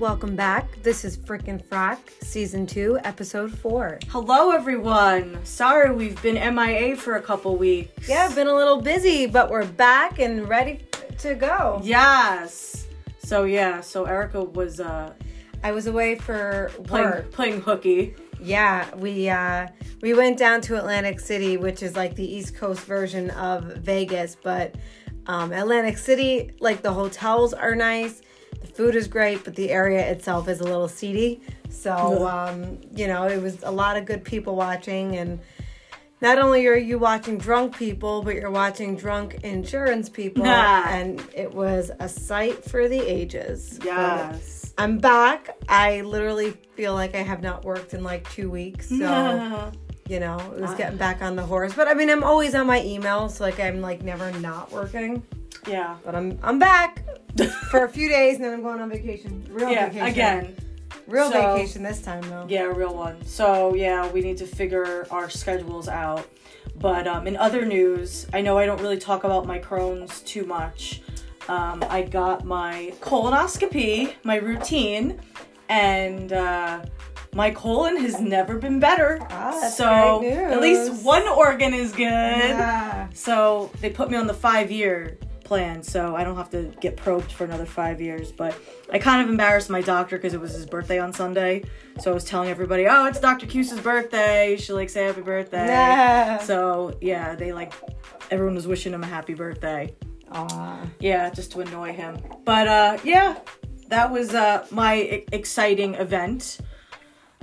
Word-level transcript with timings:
welcome 0.00 0.34
back. 0.34 0.82
This 0.82 1.04
is 1.04 1.16
Frick 1.16 1.46
and 1.46 1.62
Frack, 1.62 1.98
Season 2.22 2.66
2, 2.66 3.00
Episode 3.04 3.52
4. 3.52 3.98
Hello, 4.08 4.50
everyone. 4.50 5.38
Sorry 5.44 5.94
we've 5.94 6.20
been 6.22 6.36
MIA 6.54 6.96
for 6.96 7.16
a 7.16 7.22
couple 7.22 7.54
weeks. 7.56 8.08
Yeah, 8.08 8.34
been 8.34 8.46
a 8.46 8.54
little 8.54 8.80
busy, 8.80 9.26
but 9.26 9.50
we're 9.50 9.66
back 9.66 10.18
and 10.18 10.48
ready 10.48 10.80
to 11.18 11.34
go. 11.34 11.82
Yes. 11.84 12.86
So 13.18 13.44
yeah, 13.44 13.82
so 13.82 14.06
Erica 14.06 14.42
was 14.42 14.80
uh 14.80 15.12
I 15.62 15.72
was 15.72 15.86
away 15.86 16.14
for 16.14 16.72
playing 16.84 17.04
work. 17.04 17.30
playing 17.30 17.60
hooky. 17.60 18.14
Yeah, 18.40 18.92
we 18.96 19.28
uh 19.28 19.68
we 20.00 20.14
went 20.14 20.38
down 20.38 20.62
to 20.62 20.78
Atlantic 20.78 21.20
City, 21.20 21.58
which 21.58 21.82
is 21.82 21.94
like 21.94 22.14
the 22.16 22.24
East 22.24 22.56
Coast 22.56 22.80
version 22.80 23.28
of 23.32 23.64
Vegas, 23.64 24.34
but 24.42 24.76
um 25.26 25.52
Atlantic 25.52 25.98
City, 25.98 26.52
like 26.58 26.80
the 26.80 26.94
hotels 26.94 27.52
are 27.52 27.74
nice, 27.74 28.22
the 28.60 28.66
food 28.66 28.94
is 28.94 29.08
great, 29.08 29.44
but 29.44 29.54
the 29.54 29.70
area 29.70 30.08
itself 30.10 30.48
is 30.48 30.60
a 30.60 30.64
little 30.64 30.88
seedy. 30.88 31.40
So 31.68 32.26
um, 32.26 32.78
you 32.94 33.06
know, 33.06 33.26
it 33.28 33.40
was 33.40 33.62
a 33.62 33.70
lot 33.70 33.96
of 33.96 34.04
good 34.04 34.24
people 34.24 34.56
watching 34.56 35.16
and 35.16 35.40
not 36.22 36.38
only 36.38 36.66
are 36.66 36.76
you 36.76 36.98
watching 36.98 37.38
drunk 37.38 37.78
people, 37.78 38.22
but 38.22 38.34
you're 38.34 38.50
watching 38.50 38.94
drunk 38.94 39.38
insurance 39.42 40.10
people, 40.10 40.44
and 40.90 41.24
it 41.34 41.52
was 41.54 41.90
a 41.98 42.08
sight 42.10 42.62
for 42.62 42.88
the 42.88 42.98
ages. 43.00 43.78
But 43.78 43.86
Yes. 43.86 44.74
I'm 44.76 44.98
back. 44.98 45.56
I 45.68 46.02
literally 46.02 46.50
feel 46.74 46.92
like 46.94 47.14
I 47.14 47.22
have 47.22 47.42
not 47.42 47.64
worked 47.64 47.94
in 47.94 48.02
like 48.02 48.30
two 48.32 48.50
weeks. 48.50 48.88
So, 48.88 49.72
you 50.08 50.20
know, 50.20 50.38
it 50.54 50.60
was 50.60 50.74
getting 50.74 50.98
back 50.98 51.22
on 51.22 51.36
the 51.36 51.42
horse. 51.42 51.72
But 51.74 51.88
I 51.88 51.94
mean, 51.94 52.10
I'm 52.10 52.22
always 52.24 52.54
on 52.54 52.66
my 52.66 52.80
emails. 52.80 53.40
Like, 53.40 53.58
I'm 53.58 53.80
like 53.80 54.02
never 54.02 54.30
not 54.40 54.70
working. 54.72 55.22
Yeah. 55.68 55.96
But 56.04 56.14
I'm 56.14 56.38
I'm 56.42 56.58
back 56.58 57.02
for 57.70 57.84
a 57.84 57.88
few 57.88 58.08
days 58.08 58.36
and 58.36 58.44
then 58.44 58.52
I'm 58.54 58.62
going 58.62 58.80
on 58.80 58.90
vacation. 58.90 59.46
Real 59.50 59.70
Yeah. 59.70 59.86
vacation. 59.86 60.06
Again. 60.08 60.56
Real 61.06 61.30
So- 61.30 61.54
vacation 61.56 61.82
this 61.82 62.00
time, 62.02 62.22
though. 62.22 62.46
Yeah, 62.48 62.62
real 62.62 62.94
one. 62.94 63.24
So 63.24 63.74
yeah, 63.74 64.08
we 64.10 64.20
need 64.20 64.36
to 64.38 64.46
figure 64.46 65.06
our 65.10 65.28
schedules 65.30 65.88
out. 65.88 66.26
But 66.76 67.06
um, 67.06 67.26
in 67.26 67.36
other 67.36 67.64
news, 67.66 68.26
I 68.32 68.40
know 68.40 68.56
I 68.58 68.64
don't 68.66 68.80
really 68.80 68.98
talk 68.98 69.24
about 69.24 69.46
my 69.46 69.58
Crohn's 69.58 70.20
too 70.22 70.44
much. 70.44 71.02
Um, 71.48 71.82
I 71.88 72.02
got 72.02 72.44
my 72.44 72.92
colonoscopy, 73.00 74.14
my 74.24 74.36
routine, 74.36 75.20
and 75.68 76.32
uh, 76.32 76.82
my 77.34 77.50
colon 77.50 77.96
has 77.96 78.20
never 78.20 78.56
been 78.58 78.78
better. 78.78 79.18
Ah, 79.30 79.50
so 79.74 80.22
at 80.24 80.60
least 80.60 81.04
one 81.04 81.26
organ 81.28 81.74
is 81.74 81.90
good. 81.92 82.04
Yeah. 82.04 83.08
So 83.14 83.70
they 83.80 83.90
put 83.90 84.10
me 84.10 84.16
on 84.16 84.26
the 84.26 84.34
five 84.34 84.70
year 84.70 85.18
plan, 85.50 85.82
so 85.82 86.14
I 86.14 86.22
don't 86.22 86.36
have 86.36 86.50
to 86.50 86.72
get 86.78 86.96
probed 86.96 87.32
for 87.32 87.42
another 87.42 87.66
five 87.66 88.00
years. 88.00 88.30
But 88.30 88.56
I 88.92 89.00
kind 89.00 89.20
of 89.20 89.28
embarrassed 89.28 89.68
my 89.68 89.80
doctor 89.80 90.16
because 90.16 90.32
it 90.32 90.40
was 90.40 90.52
his 90.52 90.64
birthday 90.64 91.00
on 91.00 91.12
Sunday. 91.12 91.64
So 91.98 92.12
I 92.12 92.14
was 92.14 92.22
telling 92.22 92.50
everybody, 92.50 92.86
oh, 92.86 93.06
it's 93.06 93.18
Dr. 93.18 93.46
Cuse's 93.46 93.80
birthday. 93.80 94.52
You 94.52 94.58
should 94.58 94.76
like 94.76 94.90
say 94.90 95.06
happy 95.06 95.22
birthday. 95.22 95.66
Yeah. 95.66 96.38
So 96.38 96.96
yeah, 97.00 97.34
they 97.34 97.52
like, 97.52 97.72
everyone 98.30 98.54
was 98.54 98.68
wishing 98.68 98.94
him 98.94 99.02
a 99.02 99.08
happy 99.08 99.34
birthday. 99.34 99.92
Aw. 100.30 100.86
Yeah, 101.00 101.28
just 101.30 101.50
to 101.52 101.62
annoy 101.62 101.94
him. 101.94 102.22
But 102.44 102.68
uh, 102.68 102.98
yeah, 103.02 103.40
that 103.88 104.12
was 104.12 104.32
uh, 104.32 104.64
my 104.70 105.24
exciting 105.32 105.94
event. 105.96 106.60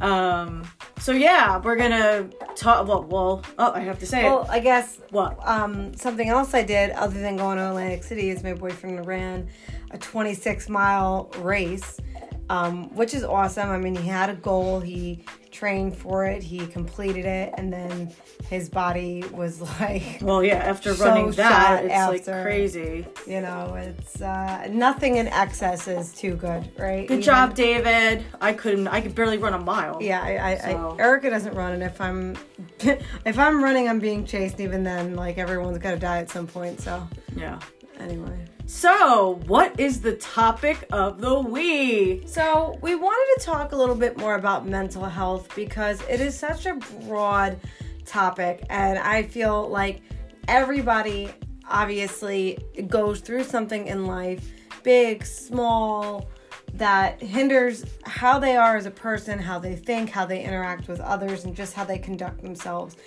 Um, 0.02 0.64
so 1.00 1.12
yeah, 1.12 1.58
we're 1.58 1.76
gonna 1.76 2.30
talk. 2.56 2.88
Well, 2.88 3.04
well, 3.04 3.44
oh, 3.58 3.72
I 3.74 3.80
have 3.82 4.00
to 4.00 4.06
say 4.06 4.24
Well, 4.24 4.44
it. 4.44 4.50
I 4.50 4.60
guess 4.60 5.00
What? 5.10 5.38
um, 5.48 5.94
something 5.96 6.30
else 6.30 6.54
I 6.54 6.64
did 6.64 6.92
other 6.92 7.20
than 7.20 7.36
going 7.38 7.58
to 7.58 7.68
Atlantic 7.70 8.04
City 8.04 8.30
is 8.30 8.44
my 8.44 8.54
boyfriend 8.54 9.06
ran 9.08 9.48
a 9.92 9.98
26 9.98 10.70
mile 10.70 11.32
race, 11.40 11.98
um, 12.50 12.94
which 12.96 13.14
is 13.14 13.24
awesome. 13.24 13.70
I 13.70 13.78
mean, 13.78 13.96
he 13.96 14.08
had 14.08 14.30
a 14.30 14.36
goal, 14.36 14.80
he 14.80 15.24
trained 15.52 15.98
for 15.98 16.26
it, 16.26 16.44
he 16.44 16.66
completed 16.68 17.26
it, 17.26 17.54
and 17.58 17.74
then 17.74 18.12
his 18.50 18.70
body 18.70 19.24
was 19.34 19.60
like, 19.80 20.20
Well, 20.22 20.44
yeah, 20.44 20.56
after 20.58 20.94
So 20.94 21.06
running 21.06 21.32
that, 21.32 21.84
it's 21.86 22.28
like 22.28 22.44
crazy. 22.44 23.06
you 23.26 23.42
know, 23.42 23.74
it's 23.76 24.22
uh, 24.22 24.68
nothing 24.72 25.18
in 25.18 25.28
excess 25.28 25.88
is 25.88 26.14
too 26.14 26.36
good, 26.36 26.72
right? 26.78 27.08
Good 27.08 27.16
Even- 27.16 27.22
job, 27.24 27.56
David. 27.56 28.24
I 28.40 28.54
couldn't. 28.54 28.88
I 28.88 29.02
could 29.02 29.16
barely 29.16 29.38
run 29.38 29.54
a 29.54 29.60
mile. 29.60 29.98
Yeah, 30.02 30.22
I, 30.22 30.52
I, 30.52 30.58
So- 30.58 30.96
I, 30.98 31.02
Erica 31.02 31.30
doesn't 31.30 31.54
run, 31.56 31.74
and 31.74 31.84
if 31.84 32.00
I'm, 32.00 32.38
if 33.26 33.38
I'm 33.40 33.64
running, 33.64 33.88
I'm 33.90 34.00
being 34.00 34.26
chased. 34.26 34.60
Even 34.60 34.84
then, 34.84 35.16
like 35.16 35.38
everyone's 35.38 35.78
got 35.80 35.92
to 35.92 36.00
die 36.00 36.20
at 36.20 36.30
some 36.30 36.48
point. 36.48 36.80
So 36.82 37.08
Yeah. 37.36 37.60
anyway. 38.00 38.46
So, 38.70 39.40
what 39.48 39.80
is 39.80 40.02
the 40.02 40.18
topic 40.18 40.86
of 40.92 41.22
the 41.22 41.40
week? 41.40 42.28
So, 42.28 42.78
we 42.82 42.96
wanted 42.96 43.40
to 43.40 43.46
talk 43.46 43.72
a 43.72 43.78
little 43.78 43.96
bit 43.96 44.18
more 44.18 44.36
about 44.36 44.68
mental 44.68 45.06
health 45.06 45.48
because 45.56 46.02
it 46.10 46.20
is 46.20 46.38
such 46.38 46.66
a 46.66 46.74
broad 47.06 47.62
topic, 48.04 48.66
and 48.70 49.00
I 49.00 49.24
feel 49.24 49.70
like 49.70 50.02
everybody 50.50 51.30
obviously 51.70 52.58
goes 52.88 53.22
through 53.22 53.46
something 53.46 53.88
in 53.88 54.06
life, 54.06 54.46
big, 54.84 55.26
small, 55.26 56.30
that 56.74 57.22
hinders 57.22 57.86
how 58.04 58.38
they 58.38 58.58
are 58.58 58.76
as 58.76 58.86
a 58.86 58.92
person, 58.92 59.40
how 59.40 59.60
they 59.60 59.78
think, 59.78 60.10
how 60.10 60.26
they 60.26 60.44
interact 60.44 60.90
with 60.90 61.00
others, 61.00 61.46
and 61.46 61.56
just 61.56 61.74
how 61.74 61.86
they 61.86 61.98
conduct 61.98 62.42
themselves. 62.42 62.98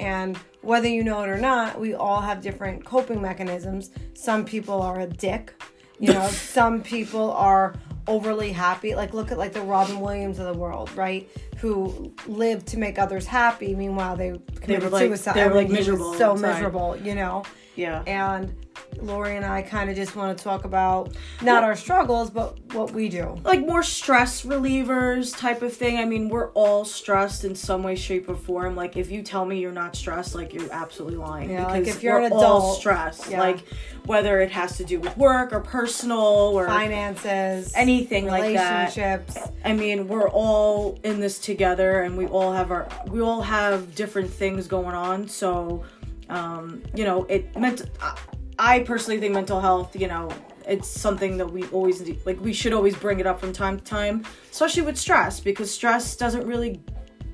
And 0.00 0.36
whether 0.62 0.88
you 0.88 1.04
know 1.04 1.22
it 1.22 1.28
or 1.28 1.36
not, 1.38 1.78
we 1.78 1.94
all 1.94 2.20
have 2.20 2.40
different 2.40 2.84
coping 2.84 3.20
mechanisms. 3.20 3.90
Some 4.14 4.44
people 4.44 4.80
are 4.80 5.00
a 5.00 5.06
dick, 5.06 5.52
you 5.98 6.12
know, 6.12 6.26
some 6.30 6.82
people 6.82 7.30
are 7.32 7.74
overly 8.08 8.50
happy. 8.50 8.94
Like 8.94 9.12
look 9.12 9.30
at 9.30 9.38
like 9.38 9.52
the 9.52 9.60
Robin 9.60 10.00
Williams 10.00 10.38
of 10.38 10.46
the 10.46 10.58
world, 10.58 10.90
right? 10.96 11.28
Who 11.58 12.12
lived 12.26 12.66
to 12.68 12.78
make 12.78 12.98
others 12.98 13.26
happy. 13.26 13.74
Meanwhile, 13.74 14.16
they 14.16 14.40
committed 14.60 14.90
like- 14.90 15.06
suicide. 15.06 15.34
they 15.34 15.46
were, 15.46 15.54
like, 15.54 15.68
miserable 15.68 16.14
so 16.14 16.32
inside. 16.32 16.54
miserable, 16.54 16.96
you 16.96 17.14
know. 17.14 17.44
Yeah. 17.76 18.02
And 18.06 18.54
Lori 19.00 19.36
and 19.36 19.44
I 19.44 19.62
kind 19.62 19.88
of 19.90 19.96
just 19.96 20.16
want 20.16 20.36
to 20.36 20.42
talk 20.44 20.64
about 20.64 21.14
not 21.42 21.64
our 21.64 21.76
struggles, 21.76 22.30
but 22.30 22.58
what 22.74 22.92
we 22.92 23.08
do. 23.08 23.40
like 23.44 23.60
more 23.60 23.82
stress 23.82 24.42
relievers 24.42 25.36
type 25.36 25.62
of 25.62 25.72
thing. 25.72 25.98
I 25.98 26.04
mean, 26.04 26.28
we're 26.28 26.50
all 26.52 26.84
stressed 26.84 27.44
in 27.44 27.54
some 27.54 27.82
way, 27.82 27.96
shape, 27.96 28.28
or 28.28 28.34
form. 28.36 28.76
Like, 28.76 28.96
if 28.96 29.10
you 29.10 29.22
tell 29.22 29.44
me 29.44 29.58
you're 29.58 29.72
not 29.72 29.96
stressed, 29.96 30.34
like 30.34 30.52
you're 30.52 30.72
absolutely 30.72 31.18
lying. 31.18 31.50
Yeah, 31.50 31.66
like, 31.66 31.86
if 31.86 32.02
you're 32.02 32.18
an 32.18 32.26
adult, 32.26 32.78
stressed. 32.78 33.30
yeah. 33.30 33.40
Like, 33.40 33.60
whether 34.06 34.40
it 34.40 34.50
has 34.50 34.76
to 34.78 34.84
do 34.84 34.98
with 34.98 35.16
work 35.16 35.52
or 35.52 35.60
personal 35.60 36.18
or 36.18 36.66
Finances, 36.66 37.72
anything 37.76 38.26
like 38.26 38.54
that. 38.54 38.96
relationships. 38.96 39.38
I 39.64 39.72
mean, 39.72 40.08
we're 40.08 40.28
all 40.28 40.98
in 41.04 41.20
this 41.20 41.38
together, 41.38 42.02
and 42.02 42.16
we 42.16 42.26
all 42.26 42.52
have 42.52 42.70
our 42.70 42.88
we 43.08 43.20
all 43.20 43.42
have 43.42 43.94
different 43.94 44.30
things 44.30 44.66
going 44.66 44.94
on. 44.94 45.28
So, 45.28 45.84
um, 46.28 46.82
you 46.94 47.04
know, 47.04 47.24
it 47.24 47.56
meant. 47.58 47.82
I- 48.00 48.16
I 48.60 48.80
personally 48.80 49.18
think 49.18 49.32
mental 49.34 49.58
health. 49.60 49.96
You 49.96 50.06
know, 50.08 50.28
it's 50.68 50.86
something 50.86 51.38
that 51.38 51.50
we 51.50 51.64
always 51.68 52.00
need- 52.02 52.20
like. 52.26 52.40
We 52.40 52.52
should 52.52 52.72
always 52.74 52.94
bring 52.94 53.18
it 53.18 53.26
up 53.26 53.40
from 53.40 53.52
time 53.52 53.78
to 53.78 53.84
time, 53.84 54.24
especially 54.52 54.82
with 54.82 54.98
stress, 54.98 55.40
because 55.40 55.70
stress 55.70 56.14
doesn't 56.14 56.46
really 56.46 56.80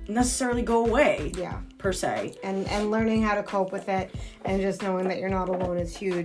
necessarily 0.08 0.62
go 0.62 0.86
away 0.86 1.32
Yeah. 1.36 1.58
per 1.78 1.92
se. 1.92 2.34
and 2.44 2.68
and 2.68 2.92
learning 2.92 3.22
how 3.22 3.34
to 3.34 3.42
cope 3.42 3.72
with 3.72 3.88
it 3.88 4.14
and 4.44 4.62
just 4.62 4.80
knowing 4.80 5.08
that 5.08 5.18
you're 5.18 5.28
not 5.28 5.48
alone 5.48 5.78
is 5.78 5.96
huge 5.96 6.24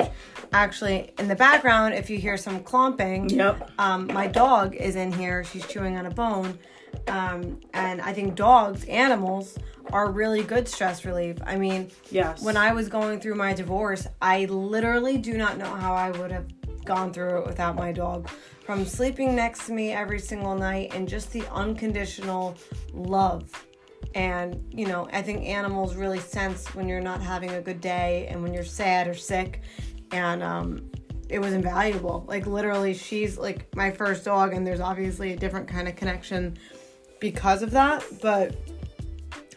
actually 0.53 1.09
in 1.17 1.27
the 1.27 1.35
background 1.35 1.95
if 1.95 2.07
you 2.07 2.19
hear 2.19 2.37
some 2.37 2.59
clomping 2.59 3.27
Yep. 3.29 3.71
um, 3.79 4.05
my 4.13 4.27
dog 4.27 4.75
is 4.75 4.95
in 4.95 5.11
here 5.11 5.43
she's 5.43 5.65
chewing 5.65 5.97
on 5.97 6.05
a 6.05 6.11
bone 6.11 6.59
um, 7.07 7.59
and 7.73 8.01
i 8.01 8.13
think 8.13 8.35
dogs 8.35 8.83
animals 8.85 9.57
are 9.91 10.11
really 10.11 10.43
good 10.43 10.67
stress 10.67 11.05
relief 11.05 11.37
i 11.45 11.55
mean 11.55 11.89
Yes. 12.09 12.41
when 12.41 12.57
i 12.57 12.71
was 12.73 12.87
going 12.87 13.19
through 13.19 13.35
my 13.35 13.53
divorce 13.53 14.07
i 14.21 14.45
literally 14.45 15.17
do 15.17 15.33
not 15.33 15.57
know 15.57 15.73
how 15.73 15.93
i 15.93 16.11
would 16.11 16.31
have 16.31 16.47
gone 16.85 17.13
through 17.13 17.39
it 17.39 17.45
without 17.47 17.75
my 17.75 17.91
dog 17.91 18.29
from 18.65 18.85
sleeping 18.85 19.35
next 19.35 19.65
to 19.67 19.73
me 19.73 19.91
every 19.91 20.19
single 20.19 20.55
night 20.55 20.93
and 20.93 21.07
just 21.07 21.31
the 21.31 21.47
unconditional 21.51 22.55
love 22.93 23.49
and, 24.13 24.61
you 24.71 24.87
know, 24.87 25.07
I 25.13 25.21
think 25.21 25.45
animals 25.45 25.95
really 25.95 26.19
sense 26.19 26.73
when 26.75 26.87
you're 26.87 27.01
not 27.01 27.21
having 27.21 27.51
a 27.51 27.61
good 27.61 27.79
day 27.79 28.27
and 28.29 28.43
when 28.43 28.53
you're 28.53 28.63
sad 28.63 29.07
or 29.07 29.13
sick. 29.13 29.61
And 30.11 30.43
um, 30.43 30.91
it 31.29 31.39
was 31.39 31.53
invaluable. 31.53 32.25
Like, 32.27 32.45
literally, 32.45 32.93
she's 32.93 33.37
like 33.37 33.73
my 33.75 33.89
first 33.89 34.25
dog, 34.25 34.53
and 34.53 34.67
there's 34.67 34.81
obviously 34.81 35.31
a 35.31 35.37
different 35.37 35.67
kind 35.67 35.87
of 35.87 35.95
connection 35.95 36.57
because 37.21 37.61
of 37.61 37.71
that. 37.71 38.03
But, 38.21 38.55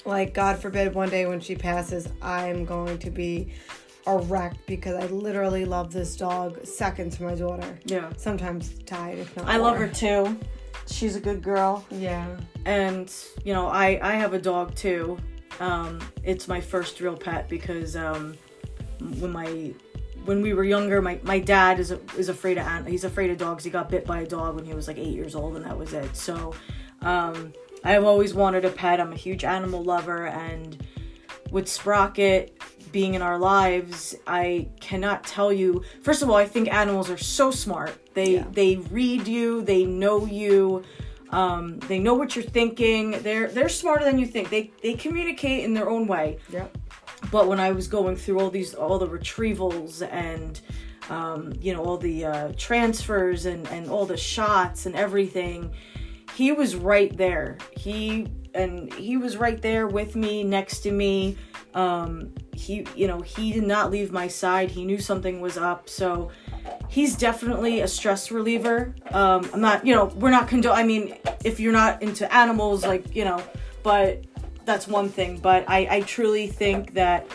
like, 0.05 0.35
God 0.35 0.59
forbid 0.59 0.95
one 0.95 1.09
day 1.09 1.27
when 1.27 1.41
she 1.41 1.55
passes, 1.55 2.09
I'm 2.23 2.65
going 2.65 2.99
to 2.99 3.11
be 3.11 3.53
a 4.07 4.19
wreck 4.19 4.55
because 4.67 5.03
I 5.03 5.07
literally 5.07 5.65
love 5.65 5.93
this 5.93 6.17
dog 6.17 6.65
second 6.67 7.13
to 7.13 7.23
my 7.23 7.35
daughter. 7.35 7.79
yeah. 7.85 8.11
Sometimes 8.17 8.75
tied, 8.85 9.19
if 9.19 9.37
not 9.37 9.47
I 9.47 9.57
love 9.57 9.77
her 9.79 9.89
too. 9.89 10.39
She's 10.87 11.17
a 11.17 11.21
good 11.21 11.43
girl. 11.43 11.85
Yeah. 11.91 12.37
and 12.67 13.13
you 13.45 13.53
know 13.55 13.69
i 13.69 13.99
i 14.03 14.15
have 14.15 14.33
a 14.35 14.39
dog 14.39 14.75
too 14.75 15.19
um 15.61 16.01
it's 16.23 16.49
my 16.49 16.61
first 16.61 17.01
real 17.01 17.17
pet 17.17 17.49
because 17.49 17.95
um 17.97 18.37
when 19.21 19.33
my 19.33 19.73
when 20.25 20.41
we 20.41 20.55
were 20.55 20.65
younger, 20.65 21.03
my, 21.03 21.19
my 21.23 21.39
dad 21.39 21.79
is 21.79 21.91
is 22.17 22.29
afraid 22.29 22.59
of 22.59 22.87
he's 22.87 23.05
afraid 23.05 23.31
of 23.31 23.39
dogs. 23.39 23.65
He 23.65 23.71
got 23.71 23.89
bit 23.91 24.07
by 24.07 24.21
a 24.21 24.27
dog 24.27 24.55
when 24.57 24.65
he 24.65 24.75
was 24.75 24.89
like 24.89 24.99
eight 24.99 25.15
years 25.15 25.35
old, 25.35 25.57
and 25.57 25.65
that 25.65 25.77
was 25.77 25.93
it. 25.93 26.17
So, 26.17 26.55
um, 27.03 27.53
I've 27.85 28.05
always 28.05 28.35
wanted 28.35 28.65
a 28.65 28.71
pet. 28.71 29.01
I'm 29.01 29.13
a 29.13 29.17
huge 29.17 29.45
animal 29.45 29.83
lover, 29.85 30.27
and 30.27 30.83
with 31.51 31.69
Sprocket 31.69 32.57
being 32.91 33.15
in 33.15 33.23
our 33.23 33.39
lives, 33.39 34.15
I 34.27 34.69
cannot 34.81 35.25
tell 35.25 35.53
you. 35.53 35.83
First 36.03 36.23
of 36.23 36.31
all, 36.31 36.37
I 36.37 36.47
think 36.47 36.73
animals 36.73 37.11
are 37.11 37.19
so 37.19 37.51
smart. 37.51 37.93
They 38.15 38.35
Yeah. 38.37 38.45
they 38.53 38.77
read 38.77 39.27
you, 39.29 39.63
they 39.63 39.85
know 39.85 40.25
you. 40.27 40.83
Um, 41.31 41.79
they 41.81 41.99
know 41.99 42.15
what 42.15 42.37
you're 42.37 42.45
thinking. 42.45 43.11
They're 43.23 43.49
they're 43.49 43.69
smarter 43.69 44.05
than 44.05 44.19
you 44.19 44.27
think. 44.27 44.51
They 44.51 44.71
they 44.83 44.95
communicate 44.95 45.65
in 45.65 45.75
their 45.75 45.91
own 45.91 46.07
way 46.07 46.39
Yep. 46.51 46.79
but 47.33 47.49
when 47.49 47.59
I 47.59 47.73
was 47.73 47.89
going 47.89 48.15
through 48.17 48.39
all 48.39 48.51
these 48.51 48.73
all 48.75 48.99
the 49.01 49.09
retrievals 49.09 50.07
and 50.09 50.61
um, 51.11 51.53
you 51.61 51.75
know 51.75 51.83
all 51.85 51.97
the 51.99 52.25
uh, 52.27 52.53
transfers 52.57 53.47
and 53.47 53.67
and 53.69 53.91
all 53.91 54.07
the 54.07 54.17
shots 54.17 54.87
and 54.87 54.95
everything, 54.95 55.73
he 56.35 56.53
was 56.53 56.75
right 56.77 57.15
there. 57.17 57.59
He 57.77 58.27
and 58.55 58.93
he 58.95 59.17
was 59.17 59.37
right 59.37 59.61
there 59.61 59.87
with 59.89 60.15
me, 60.15 60.45
next 60.45 60.81
to 60.81 60.93
me. 60.93 61.37
Um, 61.75 62.33
he 62.53 62.87
you 62.95 63.09
know 63.09 63.21
he 63.21 63.53
did 63.53 63.65
not 63.65 63.91
leave 63.91 64.13
my 64.13 64.29
side. 64.29 64.71
He 64.71 64.85
knew 64.85 64.99
something 64.99 65.41
was 65.41 65.57
up, 65.57 65.89
so 65.89 66.31
he's 66.89 67.17
definitely 67.17 67.81
a 67.81 67.89
stress 67.89 68.31
reliever. 68.31 68.95
Um, 69.11 69.49
I'm 69.53 69.61
not, 69.61 69.85
you 69.87 69.95
know, 69.95 70.07
we're 70.07 70.31
not 70.31 70.49
condo. 70.49 70.71
I 70.71 70.85
mean, 70.85 71.17
if 71.45 71.59
you're 71.59 71.73
not 71.73 72.03
into 72.03 72.33
animals, 72.33 72.85
like 72.85 73.15
you 73.15 73.25
know, 73.25 73.43
but 73.83 74.25
that's 74.65 74.87
one 74.87 75.09
thing. 75.09 75.39
But 75.39 75.65
I, 75.69 75.89
I 75.91 76.01
truly 76.03 76.47
think 76.47 76.95
that 76.95 77.27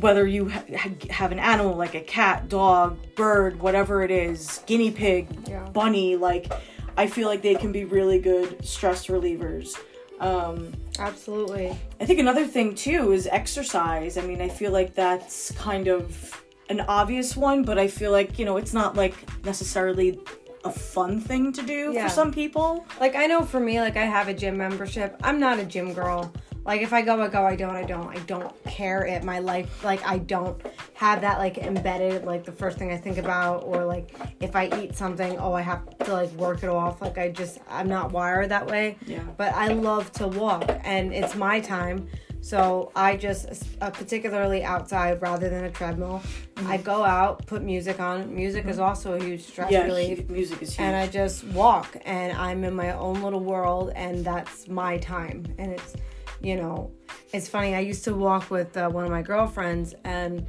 whether 0.00 0.26
you 0.26 0.48
ha- 0.48 0.62
ha- 0.76 0.90
have 1.10 1.32
an 1.32 1.38
animal 1.38 1.74
like 1.74 1.94
a 1.94 2.00
cat, 2.00 2.48
dog, 2.48 2.98
bird, 3.16 3.58
whatever 3.58 4.02
it 4.02 4.10
is, 4.10 4.60
guinea 4.66 4.90
pig, 4.92 5.26
Yeah. 5.48 5.64
bunny, 5.70 6.16
like 6.16 6.52
I 6.96 7.06
feel 7.06 7.28
like 7.28 7.42
they 7.42 7.54
can 7.54 7.72
be 7.72 7.84
really 7.84 8.18
good 8.18 8.64
stress 8.64 9.06
relievers. 9.06 9.76
Um, 10.20 10.72
Absolutely. 10.98 11.76
I 12.00 12.06
think 12.06 12.20
another 12.20 12.46
thing 12.46 12.74
too 12.74 13.12
is 13.12 13.26
exercise. 13.26 14.16
I 14.16 14.22
mean, 14.22 14.40
I 14.40 14.48
feel 14.48 14.72
like 14.72 14.94
that's 14.94 15.50
kind 15.52 15.88
of 15.88 16.42
an 16.70 16.80
obvious 16.80 17.36
one, 17.36 17.62
but 17.62 17.78
I 17.78 17.86
feel 17.86 18.12
like, 18.12 18.38
you 18.38 18.44
know, 18.44 18.56
it's 18.56 18.72
not 18.72 18.96
like 18.96 19.14
necessarily 19.44 20.18
a 20.64 20.70
fun 20.70 21.20
thing 21.20 21.52
to 21.52 21.62
do 21.62 21.92
Yeah. 21.92 22.08
for 22.08 22.12
some 22.14 22.32
people. 22.32 22.84
Like 22.98 23.14
I 23.14 23.26
know 23.26 23.42
for 23.44 23.60
me, 23.60 23.80
like 23.80 23.96
I 23.96 24.04
have 24.04 24.28
a 24.28 24.34
gym 24.34 24.56
membership. 24.56 25.16
I'm 25.22 25.38
not 25.38 25.58
a 25.58 25.64
gym 25.64 25.92
girl. 25.92 26.32
Like 26.66 26.82
if 26.82 26.92
I 26.92 27.02
go, 27.02 27.22
I 27.22 27.28
go. 27.28 27.44
I 27.44 27.54
don't. 27.54 27.74
I 27.76 27.84
don't. 27.84 28.08
I 28.08 28.18
don't 28.26 28.64
care 28.64 29.04
it. 29.06 29.22
My 29.22 29.38
life, 29.38 29.84
like 29.84 30.04
I 30.06 30.18
don't 30.18 30.60
have 30.94 31.20
that 31.20 31.38
like 31.38 31.58
embedded. 31.58 32.24
Like 32.24 32.44
the 32.44 32.52
first 32.52 32.76
thing 32.76 32.90
I 32.92 32.96
think 32.96 33.18
about, 33.18 33.62
or 33.64 33.84
like 33.84 34.12
if 34.40 34.56
I 34.56 34.66
eat 34.80 34.96
something, 34.96 35.38
oh, 35.38 35.52
I 35.52 35.62
have 35.62 35.96
to 36.00 36.12
like 36.12 36.30
work 36.32 36.62
it 36.64 36.68
off. 36.68 37.00
Like 37.00 37.18
I 37.18 37.28
just, 37.30 37.58
I'm 37.70 37.88
not 37.88 38.10
wired 38.10 38.48
that 38.48 38.66
way. 38.66 38.96
Yeah. 39.06 39.20
But 39.36 39.54
I 39.54 39.68
love 39.68 40.10
to 40.14 40.26
walk, 40.26 40.64
and 40.84 41.14
it's 41.14 41.36
my 41.36 41.60
time. 41.60 42.08
So 42.42 42.92
I 42.94 43.16
just, 43.16 43.64
uh, 43.80 43.90
particularly 43.90 44.62
outside 44.62 45.20
rather 45.20 45.48
than 45.48 45.64
a 45.64 45.70
treadmill, 45.70 46.22
I 46.66 46.76
go 46.76 47.04
out, 47.04 47.44
put 47.46 47.62
music 47.62 47.98
on. 47.98 48.32
Music 48.32 48.66
is 48.66 48.78
also 48.78 49.14
a 49.14 49.20
huge 49.22 49.42
stress 49.42 49.72
Yeah, 49.72 49.84
relief 49.84 50.26
hu- 50.28 50.32
music 50.32 50.62
is 50.62 50.70
huge. 50.70 50.80
and 50.86 50.94
I 50.94 51.08
just 51.08 51.42
walk 51.44 51.96
and 52.04 52.32
I'm 52.36 52.62
in 52.62 52.72
my 52.74 52.92
own 52.92 53.20
little 53.22 53.40
world 53.40 53.90
and 53.96 54.24
that's 54.24 54.68
my 54.68 54.98
time 54.98 55.42
and 55.58 55.72
it's 55.72 55.94
you 56.40 56.56
know 56.56 56.90
it's 57.32 57.48
funny 57.48 57.74
I 57.74 57.80
used 57.80 58.04
to 58.04 58.14
walk 58.14 58.50
with 58.50 58.76
uh, 58.76 58.88
one 58.88 59.04
of 59.04 59.10
my 59.10 59.22
girlfriends 59.22 59.94
and 60.04 60.46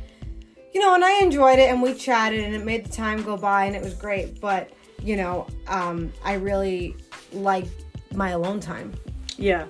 you 0.74 0.81
know 0.81 0.94
and 0.95 1.04
I 1.04 1.22
enjoyed 1.22 1.60
it 1.60 1.69
and 1.69 1.81
we 1.81 1.94
chatted 1.94 2.44
and 2.44 2.54
it 2.56 2.63
made 2.66 2.86
the 2.86 2.89
time 2.92 3.24
go 3.24 3.38
by 3.38 3.66
and 3.66 3.75
it 3.75 3.81
was 3.81 3.94
great 3.94 4.39
but 4.42 4.69
you 5.01 5.16
know 5.16 5.48
um, 5.68 6.12
I 6.24 6.34
really 6.34 6.95
like 7.31 7.66
my 8.13 8.30
alone 8.31 8.60
time 8.60 8.94
Yeah. 9.38 9.66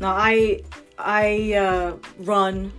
Now 0.00 0.14
I 0.16 0.62
I 0.98 1.54
uh, 1.54 1.96
run. 2.18 2.72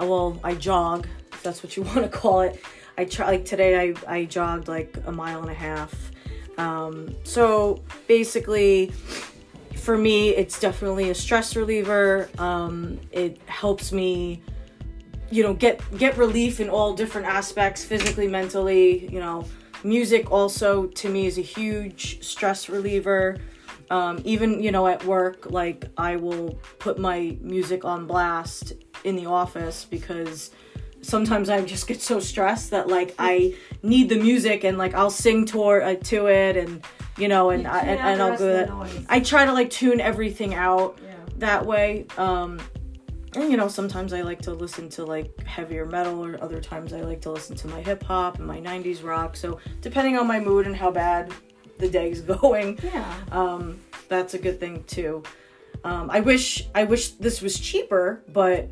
uh, 0.00 0.06
Well, 0.06 0.38
I 0.44 0.54
jog. 0.54 1.06
If 1.32 1.42
that's 1.42 1.62
what 1.62 1.76
you 1.76 1.82
want 1.90 2.02
to 2.02 2.08
call 2.08 2.40
it. 2.42 2.60
I 2.98 3.04
try 3.06 3.26
like 3.28 3.44
today. 3.44 3.72
I 3.80 3.94
I 4.16 4.24
jogged 4.26 4.68
like 4.68 4.94
a 5.06 5.12
mile 5.12 5.40
and 5.40 5.50
a 5.50 5.54
half. 5.54 5.92
Um, 6.58 7.14
so 7.24 7.80
basically, 8.06 8.92
for 9.80 9.96
me, 9.96 10.30
it's 10.30 10.60
definitely 10.60 11.10
a 11.10 11.14
stress 11.14 11.56
reliever. 11.56 12.28
Um, 12.38 13.00
it 13.10 13.40
helps 13.46 13.92
me, 13.92 14.42
you 15.30 15.42
know, 15.42 15.54
get 15.54 15.80
get 15.98 16.16
relief 16.16 16.60
in 16.60 16.68
all 16.68 16.94
different 16.94 17.26
aspects, 17.26 17.84
physically, 17.84 18.28
mentally. 18.28 19.08
You 19.10 19.20
know, 19.20 19.46
music 19.82 20.30
also 20.30 20.86
to 20.86 21.08
me 21.08 21.26
is 21.26 21.38
a 21.38 21.42
huge 21.42 22.22
stress 22.22 22.68
reliever 22.68 23.38
um, 23.90 24.20
even 24.24 24.62
you 24.62 24.70
know 24.70 24.86
at 24.86 25.04
work 25.04 25.50
like 25.50 25.86
i 25.96 26.16
will 26.16 26.58
put 26.78 26.98
my 26.98 27.36
music 27.40 27.84
on 27.84 28.06
blast 28.06 28.72
in 29.04 29.16
the 29.16 29.26
office 29.26 29.84
because 29.84 30.50
sometimes 31.02 31.48
i 31.48 31.60
just 31.62 31.86
get 31.86 32.00
so 32.00 32.20
stressed 32.20 32.70
that 32.70 32.88
like 32.88 33.14
i 33.18 33.54
need 33.82 34.08
the 34.08 34.16
music 34.16 34.64
and 34.64 34.76
like 34.78 34.94
i'll 34.94 35.10
sing 35.10 35.44
toward 35.46 35.82
uh, 35.82 35.94
to 35.96 36.26
it 36.26 36.56
and 36.56 36.84
you 37.18 37.28
know 37.28 37.50
and 37.50 37.66
I, 37.66 37.80
and, 37.80 38.00
and 38.00 38.22
i'll 38.22 38.36
go 38.38 38.52
that 38.52 38.70
i 39.08 39.20
try 39.20 39.44
to 39.44 39.52
like 39.52 39.70
tune 39.70 40.00
everything 40.00 40.54
out 40.54 40.98
Yeah. 41.02 41.14
that 41.38 41.64
way 41.66 42.06
um 42.18 42.60
and 43.34 43.50
you 43.50 43.56
know 43.56 43.68
sometimes 43.68 44.12
i 44.12 44.20
like 44.22 44.42
to 44.42 44.52
listen 44.52 44.88
to 44.90 45.04
like 45.04 45.42
heavier 45.44 45.86
metal 45.86 46.24
or 46.24 46.42
other 46.42 46.60
times 46.60 46.92
i 46.92 47.00
like 47.00 47.20
to 47.22 47.30
listen 47.30 47.56
to 47.56 47.68
my 47.68 47.80
hip 47.80 48.02
hop 48.02 48.38
and 48.38 48.46
my 48.46 48.60
90s 48.60 49.02
rock 49.04 49.36
so 49.36 49.58
depending 49.80 50.18
on 50.18 50.26
my 50.26 50.38
mood 50.40 50.66
and 50.66 50.76
how 50.76 50.90
bad 50.90 51.32
the 51.78 51.88
day's 51.88 52.20
going 52.36 52.78
yeah 52.82 53.14
um, 53.32 53.78
that's 54.08 54.34
a 54.34 54.38
good 54.38 54.58
thing 54.58 54.82
too. 54.84 55.22
Um, 55.84 56.10
I 56.10 56.18
wish 56.20 56.66
I 56.74 56.82
wish 56.84 57.10
this 57.12 57.40
was 57.40 57.58
cheaper, 57.58 58.22
but 58.28 58.68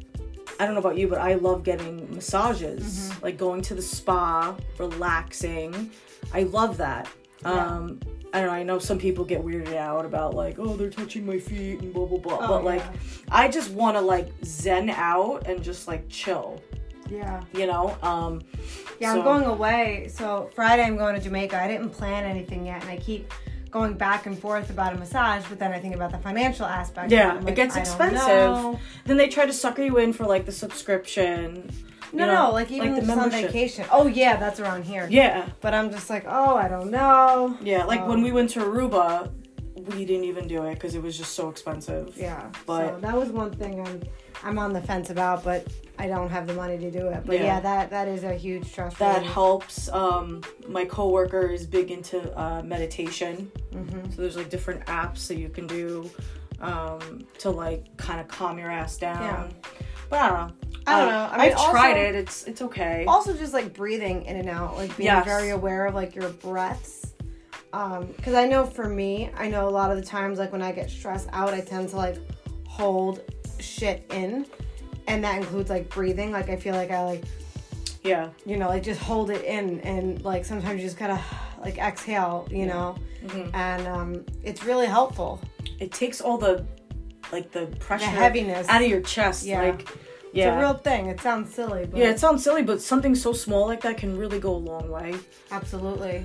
I 0.60 0.64
don't 0.66 0.74
know 0.74 0.80
about 0.80 0.96
you, 0.98 1.06
but 1.08 1.18
I 1.18 1.34
love 1.34 1.62
getting 1.62 2.12
massages, 2.14 3.12
like 3.22 3.36
going 3.36 3.62
to 3.62 3.74
the 3.74 3.82
spa, 3.82 4.56
relaxing. 4.78 5.90
I 6.34 6.42
love 6.44 6.76
that. 6.78 7.08
Um, 7.44 8.00
I 8.32 8.40
don't 8.40 8.48
know. 8.48 8.52
I 8.54 8.62
know 8.62 8.78
some 8.78 8.98
people 8.98 9.24
get 9.24 9.42
weirded 9.42 9.76
out 9.76 10.04
about 10.04 10.34
like, 10.34 10.58
oh, 10.58 10.76
they're 10.76 10.90
touching 10.90 11.24
my 11.24 11.38
feet 11.38 11.80
and 11.80 11.94
blah 11.94 12.06
blah 12.06 12.18
blah. 12.18 12.38
Oh, 12.40 12.48
but 12.48 12.64
like, 12.64 12.80
yeah. 12.80 12.92
I 13.30 13.48
just 13.48 13.70
want 13.70 13.96
to 13.96 14.00
like 14.00 14.28
zen 14.44 14.90
out 14.90 15.46
and 15.46 15.62
just 15.62 15.88
like 15.88 16.08
chill. 16.08 16.60
yeah 17.08 17.42
You 17.54 17.66
know. 17.66 17.96
Um, 18.02 18.42
Yeah, 19.00 19.12
so- 19.14 19.18
I'm 19.20 19.24
going 19.24 19.44
away. 19.44 20.08
So 20.12 20.50
Friday 20.54 20.82
I'm 20.82 20.96
going 20.96 21.14
to 21.14 21.20
Jamaica. 21.20 21.56
I 21.62 21.68
didn't 21.68 21.90
plan 21.90 22.24
anything 22.24 22.66
yet, 22.66 22.82
and 22.82 22.90
I 22.90 22.96
keep 22.96 23.32
going 23.70 23.94
back 23.94 24.26
and 24.26 24.38
forth 24.38 24.70
about 24.70 24.94
a 24.94 24.98
massage. 24.98 25.44
But 25.48 25.58
then 25.58 25.72
I 25.72 25.78
think 25.78 25.94
about 25.94 26.10
the 26.12 26.18
financial 26.18 26.66
aspect. 26.66 27.10
Yeah, 27.10 27.32
I'm 27.34 27.48
it 27.48 27.54
gets 27.54 27.76
expensive. 27.76 28.78
Then 29.04 29.16
they 29.16 29.28
try 29.28 29.46
to 29.46 29.52
sucker 29.52 29.82
you 29.82 29.98
in 29.98 30.12
for 30.12 30.24
like 30.26 30.46
the 30.46 30.52
subscription. 30.52 31.70
No, 32.12 32.26
know, 32.26 32.34
no, 32.46 32.52
like 32.52 32.70
even 32.70 32.94
the 32.94 33.00
just 33.00 33.10
on 33.10 33.18
membership. 33.18 33.46
vacation. 33.48 33.84
Oh 33.90 34.06
yeah, 34.06 34.36
that's 34.36 34.60
around 34.60 34.84
here. 34.84 35.06
Yeah, 35.10 35.46
But 35.60 35.74
I'm 35.74 35.90
just 35.90 36.08
like, 36.08 36.24
oh, 36.26 36.56
I 36.56 36.66
don't 36.68 36.90
know. 36.90 37.56
yeah. 37.60 37.84
Like 37.84 38.00
Um, 38.00 38.08
when 38.08 38.22
we 38.22 38.32
went 38.32 38.48
to 38.50 38.60
Aruba, 38.60 39.30
we 39.94 40.04
didn't 40.06 40.24
even 40.24 40.48
do 40.48 40.64
it 40.64 40.74
because 40.74 40.94
it 40.94 41.02
was 41.02 41.18
just 41.18 41.34
so 41.34 41.50
expensive. 41.50 42.14
Yeah. 42.16 42.50
But- 42.66 42.94
so 42.94 43.00
that 43.00 43.14
was 43.14 43.28
one 43.28 43.50
thing 43.52 43.86
I'm 43.86 44.02
I'm 44.44 44.58
on 44.58 44.72
the 44.72 44.80
fence 44.80 45.10
about, 45.10 45.44
but 45.44 45.66
I 45.98 46.06
don't 46.06 46.30
have 46.30 46.46
the 46.46 46.54
money 46.54 46.78
to 46.78 46.90
do 46.90 47.08
it. 47.08 47.22
But 47.26 47.36
yeah, 47.36 47.44
Yeah. 47.44 47.60
that 47.60 47.90
that 47.90 48.08
is 48.08 48.22
a 48.24 48.34
huge 48.34 48.66
stress. 48.70 48.94
That 48.98 49.18
relief. 49.18 49.32
helps. 49.32 49.88
Um, 49.88 50.42
my 50.68 50.84
coworker 50.84 51.46
is 51.48 51.66
big 51.66 51.90
into 51.90 52.18
uh, 52.38 52.62
meditation, 52.62 53.50
Mhm. 53.72 54.14
so 54.14 54.22
there's 54.22 54.36
like 54.36 54.48
different 54.50 54.84
apps 54.86 55.26
that 55.28 55.36
you 55.36 55.48
can 55.48 55.66
do 55.66 56.08
um, 56.60 57.24
to 57.38 57.50
like 57.50 57.96
kind 57.96 58.20
of 58.20 58.28
calm 58.28 58.58
your 58.58 58.70
ass 58.70 58.96
down. 58.96 59.22
Yeah. 59.22 59.48
But 60.10 60.18
I 60.20 60.28
don't 60.28 60.36
know. 60.38 60.54
I 60.86 60.98
don't 61.00 61.08
Uh, 61.08 61.10
know. 61.10 61.28
I 61.32 61.38
mean, 61.48 61.52
I've 61.56 61.70
tried 61.70 61.96
it. 61.96 62.14
It's 62.14 62.44
it's 62.44 62.62
okay. 62.62 63.04
also 63.06 63.34
just 63.34 63.52
like 63.52 63.74
breathing 63.74 64.24
in 64.24 64.36
and 64.36 64.48
out 64.48 64.76
like 64.76 64.96
being 64.96 65.06
Yes. 65.08 65.24
very 65.24 65.50
aware 65.50 65.86
of 65.86 65.94
like 65.94 66.14
your 66.14 66.28
breaths 66.30 67.06
um 67.74 68.06
because 68.16 68.32
i 68.32 68.46
know 68.46 68.64
for 68.64 68.88
me 68.88 69.28
i 69.36 69.46
know 69.46 69.68
a 69.68 69.74
lot 69.80 69.90
of 69.90 69.98
the 69.98 70.02
times 70.02 70.38
like 70.38 70.50
when 70.52 70.62
i 70.62 70.72
get 70.72 70.88
stressed 70.88 71.28
out 71.34 71.52
i 71.52 71.60
tend 71.60 71.86
to 71.90 71.96
like 71.96 72.16
hold 72.66 73.20
shit 73.60 74.02
in 74.14 74.46
and 75.08 75.24
that 75.24 75.36
includes 75.38 75.70
like 75.70 75.88
breathing 75.90 76.30
like 76.30 76.48
i 76.48 76.56
feel 76.56 76.74
like 76.74 76.90
i 76.90 77.02
like 77.04 77.24
yeah. 78.04 78.28
you 78.46 78.56
know 78.56 78.68
like 78.68 78.82
just 78.82 79.00
hold 79.00 79.30
it 79.30 79.44
in 79.44 79.80
and 79.80 80.22
like 80.22 80.44
sometimes 80.44 80.80
you 80.80 80.86
just 80.86 80.98
gotta 80.98 81.20
like 81.60 81.78
exhale 81.78 82.46
you 82.50 82.66
know 82.66 82.94
Mhm. 83.26 83.50
and 83.52 83.86
um 83.88 84.24
it's 84.44 84.62
really 84.64 84.86
helpful 84.86 85.40
It 85.80 85.90
takes 85.92 86.20
all 86.20 86.38
the 86.38 86.64
like 87.32 87.50
the 87.50 87.66
pressure 87.80 88.04
the 88.04 88.10
heaviness 88.12 88.68
out 88.68 88.80
of 88.80 88.88
your 88.88 89.00
chest. 89.00 89.44
Yeah. 89.44 89.62
Like 89.62 89.80
it's 90.32 90.46
a 90.46 90.56
real 90.58 90.74
thing 90.74 91.06
it 91.06 91.20
sounds 91.20 91.52
silly 91.52 91.84
but 91.86 91.98
yeah, 91.98 92.10
it 92.10 92.20
sounds 92.20 92.44
silly, 92.44 92.62
but 92.62 92.80
something 92.80 93.14
so 93.16 93.32
small 93.32 93.66
like 93.66 93.80
that 93.80 93.96
can 93.98 94.16
really 94.16 94.38
go 94.38 94.52
a 94.54 94.62
long 94.72 94.88
way. 94.88 95.14
absolutely 95.50 96.24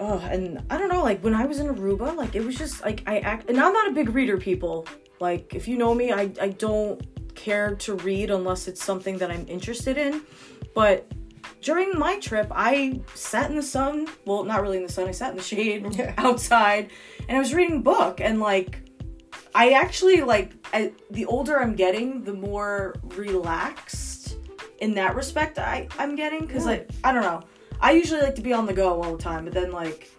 Oh, 0.00 0.18
and 0.18 0.60
I 0.70 0.76
don't 0.76 0.88
know, 0.88 1.04
like 1.04 1.20
when 1.22 1.34
I 1.34 1.46
was 1.46 1.60
in 1.60 1.68
Aruba, 1.68 2.16
like 2.16 2.34
it 2.34 2.44
was 2.44 2.56
just 2.56 2.82
like 2.82 3.02
I 3.06 3.20
act, 3.20 3.48
and 3.48 3.60
I'm 3.60 3.72
not 3.72 3.86
a 3.88 3.92
big 3.92 4.08
reader, 4.12 4.36
people. 4.38 4.86
Like 5.20 5.54
if 5.54 5.68
you 5.68 5.76
know 5.78 5.94
me, 5.94 6.10
I 6.12 6.22
I 6.40 6.48
don't 6.48 7.00
care 7.34 7.74
to 7.76 7.94
read 7.96 8.30
unless 8.30 8.68
it's 8.68 8.82
something 8.82 9.18
that 9.18 9.30
I'm 9.30 9.46
interested 9.48 9.96
in. 9.98 10.22
But 10.74 11.10
during 11.60 11.98
my 11.98 12.18
trip, 12.20 12.48
I 12.50 13.00
sat 13.14 13.50
in 13.50 13.56
the 13.56 13.62
sun. 13.62 14.06
Well, 14.26 14.44
not 14.44 14.62
really 14.62 14.76
in 14.78 14.82
the 14.82 14.92
sun. 14.92 15.08
I 15.08 15.12
sat 15.12 15.30
in 15.30 15.36
the 15.36 15.42
shade 15.42 15.86
Yeah. 15.96 16.14
outside, 16.18 16.90
and 17.28 17.36
I 17.36 17.40
was 17.40 17.54
reading 17.54 17.78
a 17.78 17.80
book. 17.80 18.20
And 18.20 18.40
like, 18.40 18.80
I 19.54 19.70
actually 19.72 20.20
like 20.22 20.52
I, 20.72 20.92
the 21.10 21.26
older 21.26 21.60
I'm 21.60 21.74
getting, 21.74 22.22
the 22.24 22.34
more 22.34 22.94
relaxed 23.16 24.36
in 24.80 24.94
that 24.94 25.14
respect 25.14 25.58
I 25.58 25.86
I'm 25.98 26.16
getting 26.16 26.40
because 26.46 26.64
Yeah. 26.64 26.70
like 26.72 26.90
I 27.04 27.12
don't 27.12 27.22
know. 27.22 27.42
I 27.80 27.92
usually 27.92 28.20
like 28.20 28.34
to 28.36 28.42
be 28.42 28.52
on 28.52 28.66
the 28.66 28.72
go 28.72 29.02
all 29.02 29.16
the 29.16 29.22
time, 29.22 29.44
but 29.44 29.52
then 29.54 29.70
like, 29.72 30.10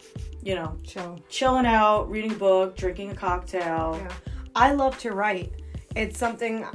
you 0.44 0.56
know, 0.56 0.78
Chill. 0.84 1.20
chilling 1.30 1.66
out, 1.66 2.10
reading 2.10 2.32
a 2.32 2.36
book, 2.36 2.76
drinking 2.78 3.12
a 3.12 3.16
cocktail. 3.16 4.00
Yeah. 4.02 4.12
I 4.56 4.72
love 4.74 4.98
to 5.00 5.12
write. 5.12 5.54
It's 5.96 6.18
something 6.20 6.66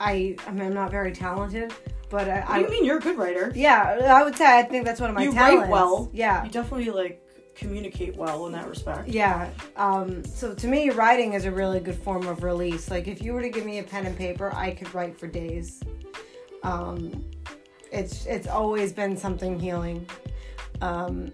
I 0.00 0.36
I 0.46 0.50
mean 0.52 0.62
I'm 0.66 0.74
not 0.74 0.90
very 0.90 1.12
talented, 1.12 1.72
but 2.10 2.28
I, 2.28 2.40
What 2.40 2.54
do 2.54 2.60
you 2.60 2.66
I 2.66 2.70
mean 2.70 2.84
you're 2.84 2.98
a 2.98 3.00
good 3.00 3.18
writer? 3.18 3.52
yeah, 3.54 3.98
I 4.08 4.22
would 4.24 4.36
say 4.36 4.58
I 4.58 4.62
think 4.62 4.84
that's 4.84 5.00
one 5.00 5.10
of 5.10 5.16
my 5.16 5.22
talents. 5.24 5.34
You 5.36 5.40
talents. 5.40 5.62
write 5.62 5.70
well. 5.70 6.10
Yeah. 6.12 6.44
You 6.44 6.50
definitely 6.50 6.90
like 6.90 7.24
communicate 7.54 8.16
well 8.16 8.46
in 8.46 8.52
that 8.52 8.68
respect. 8.68 9.08
Yeah. 9.08 9.50
Um, 9.76 10.24
so 10.24 10.54
to 10.54 10.66
me, 10.68 10.90
writing 10.90 11.32
is 11.32 11.44
a 11.44 11.50
really 11.50 11.80
good 11.80 11.96
form 11.96 12.26
of 12.28 12.44
release. 12.44 12.88
Like 12.90 13.08
if 13.08 13.20
you 13.20 13.32
were 13.32 13.42
to 13.42 13.48
give 13.50 13.66
me 13.66 13.78
a 13.80 13.82
pen 13.82 14.06
and 14.06 14.16
paper, 14.16 14.52
I 14.54 14.70
could 14.70 14.94
write 14.94 15.18
for 15.18 15.26
days. 15.26 15.82
Um, 16.62 17.24
it's 17.90 18.26
it's 18.26 18.46
always 18.46 18.92
been 18.92 19.16
something 19.16 19.58
healing. 19.58 20.06
Um, 20.80 21.32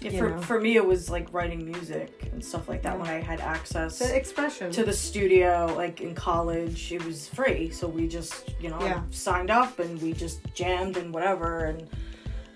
Yeah, 0.00 0.18
for, 0.18 0.30
know. 0.30 0.40
for 0.42 0.60
me, 0.60 0.76
it 0.76 0.86
was 0.86 1.10
like 1.10 1.32
writing 1.32 1.64
music 1.64 2.28
and 2.32 2.44
stuff 2.44 2.68
like 2.68 2.82
that 2.82 2.98
when 2.98 3.08
I 3.08 3.20
had 3.20 3.40
access 3.40 3.98
the 3.98 4.14
expression. 4.14 4.70
to 4.72 4.84
the 4.84 4.92
studio. 4.92 5.72
Like 5.76 6.00
in 6.00 6.14
college, 6.14 6.92
it 6.92 7.04
was 7.04 7.28
free, 7.28 7.70
so 7.70 7.88
we 7.88 8.06
just 8.08 8.54
you 8.60 8.70
know 8.70 8.78
Yeah. 8.80 9.02
signed 9.10 9.50
up 9.50 9.78
and 9.78 10.00
we 10.00 10.12
just 10.12 10.40
jammed 10.54 10.96
and 10.96 11.12
whatever. 11.12 11.64
And 11.66 11.88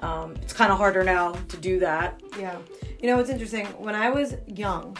um, 0.00 0.34
it's 0.42 0.52
kind 0.52 0.70
of 0.72 0.78
harder 0.78 1.02
now 1.04 1.32
to 1.32 1.56
do 1.56 1.78
that. 1.80 2.20
Yeah. 2.38 2.58
You 3.00 3.08
know, 3.08 3.18
it's 3.18 3.30
interesting. 3.30 3.66
When 3.78 3.94
I 3.96 4.10
was 4.10 4.34
young, 4.46 4.96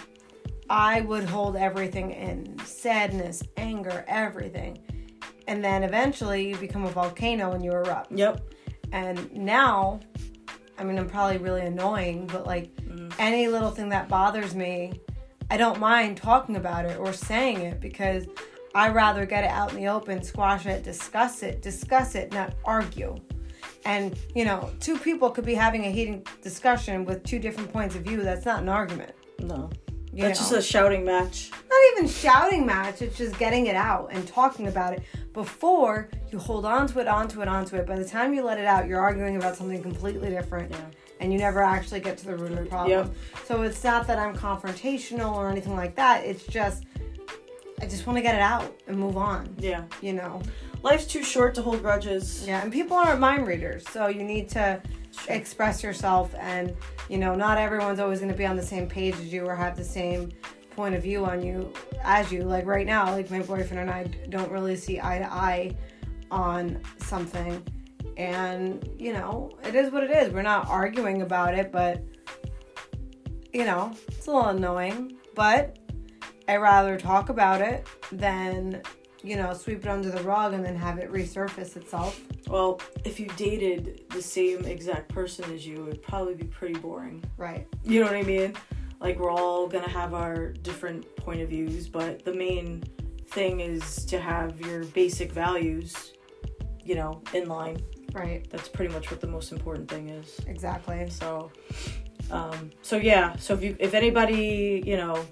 I 0.69 1.03
would 1.03 1.25
hold 1.25 1.57
everything 1.57 2.11
in 2.13 2.59
sadness, 2.65 3.43
anger, 3.57 4.05
everything. 4.09 4.79
And 5.49 5.63
then 5.65 5.83
eventually 5.83 6.49
you 6.49 6.57
become 6.57 6.85
a 6.85 6.91
volcano 6.91 7.53
and 7.53 7.65
you 7.65 7.73
erupt. 7.73 8.13
Yep. 8.13 8.43
And 8.93 9.33
now, 9.33 10.01
I 10.79 10.85
mean, 10.85 10.99
I'm 10.99 11.09
probably 11.09 11.39
really 11.39 11.63
annoying, 11.63 12.27
but 12.27 12.47
like 12.47 12.75
Mm. 12.87 13.13
any 13.19 13.49
little 13.49 13.71
thing 13.71 13.89
that 13.91 14.09
bothers 14.09 14.55
me, 14.55 14.93
I 15.51 15.57
don't 15.57 15.79
mind 15.81 16.17
talking 16.17 16.57
about 16.57 16.85
it 16.85 16.99
or 16.99 17.13
saying 17.13 17.61
it 17.61 17.81
because 17.81 18.27
I 18.75 18.89
rather 18.89 19.27
get 19.27 19.45
it 19.45 19.51
out 19.51 19.71
in 19.73 19.77
the 19.77 19.89
open, 19.89 20.23
squash 20.23 20.67
it, 20.67 20.83
discuss 20.83 21.43
it, 21.43 21.61
discuss 21.63 22.15
it, 22.15 22.33
not 22.33 22.55
argue. 22.65 23.17
And 23.85 24.17
you 24.35 24.45
know, 24.45 24.71
two 24.81 24.97
people 24.99 25.31
could 25.31 25.45
be 25.45 25.55
having 25.55 25.85
a 25.87 25.91
heated 25.91 26.27
discussion 26.43 27.05
with 27.05 27.23
two 27.25 27.39
different 27.39 27.73
points 27.73 27.95
of 27.95 28.03
view. 28.03 28.23
That's 28.23 28.47
not 28.47 28.63
an 28.63 28.69
argument. 28.69 29.13
No. 29.41 29.71
That's 30.13 30.39
know? 30.41 30.45
just 30.49 30.53
a 30.53 30.63
shouting 30.63 31.05
match. 31.05 31.51
not 31.71 31.81
even 31.93 32.09
shouting 32.09 32.67
match. 32.67 33.01
It's 33.03 33.17
just 33.17 33.39
getting 33.39 33.67
it 33.67 33.77
out 33.77 34.11
and 34.13 34.27
talking 34.29 34.67
about 34.69 34.93
it 34.93 35.03
before 35.33 36.11
you 36.31 36.39
hold 36.39 36.67
on 36.67 36.87
to 36.89 36.99
it, 37.01 37.09
onto 37.09 37.41
it, 37.41 37.49
onto 37.49 37.77
it. 37.77 37.87
By 37.87 37.97
the 37.97 38.05
time 38.05 38.35
you 38.35 38.43
let 38.43 38.59
it 38.59 38.67
out, 38.67 38.87
you're 38.87 39.01
arguing 39.01 39.37
about 39.37 39.57
something 39.57 39.81
completely 39.83 40.29
different, 40.29 40.71
Yeah. 40.71 40.79
and 41.21 41.33
you 41.33 41.39
never 41.39 41.63
actually 41.63 42.01
get 42.01 42.19
to 42.19 42.27
the 42.27 42.37
root 42.37 42.53
of 42.53 42.59
the 42.59 42.67
problem. 42.67 42.91
Yep. 42.91 43.15
So 43.47 43.63
it's 43.63 43.83
not 43.83 44.07
that 44.07 44.19
I'm 44.19 44.37
confrontational 44.37 45.35
or 45.35 45.49
anything 45.49 45.77
like 45.77 45.95
that. 45.97 46.25
It's 46.25 46.45
just 46.45 46.85
I 47.81 47.87
just 47.87 48.07
want 48.07 48.17
to 48.17 48.23
get 48.23 48.35
it 48.37 48.41
out 48.43 48.73
and 48.87 48.97
move 48.97 49.17
on. 49.17 49.55
Yeah. 49.59 49.83
You 50.03 50.13
know, 50.13 50.41
Life's 50.85 51.07
too 51.07 51.25
short 51.25 51.55
to 51.57 51.63
hold 51.63 51.81
grudges. 51.83 52.45
yeah. 52.47 52.63
And 52.63 52.73
people 52.73 52.97
aren't 52.97 53.19
mind 53.19 53.47
readers, 53.47 53.89
so 53.89 54.09
you 54.09 54.23
need 54.25 54.49
to. 54.51 54.81
Express 55.29 55.83
yourself 55.83 56.35
and 56.39 56.75
you 57.09 57.19
know 57.19 57.35
not 57.35 57.59
everyone's 57.59 58.01
always 58.01 58.21
going 58.21 58.31
to 58.31 58.37
be 58.37 58.47
on 58.47 58.57
the 58.57 58.63
same 58.63 58.89
page 58.89 59.15
as 59.17 59.33
you 59.33 59.45
or 59.45 59.55
have 59.55 59.77
the 59.77 59.85
same 59.85 60.31
point 60.71 60.95
of 60.95 61.03
view 61.03 61.25
on 61.25 61.43
you 61.43 61.73
as 62.03 62.33
you. 62.33 62.43
Like 62.43 62.67
right 62.67 62.87
now 62.87 63.13
like 63.13 63.31
my 63.31 63.41
boyfriend 63.41 63.79
and 63.79 63.91
i 63.91 64.05
don't 64.29 64.51
really 64.51 64.77
see 64.77 65.01
eye 65.01 65.19
to 65.19 65.33
eye 65.33 65.77
on 66.31 66.81
something. 66.99 67.63
And 68.17 68.89
you 68.99 69.13
know 69.13 69.51
it 69.65 69.75
is 69.75 69.91
what 69.91 70.05
it 70.05 70.11
is. 70.11 70.33
We're 70.33 70.43
not 70.43 70.69
arguing 70.69 71.23
about 71.23 71.55
it 71.55 71.71
but 71.73 72.03
you 73.53 73.65
know 73.65 73.93
it's 74.09 74.27
a 74.27 74.31
little 74.31 74.51
annoying. 74.51 75.17
But 75.35 75.79
i 76.49 76.57
rather 76.57 76.99
talk 76.99 77.29
about 77.29 77.61
it 77.61 77.87
than 78.11 78.83
you 79.23 79.37
know 79.37 79.53
sweep 79.55 79.85
it 79.85 79.89
under 79.89 80.11
the 80.11 80.23
rug 80.23 80.53
and 80.53 80.65
then 80.65 80.75
have 80.77 80.99
it 80.99 81.11
resurface 81.13 81.77
itself 81.77 82.21
Well, 82.49 82.81
if 83.05 83.19
you 83.21 83.29
dated 83.37 84.05
the 84.11 84.21
same 84.21 84.65
exact 84.65 85.09
person 85.09 85.51
as 85.53 85.67
you, 85.67 85.87
it'd 85.89 86.03
probably 86.03 86.35
be 86.35 86.45
pretty 86.47 86.75
boring. 86.79 87.23
right 87.37 87.67
You 87.85 88.01
know 88.01 88.07
what 88.07 88.17
I 88.17 88.23
mean? 88.23 88.55
Like 89.01 89.19
we're 89.19 89.31
all 89.31 89.67
gonna 89.69 89.89
have 89.89 90.13
our 90.15 90.49
different 90.53 91.17
point 91.17 91.41
of 91.41 91.49
views, 91.49 91.89
but 91.89 92.25
the 92.25 92.35
main 92.35 92.83
thing 93.29 93.61
is 93.61 94.05
to 94.07 94.21
have 94.21 94.61
your 94.61 94.85
basic 94.85 95.33
values, 95.33 96.13
you 96.85 96.95
know, 96.95 97.23
in 97.33 97.49
line. 97.49 97.79
right 98.13 98.47
That's 98.51 98.69
pretty 98.69 98.93
much 98.93 99.11
what 99.11 99.21
the 99.21 99.27
most 99.27 99.53
important 99.53 99.89
thing 99.89 100.09
is. 100.11 100.39
exactly 100.47 101.09
So, 101.11 101.51
um, 102.31 102.71
so 102.83 102.97
yeah. 102.97 103.37
So 103.37 103.55
if 103.55 103.63
you, 103.63 103.77
if 103.79 103.95
anybody, 103.95 104.83
you 104.87 104.97
know, 104.97 105.25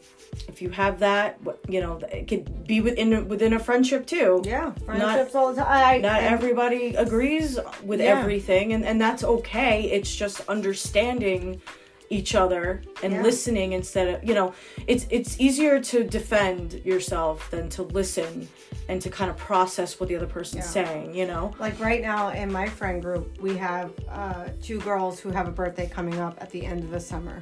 if 0.48 0.60
you 0.62 0.70
have 0.70 0.98
that, 1.00 1.38
you 1.68 1.80
know, 1.80 1.98
it 2.12 2.28
could 2.28 2.66
be 2.66 2.80
within 2.80 3.28
within 3.28 3.52
a 3.54 3.58
friendship 3.58 4.06
too. 4.06 4.42
Yeah, 4.44 4.72
friendships 4.84 5.34
all 5.34 5.52
the 5.52 5.62
time. 5.62 5.68
I, 5.70 5.98
Not 5.98 6.22
and- 6.22 6.34
everybody 6.34 6.94
agrees 6.94 7.58
with 7.84 8.00
Yeah. 8.00 8.18
everything, 8.18 8.72
and 8.72 8.84
and 8.84 9.00
that's 9.00 9.24
okay. 9.24 9.82
It's 9.90 10.14
just 10.14 10.40
understanding 10.48 11.60
each 12.12 12.34
other 12.34 12.82
and 13.04 13.12
Yeah. 13.12 13.22
listening 13.22 13.72
instead 13.72 14.08
of 14.08 14.24
you 14.28 14.34
know 14.34 14.52
it's 14.88 15.06
it's 15.10 15.38
easier 15.40 15.80
to 15.80 16.02
defend 16.02 16.80
yourself 16.84 17.48
than 17.52 17.68
to 17.70 17.82
listen 17.84 18.48
and 18.90 19.00
to 19.00 19.08
kind 19.08 19.30
of 19.30 19.36
process 19.36 20.00
what 20.00 20.08
the 20.08 20.16
other 20.16 20.26
person's 20.26 20.64
Yeah. 20.64 20.84
saying 20.84 21.14
you 21.14 21.26
know 21.26 21.52
Like 21.60 21.78
right 21.78 22.02
now 22.02 22.30
in 22.42 22.48
my 22.60 22.68
friend 22.68 23.00
group, 23.06 23.40
we 23.40 23.56
have 23.68 23.92
uh, 24.08 24.48
two 24.60 24.78
girls 24.80 25.20
who 25.20 25.30
have 25.30 25.46
a 25.46 25.52
birthday 25.62 25.88
coming 25.88 26.18
up 26.26 26.34
at 26.44 26.50
the 26.50 26.62
end 26.70 26.80
of 26.84 26.90
the 26.90 27.00
summer. 27.00 27.40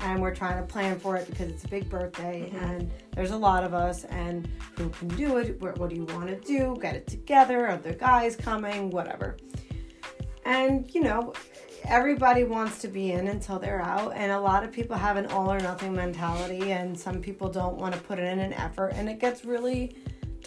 And 0.00 0.22
we're 0.22 0.34
trying 0.42 0.58
to 0.64 0.66
plan 0.74 0.98
for 1.04 1.16
it 1.16 1.26
because 1.28 1.48
it's 1.52 1.64
a 1.64 1.68
big 1.76 1.88
birthday 1.90 2.52
and 2.66 2.88
there's 3.16 3.32
a 3.32 3.36
lot 3.36 3.64
of 3.64 3.74
us. 3.74 4.04
And 4.04 4.48
who 4.76 4.88
can 4.90 5.08
do 5.08 5.38
it? 5.38 5.60
What, 5.60 5.76
what 5.78 5.90
do 5.90 5.96
you 5.96 6.04
want 6.16 6.28
to 6.28 6.36
do? 6.36 6.76
Get 6.80 6.94
it 6.94 7.06
together? 7.08 7.66
Are 7.66 7.76
the 7.78 7.94
guys 7.94 8.36
coming? 8.36 8.90
Whatever. 8.90 9.36
And, 10.44 10.88
you 10.94 11.02
know, 11.02 11.34
everybody 11.84 12.44
wants 12.44 12.78
to 12.84 12.88
be 12.88 13.10
in 13.12 13.26
until 13.28 13.58
they're 13.58 13.82
out. 13.82 14.12
And 14.14 14.30
a 14.30 14.40
lot 14.40 14.62
of 14.64 14.70
people 14.72 14.96
have 14.96 15.16
an 15.16 15.26
all 15.26 15.50
or 15.52 15.58
nothing 15.58 15.92
mentality. 15.94 16.70
And 16.72 16.98
some 16.98 17.20
people 17.20 17.48
don't 17.48 17.76
want 17.76 17.92
to 17.94 18.00
put 18.00 18.18
in 18.20 18.38
an 18.38 18.52
effort. 18.52 18.90
And 18.94 19.08
it 19.08 19.18
gets 19.18 19.44
really 19.44 19.96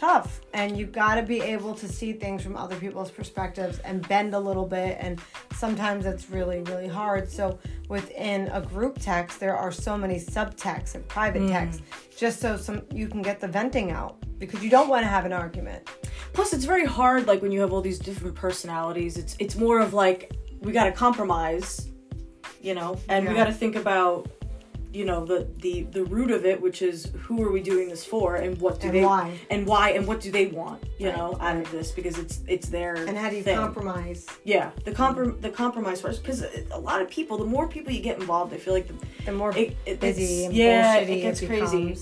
tough 0.02 0.42
and 0.54 0.76
you 0.76 0.88
got 0.88 1.14
to 1.14 1.22
be 1.22 1.40
able 1.42 1.76
to 1.76 1.88
see 1.88 2.12
things 2.12 2.42
from 2.42 2.58
other 2.58 2.76
people's 2.76 3.12
perspectives 3.12 3.78
and 3.80 4.08
bend 4.08 4.34
a 4.34 4.40
little 4.40 4.66
bit 4.66 4.98
and 5.00 5.22
sometimes 5.54 6.08
it's 6.08 6.32
really 6.32 6.62
really 6.62 6.88
hard. 6.88 7.30
So 7.30 7.60
within 7.88 8.48
a 8.48 8.62
group 8.62 8.98
text 9.00 9.40
there 9.40 9.56
are 9.56 9.72
so 9.72 9.96
many 9.96 10.16
subtexts 10.16 10.96
and 10.96 11.08
private 11.08 11.44
mm. 11.44 11.50
texts 11.50 11.84
just 12.18 12.40
so 12.40 12.58
some 12.58 12.82
you 12.92 13.08
can 13.08 13.22
get 13.22 13.40
the 13.40 13.48
venting 13.48 13.92
out 13.92 14.16
because 14.40 14.64
you 14.64 14.72
don't 14.72 14.90
want 14.90 15.04
to 15.04 15.08
have 15.08 15.26
an 15.26 15.34
argument. 15.34 15.88
Plus 16.34 16.52
it's 16.52 16.66
very 16.66 16.86
hard 16.86 17.28
like 17.28 17.44
when 17.44 17.52
you 17.52 17.62
have 17.62 17.72
all 17.72 17.82
these 17.82 18.00
different 18.00 18.34
personalities. 18.34 19.18
It's 19.18 19.36
it's 19.38 19.56
more 19.56 19.80
of 19.80 19.94
like 19.94 20.36
we 20.62 20.72
got 20.72 20.86
to 20.86 20.92
compromise 20.92 21.92
you 22.60 22.74
know 22.74 22.98
and 23.08 23.28
we 23.28 23.36
got 23.36 23.46
to 23.46 23.54
think 23.54 23.76
about 23.76 24.28
you 24.94 25.06
know 25.06 25.24
the 25.26 25.48
the 25.60 25.84
the 25.84 26.04
root 26.04 26.32
of 26.32 26.46
it 26.46 26.62
which 26.62 26.82
is 26.82 27.12
who 27.24 27.42
are 27.44 27.52
we 27.52 27.62
doing 27.62 27.88
this 27.88 28.04
for 28.04 28.36
and 28.36 28.60
what 28.60 28.80
do 28.82 28.88
And 28.88 28.96
they 28.98 29.06
why. 29.06 29.40
and 29.50 29.66
why 29.66 29.92
and 29.92 30.06
what 30.06 30.20
do 30.20 30.32
they 30.32 30.48
want 30.48 30.84
you 30.98 31.08
Right, 31.08 31.18
know 31.18 31.38
out 31.40 31.56
of 31.58 31.72
this 31.72 31.92
because 31.92 32.18
it's 32.18 32.42
it's 32.48 32.68
their 32.70 32.96
and 32.96 33.18
how 33.18 33.30
do 33.30 33.38
you 33.38 33.44
thing. 33.44 33.58
compromise? 33.58 34.28
Yeah 34.44 34.72
the 34.84 34.92
comprom 34.92 35.40
the 35.42 35.50
compromise 35.50 36.02
first 36.02 36.22
because 36.24 36.44
a 36.72 36.78
lot 36.80 37.02
of 37.02 37.10
people 37.10 37.38
the 37.38 37.46
more 37.46 37.68
people 37.70 37.92
you 37.94 38.02
get 38.02 38.20
involved 38.20 38.54
i 38.54 38.58
feel 38.58 38.74
like 38.74 38.88
the, 38.88 38.96
the 39.26 39.32
more 39.32 39.56
it, 39.58 39.78
it, 39.86 40.00
busy 40.02 40.46
and 40.46 40.54
yeah 40.54 40.98
it 40.98 41.22
gets 41.22 41.40
crazy. 41.40 41.96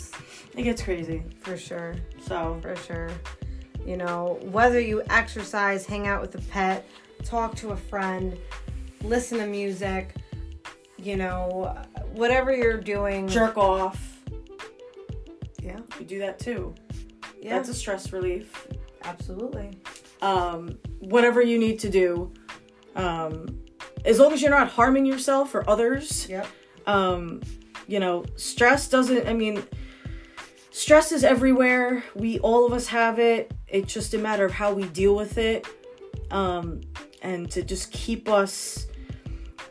it 0.58 0.64
gets 0.64 0.82
crazy. 0.82 1.24
For 1.42 1.58
sure. 1.58 1.96
So. 2.28 2.58
For 2.62 2.76
sure. 2.76 3.10
You 3.86 3.98
know, 3.98 4.40
whether 4.52 4.80
you 4.80 5.04
exercise, 5.10 5.86
hang 5.86 6.06
out 6.08 6.22
with 6.22 6.36
a 6.36 6.42
pet, 6.50 6.86
talk 7.24 7.56
to 7.58 7.70
a 7.70 7.78
friend, 7.78 8.38
listen 9.04 9.38
to 9.40 9.46
music, 9.48 10.16
you 11.02 11.16
know, 11.16 11.76
whatever 12.14 12.54
you're 12.56 12.78
doing. 12.80 13.28
jerk 13.28 13.58
off 13.58 14.18
Yeah. 15.62 15.80
you 16.00 16.06
do 16.06 16.20
that 16.20 16.40
too 16.40 16.74
Yeah. 17.42 17.56
that's 17.58 17.70
a 17.70 17.74
stress 17.74 18.12
relief 18.14 18.68
absolutely. 19.04 19.78
um, 20.22 20.78
whatever 21.00 21.42
you 21.42 21.58
need 21.58 21.80
to 21.80 21.90
do. 21.90 22.34
Um, 22.96 23.60
as 24.06 24.20
long 24.20 24.34
as 24.34 24.42
you're 24.42 24.52
not 24.52 24.68
harming 24.70 25.06
yourself 25.06 25.56
or 25.56 25.68
others, 25.70 26.28
Yep. 26.30 26.48
um, 26.88 27.42
you 27.88 28.00
know, 28.00 28.26
stress 28.36 28.88
doesn't, 28.90 29.28
I 29.28 29.34
mean, 29.34 29.64
stress 30.72 31.12
is 31.14 31.24
everywhere. 31.24 32.04
We, 32.16 32.40
all 32.40 32.66
of 32.66 32.74
us 32.74 32.88
have 32.88 33.18
it. 33.20 33.54
It's 33.68 33.94
just 33.94 34.14
a 34.14 34.18
matter 34.18 34.44
of 34.46 34.52
how 34.52 34.74
we 34.74 34.84
deal 34.90 35.16
with 35.16 35.38
it. 35.38 35.66
Um, 36.32 36.82
and 37.22 37.50
to 37.52 37.62
just 37.64 37.92
keep 37.92 38.28
us 38.30 38.88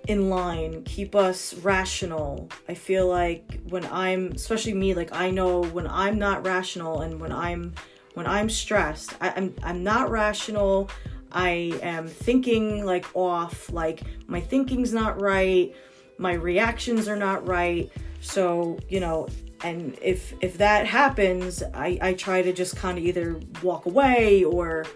in 0.08 0.30
line, 0.30 0.82
keep 0.84 1.14
us 1.14 1.54
rational. 1.54 2.48
I 2.68 2.74
feel 2.74 3.06
like 3.06 3.60
when 3.68 3.84
I'm, 3.86 4.32
especially 4.32 4.72
me, 4.72 4.94
like 4.94 5.12
I 5.12 5.30
know 5.30 5.62
when 5.62 5.86
I'm 5.86 6.18
not 6.18 6.44
rational 6.44 7.02
and 7.02 7.20
when 7.20 7.30
I'm 7.30 7.74
when 8.14 8.26
I'm 8.26 8.48
stressed, 8.48 9.14
I, 9.20 9.32
I'm 9.36 9.54
I'm 9.62 9.84
not 9.84 10.10
rational. 10.10 10.90
I 11.30 11.78
am 11.82 12.08
thinking 12.08 12.86
like 12.86 13.04
off, 13.14 13.70
like 13.70 14.00
my 14.26 14.40
thinking's 14.40 14.94
not 14.94 15.20
right, 15.20 15.76
my 16.16 16.32
reactions 16.32 17.06
are 17.06 17.16
not 17.16 17.46
right. 17.46 17.92
So, 18.20 18.78
you 18.88 19.00
know, 19.00 19.28
and 19.62 19.96
if 20.00 20.32
if 20.40 20.56
that 20.56 20.86
happens, 20.86 21.62
I, 21.74 21.98
I 22.00 22.14
try 22.14 22.40
to 22.40 22.52
just 22.52 22.76
kind 22.76 22.96
of 22.96 23.04
either 23.04 23.40
walk 23.62 23.84
away 23.84 24.42
or, 24.42 24.86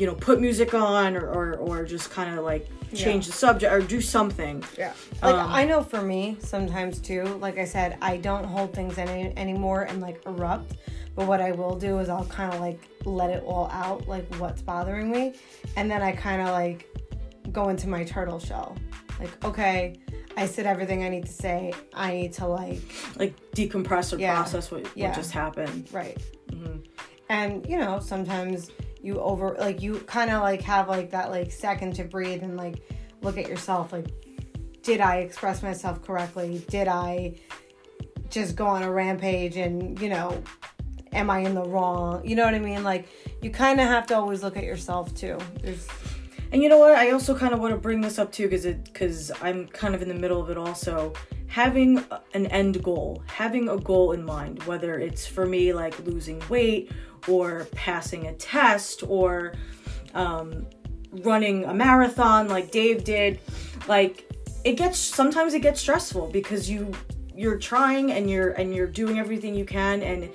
you 0.00 0.06
know, 0.06 0.14
put 0.14 0.40
music 0.40 0.72
on 0.72 1.14
or, 1.14 1.28
or, 1.28 1.54
or 1.56 1.84
just 1.84 2.10
kind 2.10 2.38
of 2.38 2.42
like 2.42 2.66
change 2.94 3.26
Yeah. 3.26 3.32
the 3.32 3.36
subject 3.36 3.70
or 3.70 3.80
do 3.82 4.00
something. 4.00 4.64
Yeah. 4.78 4.94
Like 5.22 5.34
Um, 5.34 5.52
I 5.52 5.64
know 5.66 5.82
for 5.82 6.00
me 6.00 6.38
sometimes 6.40 7.00
too, 7.00 7.24
like 7.38 7.58
I 7.58 7.66
said, 7.66 7.98
I 8.00 8.16
don't 8.16 8.44
hold 8.44 8.72
things 8.72 8.96
any 8.96 9.36
anymore 9.36 9.82
and 9.82 10.00
like 10.00 10.22
erupt. 10.26 10.76
But 11.14 11.26
what 11.26 11.42
I 11.42 11.52
will 11.52 11.76
do 11.76 11.98
is 11.98 12.08
I'll 12.08 12.24
kind 12.24 12.54
of 12.54 12.60
like 12.60 12.80
let 13.04 13.28
it 13.28 13.42
all 13.44 13.68
out, 13.70 14.08
like 14.08 14.24
what's 14.36 14.62
bothering 14.62 15.10
me, 15.10 15.34
and 15.76 15.90
then 15.90 16.00
I 16.00 16.12
kind 16.12 16.40
of 16.40 16.48
like 16.48 16.88
go 17.52 17.68
into 17.68 17.86
my 17.88 18.02
turtle 18.04 18.38
shell. 18.38 18.76
Like, 19.18 19.44
okay, 19.44 19.96
I 20.38 20.46
said 20.46 20.64
everything 20.64 21.04
I 21.04 21.10
need 21.10 21.26
to 21.26 21.32
say. 21.32 21.74
I 21.92 22.12
need 22.14 22.32
to 22.34 22.46
like 22.46 22.80
Like 23.18 23.34
decompress 23.54 24.14
or 24.14 24.18
Yeah. 24.18 24.34
process 24.34 24.70
what, 24.70 24.86
Yeah. 24.96 25.08
what 25.08 25.16
just 25.16 25.32
happened. 25.32 25.88
right. 25.92 26.16
Mm-hmm. 26.52 26.76
And 27.28 27.66
you 27.68 27.76
know, 27.76 28.00
sometimes 28.00 28.70
you 29.02 29.18
over 29.20 29.56
like 29.58 29.80
you 29.80 29.98
kind 30.00 30.30
of 30.30 30.42
like 30.42 30.62
have 30.62 30.88
like 30.88 31.10
that 31.10 31.30
like 31.30 31.50
second 31.50 31.94
to 31.94 32.04
breathe 32.04 32.42
and 32.42 32.56
like 32.56 32.82
look 33.22 33.38
at 33.38 33.48
yourself 33.48 33.92
like 33.92 34.06
did 34.82 35.00
I 35.00 35.16
express 35.18 35.62
myself 35.62 36.02
correctly? 36.02 36.64
Did 36.68 36.88
I 36.88 37.36
just 38.30 38.56
go 38.56 38.66
on 38.66 38.82
a 38.82 38.90
rampage 38.90 39.56
and, 39.56 40.00
you 40.00 40.08
know, 40.08 40.42
am 41.12 41.30
I 41.30 41.40
in 41.40 41.54
the 41.54 41.64
wrong? 41.64 42.26
You 42.26 42.36
know 42.36 42.44
what 42.44 42.54
I 42.54 42.58
mean? 42.58 42.82
Like 42.82 43.08
you 43.42 43.50
kind 43.50 43.80
of 43.80 43.86
have 43.86 44.06
to 44.08 44.16
always 44.16 44.42
look 44.42 44.56
at 44.56 44.64
yourself 44.64 45.14
too. 45.14 45.38
There's 45.62 45.86
And 46.52 46.62
you 46.62 46.68
know 46.68 46.78
what? 46.78 46.94
I 46.94 47.10
also 47.10 47.36
kind 47.36 47.52
of 47.52 47.60
want 47.60 47.74
to 47.74 47.78
bring 47.78 48.00
this 48.00 48.18
up 48.18 48.32
too 48.32 48.44
because 48.44 48.64
it 48.64 48.84
because 48.84 49.30
I'm 49.42 49.66
kind 49.68 49.94
of 49.94 50.02
in 50.02 50.08
the 50.08 50.14
middle 50.14 50.40
of 50.40 50.50
it 50.50 50.56
also. 50.56 51.12
Having 51.46 52.04
an 52.34 52.46
end 52.46 52.80
goal, 52.80 53.24
having 53.26 53.68
a 53.68 53.76
goal 53.76 54.12
in 54.12 54.24
mind, 54.24 54.62
whether 54.64 55.00
it's 55.00 55.26
for 55.26 55.46
me 55.46 55.72
like 55.72 55.98
losing 56.06 56.40
weight 56.48 56.92
or 57.28 57.66
passing 57.72 58.26
a 58.26 58.32
test 58.34 59.02
or 59.06 59.54
um, 60.14 60.66
running 61.12 61.64
a 61.64 61.74
marathon 61.74 62.48
like 62.48 62.70
Dave 62.70 63.04
did, 63.04 63.40
like 63.88 64.26
it 64.64 64.72
gets 64.76 64.98
sometimes 64.98 65.54
it 65.54 65.60
gets 65.60 65.80
stressful 65.80 66.28
because 66.28 66.68
you 66.68 66.92
you're 67.34 67.58
trying 67.58 68.12
and 68.12 68.28
you're 68.28 68.50
and 68.50 68.74
you're 68.74 68.86
doing 68.86 69.18
everything 69.18 69.54
you 69.54 69.64
can 69.64 70.02
and 70.02 70.30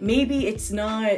maybe 0.00 0.46
it's 0.46 0.70
not 0.70 1.12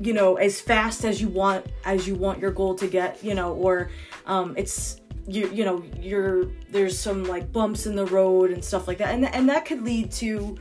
you 0.00 0.12
know 0.12 0.36
as 0.36 0.60
fast 0.60 1.04
as 1.04 1.20
you 1.20 1.28
want 1.28 1.64
as 1.84 2.08
you 2.08 2.14
want 2.14 2.40
your 2.40 2.50
goal 2.50 2.74
to 2.74 2.88
get 2.88 3.22
you 3.22 3.34
know 3.34 3.52
or 3.54 3.90
um 4.26 4.54
it's 4.56 5.00
you 5.28 5.48
you 5.50 5.64
know 5.64 5.84
you're 6.00 6.46
there's 6.70 6.98
some 6.98 7.22
like 7.24 7.52
bumps 7.52 7.86
in 7.86 7.94
the 7.94 8.06
road 8.06 8.50
and 8.50 8.64
stuff 8.64 8.88
like 8.88 8.98
that. 8.98 9.14
And 9.14 9.26
and 9.26 9.48
that 9.48 9.64
could 9.64 9.82
lead 9.82 10.10
to 10.12 10.56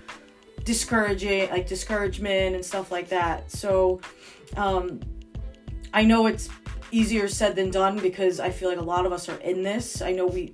discouraging 0.67 1.49
like 1.49 1.65
discouragement 1.65 2.53
and 2.53 2.63
stuff 2.63 2.91
like 2.91 3.07
that. 3.07 3.49
So 3.49 4.01
um 4.57 4.99
i 5.93 6.03
know 6.03 6.27
it's 6.27 6.49
easier 6.91 7.27
said 7.27 7.55
than 7.55 7.69
done 7.69 7.97
because 7.99 8.39
i 8.39 8.49
feel 8.49 8.69
like 8.69 8.77
a 8.77 8.89
lot 8.95 9.05
of 9.05 9.11
us 9.13 9.29
are 9.29 9.39
in 9.39 9.63
this. 9.63 10.01
I 10.01 10.11
know 10.11 10.27
we 10.27 10.53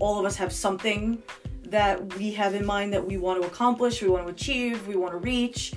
all 0.00 0.18
of 0.18 0.26
us 0.26 0.36
have 0.36 0.52
something 0.52 1.22
that 1.66 2.14
we 2.16 2.32
have 2.32 2.54
in 2.54 2.66
mind 2.66 2.92
that 2.92 3.06
we 3.06 3.16
want 3.16 3.40
to 3.40 3.46
accomplish 3.46 4.02
we 4.02 4.08
want 4.08 4.26
to 4.26 4.32
achieve 4.32 4.86
we 4.88 4.96
want 4.96 5.12
to 5.12 5.18
reach. 5.18 5.72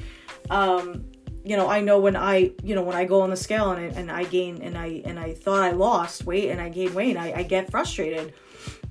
Um 0.50 1.06
you 1.46 1.56
know 1.56 1.70
i 1.70 1.80
know 1.80 2.00
when 2.00 2.16
i 2.16 2.52
you 2.64 2.74
know 2.76 2.82
when 2.82 2.98
i 2.98 3.06
go 3.06 3.22
on 3.22 3.30
the 3.30 3.38
scale 3.38 3.72
and 3.72 3.80
I, 3.80 4.00
and 4.00 4.12
I 4.12 4.24
gain 4.26 4.62
and 4.62 4.78
i 4.78 5.02
and 5.06 5.18
i 5.18 5.34
thought 5.34 5.64
i 5.64 5.72
lost 5.72 6.26
weight 6.26 6.50
and 6.50 6.60
i 6.60 6.68
gain 6.68 6.94
weight 6.94 7.16
I, 7.16 7.28
I 7.38 7.44
get 7.44 7.72
frustrated 7.72 8.34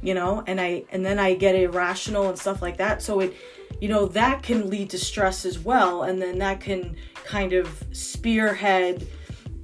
you 0.00 0.14
know 0.14 0.42
and 0.46 0.58
i 0.58 0.84
and 0.90 1.04
then 1.04 1.18
i 1.18 1.34
get 1.34 1.54
irrational 1.54 2.28
and 2.30 2.38
stuff 2.38 2.62
like 2.62 2.78
that. 2.78 3.02
So 3.02 3.20
it 3.20 3.34
you 3.80 3.88
know 3.88 4.06
that 4.06 4.42
can 4.42 4.70
lead 4.70 4.90
to 4.90 4.98
stress 4.98 5.44
as 5.44 5.58
well 5.58 6.02
and 6.02 6.20
then 6.20 6.38
that 6.38 6.60
can 6.60 6.96
kind 7.24 7.52
of 7.52 7.84
spearhead 7.92 9.06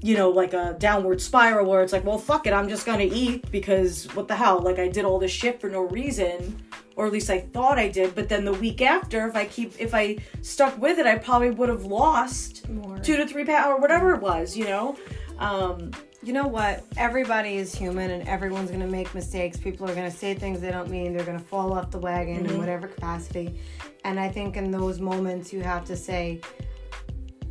you 0.01 0.17
know 0.17 0.29
like 0.29 0.53
a 0.53 0.77
downward 0.79 1.21
spiral 1.21 1.69
where 1.69 1.83
it's 1.83 1.93
like 1.93 2.05
well 2.05 2.19
fuck 2.19 2.47
it 2.47 2.53
i'm 2.53 2.69
just 2.69 2.85
gonna 2.85 3.09
eat 3.11 3.51
because 3.51 4.05
what 4.15 4.29
the 4.29 4.35
hell 4.35 4.61
like 4.61 4.79
i 4.79 4.89
did 4.89 5.05
all 5.05 5.19
this 5.19 5.31
shit 5.31 5.61
for 5.61 5.69
no 5.69 5.83
reason 5.83 6.61
or 6.97 7.07
at 7.07 7.13
least 7.13 7.31
i 7.31 7.39
thought 7.39 7.79
i 7.79 7.89
did 7.89 8.15
but 8.15 8.29
then 8.29 8.45
the 8.45 8.53
week 8.55 8.83
after 8.83 9.27
if 9.27 9.37
i 9.37 9.45
keep 9.45 9.73
if 9.79 9.95
i 9.95 10.17
stuck 10.43 10.77
with 10.79 10.99
it 10.99 11.07
i 11.07 11.17
probably 11.17 11.51
would 11.51 11.69
have 11.69 11.85
lost 11.85 12.69
more. 12.69 12.99
two 12.99 13.17
to 13.17 13.27
three 13.27 13.45
pounds 13.45 13.67
or 13.69 13.79
whatever 13.81 14.15
it 14.15 14.21
was 14.21 14.57
you 14.57 14.65
know 14.65 14.97
um 15.39 15.91
You 16.25 16.33
know 16.33 16.47
what? 16.47 16.85
Everybody 16.97 17.57
is 17.57 17.75
human 17.75 18.13
and 18.13 18.29
everyone's 18.29 18.71
going 18.71 18.87
to 18.89 18.93
make 18.99 19.13
mistakes. 19.13 19.57
People 19.57 19.91
are 19.91 19.95
going 19.95 20.09
to 20.09 20.17
say 20.17 20.35
things 20.35 20.61
they 20.61 20.71
don't 20.71 20.89
mean. 20.89 21.13
They're 21.17 21.27
going 21.27 21.37
to 21.39 21.45
fall 21.45 21.73
off 21.73 21.91
the 21.91 21.99
wagon 21.99 22.47
in 22.47 22.59
whatever 22.59 22.87
capacity. 22.87 23.59
And 24.05 24.19
I 24.19 24.29
think 24.29 24.57
in 24.57 24.71
those 24.71 25.01
moments, 25.01 25.53
you 25.53 25.61
have 25.63 25.85
to 25.87 25.97
say, 25.97 26.41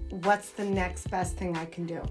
what's 0.10 0.50
the 0.52 0.66
next 0.66 1.10
best 1.10 1.38
thing 1.38 1.56
I 1.58 1.66
can 1.66 1.86
do? 1.86 2.02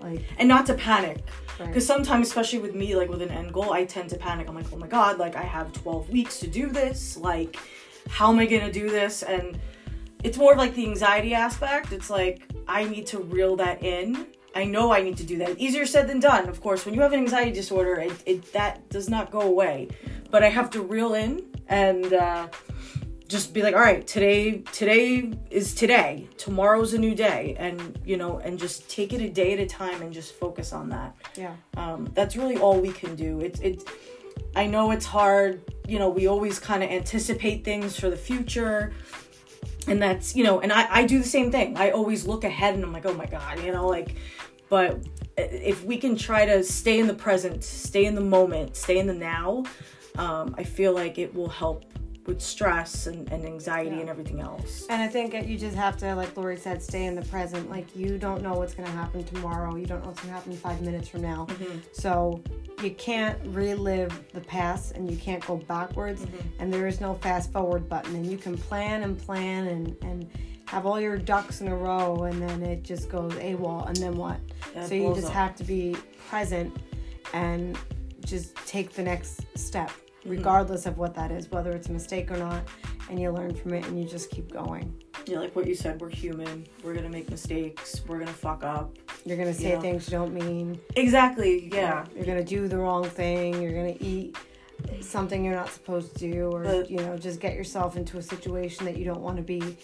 Like, 0.00 0.24
and 0.38 0.48
not 0.48 0.66
to 0.66 0.74
panic. 0.74 1.18
Right. 1.60 1.66
because 1.68 1.86
sometimes 1.86 2.28
especially 2.28 2.60
with 2.60 2.74
me 2.74 2.96
like 2.96 3.10
with 3.10 3.20
an 3.20 3.28
end 3.28 3.52
goal 3.52 3.74
i 3.74 3.84
tend 3.84 4.08
to 4.08 4.16
panic. 4.16 4.48
I'm 4.48 4.54
like 4.54 4.72
oh 4.72 4.76
my 4.78 4.86
god 4.86 5.18
like 5.18 5.36
i 5.36 5.42
have 5.42 5.70
12 5.74 6.08
weeks 6.08 6.40
to 6.40 6.46
do 6.46 6.68
this. 6.70 7.16
Like 7.16 7.56
how 8.08 8.32
am 8.32 8.38
i 8.38 8.46
gonna 8.46 8.72
do 8.72 8.88
this? 8.90 9.22
And 9.22 9.58
it's 10.24 10.38
more 10.38 10.52
of 10.52 10.58
like 10.58 10.74
the 10.74 10.84
anxiety 10.86 11.34
aspect. 11.34 11.92
It's 11.92 12.10
like 12.10 12.42
i 12.66 12.84
need 12.84 13.06
to 13.08 13.18
reel 13.18 13.54
that 13.56 13.82
in. 13.82 14.26
I 14.54 14.64
know 14.64 14.92
i 14.92 15.02
need 15.02 15.16
to 15.18 15.24
do 15.24 15.36
that. 15.38 15.58
Easier 15.58 15.86
said 15.86 16.08
than 16.08 16.20
done. 16.20 16.48
Of 16.48 16.60
course 16.60 16.84
when 16.86 16.94
you 16.94 17.00
have 17.02 17.12
an 17.12 17.20
anxiety 17.20 17.52
disorder 17.52 17.94
it, 18.00 18.12
it 18.26 18.52
that 18.54 18.88
does 18.88 19.08
not 19.08 19.30
go 19.30 19.42
away. 19.42 19.88
But 20.30 20.42
i 20.42 20.48
have 20.48 20.68
to 20.70 20.80
reel 20.82 21.14
in 21.14 21.42
and 21.68 22.12
uh 22.14 22.48
just 23.32 23.54
be 23.54 23.62
like 23.62 23.74
all 23.74 23.80
right 23.80 24.06
today 24.06 24.58
today 24.72 25.32
is 25.50 25.74
today. 25.74 26.28
Tomorrow's 26.36 26.92
a 26.92 26.98
new 26.98 27.14
day. 27.14 27.56
And 27.58 27.98
you 28.04 28.18
know 28.18 28.38
and 28.38 28.58
just 28.58 28.88
take 28.90 29.12
it 29.14 29.22
a 29.22 29.28
day 29.28 29.54
at 29.54 29.58
a 29.58 29.66
time 29.66 30.02
and 30.02 30.12
just 30.12 30.34
focus 30.34 30.72
on 30.72 30.90
that. 30.90 31.16
Yeah. 31.34 31.54
um, 31.76 32.10
that's 32.14 32.36
really 32.36 32.58
all 32.58 32.78
we 32.78 32.92
can 32.92 33.16
do. 33.16 33.40
It's 33.40 33.58
it's 33.60 33.84
i 34.54 34.66
know 34.66 34.90
it's 34.90 35.06
hard. 35.06 35.62
You 35.88 35.98
know 35.98 36.10
we 36.10 36.26
always 36.28 36.58
kind 36.58 36.82
of 36.84 36.90
anticipate 36.90 37.64
things 37.64 37.98
for 37.98 38.10
the 38.10 38.16
future. 38.16 38.92
And 39.88 40.00
that's 40.00 40.36
you 40.36 40.44
know 40.44 40.60
and 40.60 40.70
I, 40.70 40.86
I 40.98 41.06
do 41.06 41.18
the 41.18 41.32
same 41.36 41.50
thing. 41.50 41.76
I 41.78 41.90
always 41.90 42.26
look 42.26 42.44
ahead 42.44 42.74
and 42.74 42.84
i'm 42.84 42.92
like 42.92 43.06
oh 43.06 43.14
my 43.14 43.26
god 43.26 43.64
you 43.64 43.72
know 43.72 43.88
like 43.88 44.16
but 44.68 45.00
if 45.36 45.82
we 45.84 45.96
can 45.96 46.14
try 46.14 46.44
to 46.44 46.62
stay 46.62 46.98
in 46.98 47.06
the 47.06 47.14
present 47.14 47.64
stay 47.64 48.04
in 48.04 48.14
the 48.14 48.20
moment 48.20 48.76
stay 48.76 48.98
in 48.98 49.06
the 49.06 49.14
now 49.14 49.64
um, 50.18 50.54
i 50.58 50.62
feel 50.62 50.92
like 50.92 51.18
it 51.18 51.34
will 51.34 51.48
help 51.48 51.91
with 52.26 52.40
stress 52.40 53.06
and, 53.06 53.30
and 53.32 53.44
anxiety 53.44 54.00
and 54.00 54.08
everything 54.08 54.40
else 54.40 54.86
And 54.88 55.02
I 55.02 55.08
think 55.08 55.34
you 55.48 55.58
just 55.58 55.76
have 55.76 55.96
to, 55.98 56.14
like 56.14 56.36
Lori 56.36 56.56
said, 56.56 56.82
stay 56.82 57.06
in 57.06 57.14
the 57.14 57.22
present. 57.22 57.68
Like, 57.68 57.96
you 57.96 58.16
don't 58.16 58.42
know 58.42 58.54
what's 58.54 58.74
going 58.74 58.86
to 58.86 58.94
happen 58.94 59.24
tomorrow. 59.24 59.74
You 59.74 59.86
don't 59.86 60.02
know 60.02 60.08
what's 60.08 60.20
going 60.20 60.30
to 60.30 60.34
happen 60.34 60.52
five 60.56 60.80
minutes 60.82 61.08
from 61.08 61.22
now. 61.22 61.46
Mm-hmm. 61.50 61.78
So, 61.92 62.42
you 62.82 62.90
can't 62.92 63.38
relive 63.46 64.12
the 64.32 64.40
past 64.40 64.92
and 64.92 65.10
you 65.10 65.16
can't 65.16 65.44
go 65.46 65.56
backwards. 65.56 66.24
Mm-hmm. 66.24 66.62
And 66.62 66.72
there 66.72 66.86
is 66.86 67.00
no 67.00 67.14
fast 67.14 67.52
forward 67.52 67.88
button. 67.88 68.14
And 68.14 68.26
you 68.26 68.38
can 68.38 68.56
plan 68.56 69.02
and 69.02 69.18
plan 69.18 69.66
and, 69.68 69.96
and 70.02 70.30
have 70.66 70.86
all 70.86 71.00
your 71.00 71.18
ducks 71.18 71.60
in 71.60 71.68
a 71.68 71.76
row, 71.76 72.24
and 72.24 72.40
then 72.40 72.62
it 72.62 72.82
just 72.82 73.10
goes 73.10 73.32
AWOL. 73.34 73.88
And 73.88 73.96
then 73.96 74.16
what? 74.16 74.40
Yeah, 74.74 74.86
so, 74.86 74.94
you 74.94 75.14
just 75.14 75.26
up. 75.26 75.32
have 75.32 75.56
to 75.56 75.64
be 75.64 75.96
present 76.28 76.74
and 77.34 77.78
just 78.24 78.54
take 78.66 78.92
the 78.92 79.02
next 79.02 79.44
step. 79.56 79.90
Regardless 80.24 80.86
of 80.86 80.98
what 80.98 81.14
that 81.16 81.30
is, 81.32 81.50
whether 81.50 81.72
it's 81.72 81.88
a 81.88 81.92
mistake 81.92 82.30
or 82.30 82.36
not, 82.36 82.62
and 83.10 83.20
you 83.20 83.30
learn 83.30 83.54
from 83.54 83.74
it 83.74 83.84
and 83.86 84.00
you 84.00 84.08
just 84.08 84.30
keep 84.30 84.52
going. 84.52 84.94
yeah 85.26 85.38
like 85.40 85.54
what 85.56 85.66
you 85.66 85.74
said 85.74 86.00
we're 86.00 86.08
human 86.08 86.66
we're 86.82 86.94
gonna 86.94 87.08
make 87.08 87.28
mistakes 87.30 88.00
we're 88.08 88.18
gonna 88.18 88.32
fuck 88.32 88.64
up 88.64 88.96
You're 89.24 89.36
gonna 89.36 89.52
say 89.54 89.70
Yeah. 89.70 89.80
things 89.80 90.06
you 90.08 90.12
don't 90.18 90.32
mean. 90.32 90.80
exactly 90.96 91.68
yeah 91.72 92.04
You're 92.14 92.24
gonna 92.24 92.44
do 92.44 92.68
the 92.68 92.78
wrong 92.78 93.04
thing. 93.04 93.60
You're 93.62 93.72
gonna 93.74 93.96
eat 94.00 94.36
something 95.00 95.44
you're 95.44 95.54
not 95.54 95.70
supposed 95.70 96.16
to, 96.18 96.40
or 96.52 96.62
But- 96.64 96.90
you 96.90 96.96
know, 96.98 97.16
just 97.16 97.38
get 97.40 97.54
yourself 97.54 97.96
into 97.96 98.18
a 98.18 98.22
situation 98.22 98.84
that 98.86 98.96
you 98.96 99.04
don't 99.04 99.20
want 99.20 99.36
to 99.36 99.42
be. 99.42 99.76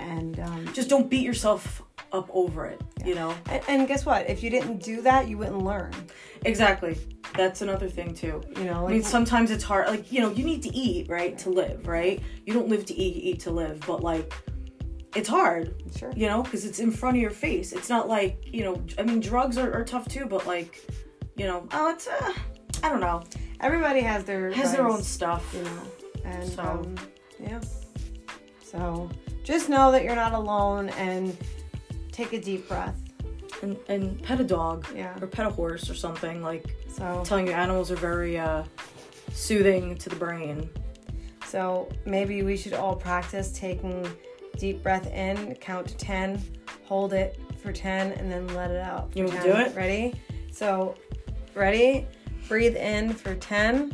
And, 0.00 0.40
um, 0.40 0.70
just 0.72 0.88
don't 0.88 1.10
beat 1.10 1.24
yourself 1.24 1.82
up 2.16 2.28
over 2.32 2.66
it 2.66 2.80
you 3.04 3.14
know 3.14 3.34
and 3.50 3.62
and 3.68 3.88
guess 3.88 4.04
what? 4.06 4.28
If 4.28 4.42
you 4.42 4.50
didn't 4.50 4.82
do 4.82 5.02
that, 5.02 5.28
you 5.28 5.38
wouldn't 5.38 5.62
learn. 5.62 5.92
exactly 6.44 6.98
that's 7.36 7.60
another 7.60 7.88
thing 7.88 8.14
too 8.14 8.40
You 8.56 8.64
know, 8.64 8.86
I 8.88 8.92
mean, 8.92 9.02
sometimes 9.02 9.50
it's 9.50 9.64
hard. 9.64 9.88
Like, 9.88 10.10
you 10.10 10.20
know, 10.20 10.30
you 10.30 10.44
need 10.44 10.62
to 10.62 10.74
eat, 10.74 11.08
right, 11.08 11.36
to 11.38 11.50
live, 11.50 11.86
right? 11.86 12.20
You 12.46 12.54
don't 12.54 12.68
live 12.68 12.86
to 12.86 12.94
eat, 12.94 13.16
you 13.16 13.32
eat 13.32 13.40
to 13.40 13.50
live. 13.50 13.80
But, 13.86 14.02
like, 14.02 14.32
it's 15.14 15.28
hard, 15.28 15.82
sure. 15.98 16.12
you 16.16 16.26
know, 16.28 16.42
because 16.42 16.64
it's 16.64 16.78
in 16.78 16.90
front 16.90 17.16
of 17.16 17.20
your 17.20 17.30
face. 17.30 17.72
It's 17.72 17.90
not 17.90 18.08
like, 18.08 18.38
you 18.46 18.62
know, 18.64 18.82
I 18.98 19.02
mean, 19.02 19.20
drugs 19.20 19.58
are, 19.58 19.70
are 19.72 19.84
tough 19.84 20.08
too, 20.08 20.26
but, 20.26 20.46
like, 20.46 20.80
you 21.36 21.46
know, 21.46 21.66
oh, 21.72 21.90
it's 21.90 22.06
uh, 22.08 22.32
I 22.82 22.88
don't 22.88 23.00
know, 23.00 23.22
Everybody 23.60 24.00
has 24.00 24.24
their 24.24 24.50
has 24.52 24.72
their 24.72 24.86
own 24.86 25.02
stuff. 25.02 25.44
you 25.54 25.62
know, 25.64 25.82
and 26.24 26.48
So. 26.48 26.62
um, 26.62 26.94
yeah. 27.40 27.60
So 28.62 29.08
just 29.44 29.68
know 29.68 29.90
that 29.92 30.04
you're 30.04 30.16
not 30.16 30.32
alone, 30.32 30.88
and 30.90 31.36
take 32.16 32.32
a 32.32 32.40
deep 32.40 32.66
breath. 32.68 32.96
And 33.62 33.76
and 33.88 34.22
pet 34.22 34.40
a 34.40 34.44
dog 34.44 34.86
Yeah. 34.94 35.14
or 35.20 35.26
pet 35.26 35.46
a 35.46 35.50
horse 35.50 35.88
or 35.90 35.94
something 35.94 36.42
like. 36.42 36.64
So 36.88 37.22
telling 37.24 37.46
you, 37.46 37.52
animals 37.52 37.90
are 37.90 37.96
very 38.12 38.38
uh, 38.38 38.64
soothing 39.32 39.96
to 39.98 40.08
the 40.08 40.16
brain. 40.16 40.68
so 41.46 41.88
maybe 42.04 42.42
we 42.42 42.56
should 42.56 42.72
all 42.74 42.96
practice 42.96 43.52
taking 43.52 44.06
deep 44.58 44.82
breath 44.82 45.06
in, 45.12 45.54
count 45.56 45.86
to 45.88 45.96
ten, 45.96 46.42
hold 46.84 47.12
it 47.12 47.38
for 47.62 47.72
ten, 47.72 48.12
and 48.12 48.30
then 48.32 48.46
let 48.54 48.70
it 48.70 48.82
out. 48.92 49.10
You 49.14 49.24
wanna 49.26 49.42
10. 49.42 49.46
do 49.46 49.52
it? 49.70 49.76
Ready? 49.76 50.14
So, 50.52 50.94
ready? 51.54 52.06
Breathe 52.48 52.76
in 52.76 53.12
for 53.12 53.34
ten. 53.36 53.92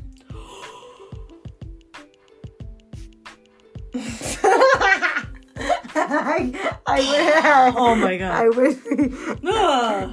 I, 6.92 6.98
I 6.98 7.66
wish. 7.70 7.74
Oh 7.76 7.94
my 7.94 8.16
god. 8.16 8.32
I 8.32 8.48
wish. 8.48 8.76
Well, 9.42 10.08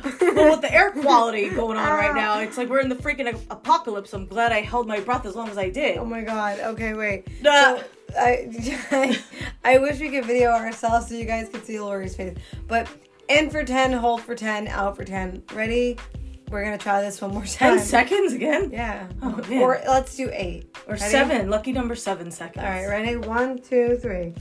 with 0.51 0.61
the 0.61 0.73
air 0.73 0.91
quality 0.91 1.49
going 1.49 1.77
on 1.77 1.89
right 1.89 2.15
now, 2.15 2.39
it's 2.39 2.57
like 2.57 2.69
we're 2.69 2.79
in 2.79 2.89
the 2.89 2.95
freaking 2.95 3.39
apocalypse. 3.49 4.13
I'm 4.13 4.25
glad 4.25 4.51
I 4.51 4.61
held 4.61 4.87
my 4.87 4.99
breath 4.99 5.25
as 5.25 5.35
long 5.35 5.49
as 5.49 5.57
I 5.57 5.69
did. 5.69 5.97
oh 5.97 6.05
my 6.05 6.21
god. 6.21 6.59
Okay, 6.59 6.93
wait. 6.93 7.27
Nah. 7.41 7.77
So, 7.77 7.83
I, 8.17 9.19
I 9.63 9.77
wish 9.77 9.99
we 9.99 10.09
could 10.09 10.25
video 10.25 10.49
ourselves 10.49 11.09
so 11.09 11.15
you 11.15 11.25
guys 11.25 11.49
could 11.49 11.65
see 11.65 11.79
Lori's 11.79 12.15
face. 12.15 12.35
But 12.67 12.87
in 13.27 13.49
for 13.49 13.63
10, 13.63 13.93
hold 13.93 14.21
for 14.21 14.33
10, 14.35 14.67
out 14.67 14.95
for 14.95 15.03
10. 15.03 15.43
Ready? 15.53 15.97
We're 16.49 16.63
going 16.63 16.75
to 16.75 16.81
try 16.83 17.01
this 17.01 17.21
one 17.21 17.31
more 17.31 17.45
time. 17.45 17.77
Ten 17.77 17.79
seconds 17.79 18.33
again? 18.33 18.71
Yeah. 18.71 19.07
Oh, 19.21 19.39
or 19.61 19.79
let's 19.87 20.15
do 20.15 20.31
eight. 20.33 20.75
Or 20.87 20.93
Ready? 20.95 21.03
seven. 21.03 21.49
Lucky 21.51 21.71
number 21.71 21.93
seven 21.95 22.31
seconds. 22.31 22.65
All 22.65 22.71
right, 22.71 22.87
ready? 22.87 23.15
One, 23.17 23.59
two, 23.59 23.97
three. 24.01 24.33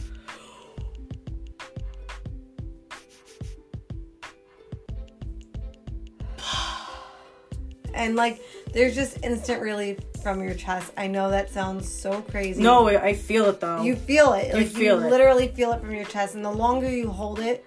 And 7.99 8.17
like, 8.17 8.41
there's 8.73 8.95
just 8.95 9.23
instant 9.25 9.61
relief 9.61 9.99
from 10.23 10.43
your 10.43 10.55
chest. 10.55 10.93
I 10.97 11.07
know 11.09 11.31
that 11.31 11.51
sounds 11.51 11.91
so 11.93 12.23
crazy. 12.23 12.63
No, 12.63 12.87
I 12.89 13.13
feel 13.13 13.47
it 13.47 13.61
though. 13.61 13.83
You 13.83 13.97
feel 13.97 14.33
it. 14.35 14.49
You 14.49 14.55
Like 14.55 14.69
feel 14.69 15.01
you 15.01 15.07
it. 15.07 15.11
literally 15.11 15.49
feel 15.49 15.73
it 15.73 15.81
from 15.81 15.95
your 15.95 16.05
chest. 16.05 16.35
And 16.35 16.45
the 16.45 16.51
longer 16.51 16.89
you 16.89 17.11
hold 17.11 17.41
it, 17.41 17.65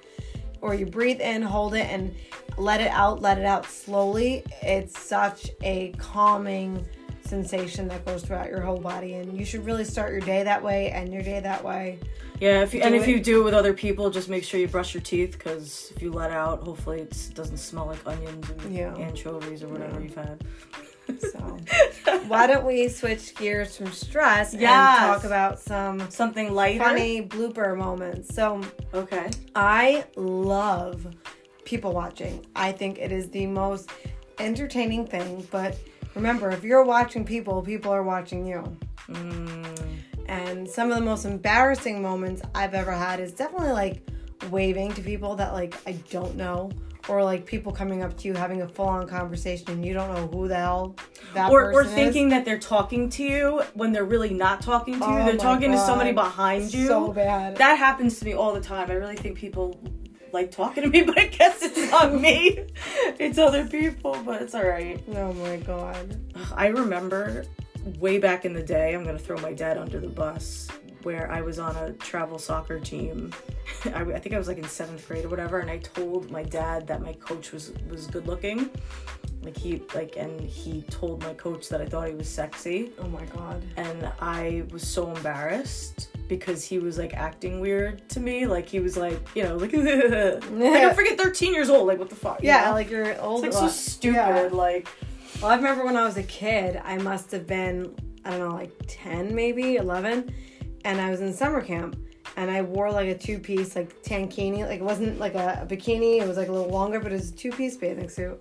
or 0.61 0.73
you 0.73 0.85
breathe 0.85 1.19
in, 1.21 1.41
hold 1.41 1.73
it, 1.73 1.87
and 1.87 2.13
let 2.57 2.81
it 2.81 2.91
out, 2.91 3.21
let 3.21 3.37
it 3.37 3.45
out 3.45 3.65
slowly, 3.65 4.43
it's 4.61 4.99
such 4.99 5.49
a 5.63 5.91
calming 5.97 6.85
sensation 7.35 7.87
that 7.87 8.03
goes 8.05 8.21
throughout 8.23 8.49
your 8.49 8.59
whole 8.61 8.77
body. 8.79 9.13
And 9.13 9.37
you 9.39 9.45
should 9.45 9.65
really 9.65 9.85
start 9.85 10.11
your 10.11 10.19
day 10.21 10.43
that 10.43 10.61
way 10.61 10.91
and 10.91 11.11
your 11.13 11.23
day 11.23 11.39
that 11.39 11.63
way. 11.63 11.97
yeah, 12.41 12.61
if 12.61 12.73
you, 12.73 12.81
and 12.81 12.93
do 12.93 13.01
if 13.01 13.07
it. 13.07 13.11
you 13.11 13.19
do 13.21 13.41
it 13.41 13.43
with 13.45 13.53
other 13.53 13.73
people, 13.73 14.09
just 14.09 14.27
make 14.29 14.43
sure 14.43 14.59
you 14.59 14.67
brush 14.67 14.93
your 14.93 15.01
teeth 15.01 15.31
because 15.37 15.91
if 15.95 16.01
you 16.03 16.11
let 16.11 16.31
out, 16.31 16.63
hopefully 16.63 16.99
it 16.99 17.29
doesn't 17.33 17.57
smell 17.57 17.85
like 17.87 18.05
onions 18.05 18.49
and 18.49 18.75
Yeah. 18.75 18.93
anchovies 18.95 19.63
or 19.63 19.69
whatever 19.69 19.95
Yeah. 19.99 20.03
you've 20.05 20.15
had. 20.15 20.43
So, 21.31 22.19
why 22.27 22.47
don't 22.47 22.65
we 22.65 22.87
switch 22.89 23.33
gears 23.35 23.75
from 23.77 23.91
stress 23.91 24.53
Yes. 24.53 24.63
and 24.99 25.07
talk 25.07 25.23
about 25.23 25.59
some 25.59 26.09
Something 26.11 26.53
lighter. 26.53 26.83
funny 26.83 27.21
blooper 27.21 27.77
moments? 27.77 28.33
So, 28.35 28.61
Okay. 28.93 29.29
I 29.55 30.03
love 30.17 31.07
people 31.65 31.91
watching. 31.93 32.45
I 32.55 32.71
think 32.73 32.97
it 32.99 33.11
is 33.11 33.29
the 33.29 33.45
most 33.47 33.89
entertaining 34.39 35.05
thing. 35.07 35.47
But 35.51 35.77
remember, 36.15 36.49
if 36.51 36.63
you're 36.63 36.83
watching 36.83 37.23
people, 37.25 37.61
people 37.61 37.91
are 37.91 38.03
watching 38.03 38.45
you. 38.45 38.77
Mm, 39.09 39.97
And 40.27 40.69
some 40.69 40.89
of 40.91 40.97
the 40.97 41.03
most 41.03 41.25
embarrassing 41.25 42.01
moments 42.01 42.41
I've 42.55 42.73
ever 42.73 42.91
had 42.91 43.19
is 43.19 43.33
definitely 43.33 43.73
like 43.73 44.01
waving 44.49 44.93
to 44.93 45.01
people 45.01 45.35
that 45.35 45.53
like 45.53 45.75
I 45.87 45.93
don't 46.09 46.35
know. 46.35 46.71
Or 47.09 47.23
like 47.23 47.47
people 47.47 47.71
coming 47.71 48.03
up 48.03 48.15
to 48.19 48.27
you 48.27 48.35
having 48.35 48.61
a 48.61 48.67
full 48.67 48.85
on 48.87 49.07
conversation 49.07 49.71
and 49.71 49.83
you 49.83 49.91
don't 49.91 50.13
know 50.13 50.27
who 50.27 50.47
the 50.47 50.55
hell 50.55 50.95
that 51.33 51.51
or, 51.51 51.71
or 51.71 51.73
person 51.73 51.93
is. 51.93 51.95
thinking 51.95 52.29
that 52.29 52.45
they're 52.45 52.59
talking 52.59 53.09
to 53.09 53.23
you 53.23 53.63
when 53.73 53.91
they're 53.91 54.05
really 54.05 54.35
not 54.35 54.61
talking 54.61 54.99
to 54.99 55.05
you. 55.07 55.11
Oh 55.11 55.25
they're 55.25 55.33
my 55.33 55.37
talking 55.37 55.71
to 55.71 55.79
somebody 55.79 56.11
behind 56.11 56.71
you. 56.71 56.85
So 56.87 57.11
bad. 57.11 57.57
That 57.57 57.79
happens 57.79 58.19
to 58.19 58.25
me 58.25 58.33
all 58.33 58.53
the 58.53 58.61
time. 58.61 58.91
I 58.91 58.93
really 58.93 59.15
think 59.15 59.35
people 59.35 59.81
like 60.33 60.51
talking 60.51 60.83
to 60.83 60.89
me, 60.89 61.01
but 61.05 61.17
I 61.17 61.27
guess 61.27 61.61
it's 61.61 61.91
not 61.91 62.13
me. 62.21 62.67
It's 63.19 63.37
other 63.37 63.65
people, 63.65 64.17
but 64.25 64.41
it's 64.41 64.55
all 64.55 64.65
right. 64.65 65.01
oh 65.15 65.33
my 65.33 65.57
god. 65.57 66.19
I 66.55 66.67
remember 66.67 67.45
way 67.99 68.17
back 68.17 68.45
in 68.45 68.53
the 68.53 68.63
day, 68.63 68.93
I'm 68.93 69.03
going 69.03 69.17
to 69.17 69.23
throw 69.23 69.37
my 69.37 69.53
dad 69.53 69.77
under 69.77 69.99
the 69.99 70.07
bus, 70.07 70.67
where 71.03 71.31
I 71.31 71.41
was 71.41 71.59
on 71.59 71.75
a 71.77 71.93
travel 71.93 72.37
soccer 72.37 72.79
team. 72.79 73.31
I, 73.85 74.01
I 74.01 74.19
think 74.19 74.35
I 74.35 74.37
was 74.37 74.47
like 74.47 74.57
in 74.57 74.67
seventh 74.67 75.07
grade 75.07 75.25
or 75.25 75.29
whatever, 75.29 75.59
and 75.59 75.69
I 75.69 75.79
told 75.79 76.29
my 76.29 76.43
dad 76.43 76.87
that 76.87 77.01
my 77.01 77.13
coach 77.13 77.51
was 77.51 77.73
was 77.89 78.07
good 78.07 78.27
looking. 78.27 78.69
Like 79.43 79.57
he 79.57 79.81
like, 79.95 80.17
and 80.17 80.39
he 80.39 80.83
told 80.83 81.23
my 81.23 81.33
coach 81.33 81.67
that 81.69 81.81
I 81.81 81.85
thought 81.85 82.07
he 82.07 82.13
was 82.13 82.29
sexy, 82.29 82.91
Oh 82.99 83.07
my 83.07 83.25
god. 83.25 83.63
and 83.75 84.11
I 84.19 84.63
was 84.71 84.85
so 84.87 85.11
embarrassed 85.15 86.09
because 86.27 86.63
he 86.63 86.77
was 86.79 86.97
like 86.99 87.13
acting 87.15 87.59
weird 87.59 88.07
to 88.09 88.19
me. 88.19 88.45
Like 88.45 88.67
he 88.67 88.79
was 88.79 88.95
like, 88.97 89.19
you 89.35 89.43
know, 89.43 89.57
like, 89.57 89.73
like 89.73 89.83
I'm 89.83 90.95
freaking 90.95 91.17
13 91.17 91.53
years 91.53 91.69
old. 91.69 91.87
Like 91.87 91.97
what 91.99 92.09
the 92.09 92.15
fuck? 92.15 92.41
you 92.43 92.49
Yeah, 92.49 92.65
know? 92.65 92.71
like 92.73 92.89
you're 92.91 93.19
old. 93.19 93.43
it's 93.43 93.55
like 93.59 93.69
so 93.71 93.75
stupid. 93.75 94.15
Yeah. 94.15 94.49
Like 94.51 94.87
Well, 95.41 95.49
I 95.51 95.55
remember 95.55 95.85
when 95.85 95.97
I 95.97 96.03
was 96.05 96.17
a 96.17 96.23
kid, 96.23 96.79
I 96.85 96.97
must 96.99 97.31
have 97.31 97.47
been, 97.47 97.95
I 98.23 98.29
don't 98.31 98.39
know, 98.49 98.55
like 98.55 98.71
10 98.87 99.33
maybe, 99.33 99.77
11. 99.77 100.31
And 100.85 101.01
I 101.01 101.09
was 101.09 101.21
in 101.21 101.33
summer 101.33 101.61
camp. 101.61 101.95
And 102.37 102.49
I 102.49 102.61
wore 102.61 102.91
like 102.91 103.09
a 103.09 103.17
two 103.17 103.39
piece, 103.39 103.75
like 103.75 104.01
tankini. 104.03 104.59
Like 104.65 104.79
it 104.79 104.83
wasn't 104.83 105.19
like 105.19 105.33
a, 105.35 105.59
a 105.63 105.65
bikini, 105.65 106.21
it 106.21 106.27
was 106.27 106.37
like 106.37 106.47
a 106.47 106.51
little 106.51 106.69
longer, 106.71 106.99
but 106.99 107.11
it 107.11 107.15
was 107.15 107.29
a 107.31 107.35
two 107.35 107.51
piece 107.51 107.75
bathing 107.75 108.07
suit. 108.07 108.39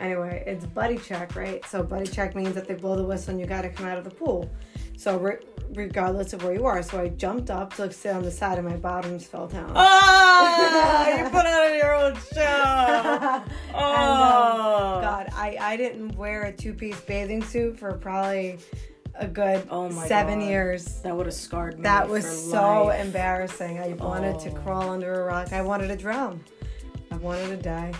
Anyway, 0.00 0.42
it's 0.46 0.64
buddy 0.64 0.96
check, 0.98 1.36
right? 1.36 1.64
So, 1.66 1.82
buddy 1.82 2.06
check 2.06 2.34
means 2.34 2.54
that 2.54 2.66
they 2.66 2.74
blow 2.74 2.96
the 2.96 3.04
whistle 3.04 3.32
and 3.32 3.40
you 3.40 3.46
gotta 3.46 3.68
come 3.68 3.86
out 3.86 3.98
of 3.98 4.04
the 4.04 4.10
pool. 4.10 4.50
So, 4.96 5.18
re- 5.18 5.36
regardless 5.74 6.32
of 6.32 6.42
where 6.42 6.54
you 6.54 6.64
are. 6.64 6.82
So, 6.82 6.98
I 7.00 7.08
jumped 7.08 7.50
up 7.50 7.74
to 7.74 7.82
like, 7.82 7.92
sit 7.92 8.14
on 8.14 8.22
the 8.22 8.30
side 8.30 8.58
and 8.58 8.66
my 8.66 8.76
bottoms 8.76 9.26
fell 9.26 9.46
down. 9.46 9.72
Ah, 9.76 11.08
you 11.18 11.24
put 11.28 11.44
on 11.46 11.76
your 11.76 11.94
own 11.94 12.14
show. 12.32 12.40
And, 12.40 13.42
Oh, 13.74 14.94
um, 14.96 15.02
God, 15.02 15.28
I, 15.34 15.56
I 15.60 15.76
didn't 15.76 16.16
wear 16.16 16.44
a 16.44 16.52
two 16.52 16.72
piece 16.72 17.00
bathing 17.02 17.44
suit 17.44 17.78
for 17.78 17.92
probably 17.92 18.58
a 19.16 19.26
good 19.26 19.66
Oh 19.70 19.90
my 19.90 20.06
seven 20.08 20.40
God. 20.40 20.48
years. 20.48 21.02
that 21.02 21.14
would 21.14 21.26
have 21.26 21.34
scarred 21.34 21.76
me. 21.76 21.82
That 21.82 22.08
was 22.08 22.24
so 22.50 22.84
life. 22.86 23.04
embarrassing. 23.04 23.78
I 23.78 23.88
wanted 23.92 24.38
to 24.40 24.50
Oh. 24.50 24.54
crawl 24.62 24.88
under 24.90 25.22
a 25.22 25.24
rock. 25.26 25.52
I 25.52 25.60
wanted 25.60 25.88
to 25.88 25.96
drown. 25.96 26.42
I 27.12 27.16
wanted 27.16 27.48
to 27.48 27.56
die. 27.58 27.92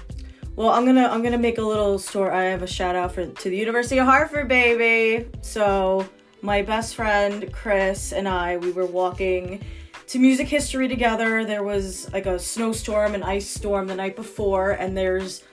Well, 0.61 0.73
I'm 0.73 0.85
gonna 0.85 1.09
I'm 1.09 1.23
gonna 1.23 1.39
make 1.39 1.57
a 1.57 1.63
little 1.63 1.99
story. 1.99 2.33
I 2.33 2.43
have 2.43 2.61
a 2.63 2.67
shout 2.67 2.95
out 2.95 3.13
for 3.13 3.25
to 3.25 3.49
the 3.49 3.57
University 3.57 3.97
of 3.97 4.05
Hartford, 4.05 4.47
baby. 4.47 5.27
So 5.41 6.07
my 6.43 6.61
best 6.61 6.97
friend 6.97 7.51
Chris 7.51 8.13
and 8.13 8.29
I, 8.29 8.59
we 8.59 8.71
were 8.71 8.85
walking 8.85 9.65
to 10.09 10.19
music 10.19 10.49
history 10.49 10.87
together. 10.87 11.47
There 11.47 11.63
was 11.63 12.13
like 12.13 12.27
a 12.27 12.39
snowstorm, 12.39 13.15
an 13.15 13.23
ice 13.23 13.49
storm 13.49 13.87
the 13.87 13.95
night 13.95 14.17
before, 14.17 14.73
and 14.73 14.95
there's 14.95 15.45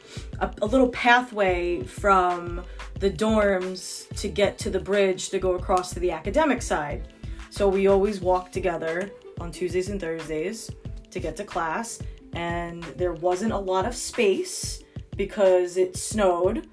a, 0.42 0.54
a 0.62 0.66
little 0.66 0.90
pathway 0.90 1.84
from 1.84 2.66
the 3.00 3.10
dorms 3.10 4.14
to 4.18 4.28
get 4.28 4.58
to 4.58 4.70
the 4.70 4.82
bridge 4.82 5.30
to 5.30 5.40
go 5.40 5.56
across 5.56 5.94
to 5.94 6.02
the 6.02 6.12
academic 6.12 6.62
side. 6.62 7.08
So 7.50 7.70
we 7.70 7.88
always 7.88 8.20
walk 8.20 8.52
together 8.52 9.10
on 9.40 9.54
Tuesdays 9.54 9.88
and 9.88 10.02
Thursdays 10.02 10.70
to 11.12 11.22
get 11.22 11.38
to 11.38 11.46
class, 11.46 11.98
and 12.34 12.84
there 12.98 13.14
wasn't 13.14 13.54
a 13.54 13.58
lot 13.58 13.86
of 13.86 13.96
space 13.96 14.84
because 15.18 15.76
it 15.76 15.98
snowed. 15.98 16.68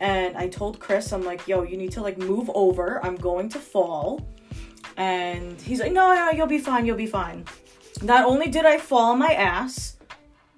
And 0.00 0.36
I 0.36 0.48
told 0.48 0.78
Chris, 0.78 1.12
I'm 1.12 1.24
like, 1.24 1.46
yo, 1.46 1.62
you 1.64 1.76
need 1.76 1.92
to 1.92 2.00
like 2.00 2.16
move 2.16 2.50
over. 2.54 3.04
I'm 3.04 3.16
going 3.16 3.48
to 3.50 3.58
fall. 3.58 4.26
And 4.96 5.60
he's 5.60 5.80
like, 5.80 5.92
no, 5.92 6.14
no, 6.14 6.30
you'll 6.30 6.46
be 6.46 6.58
fine, 6.58 6.86
you'll 6.86 6.96
be 6.96 7.06
fine. 7.06 7.44
Not 8.02 8.24
only 8.24 8.48
did 8.48 8.64
I 8.64 8.78
fall 8.78 9.12
on 9.12 9.18
my 9.18 9.32
ass 9.32 9.97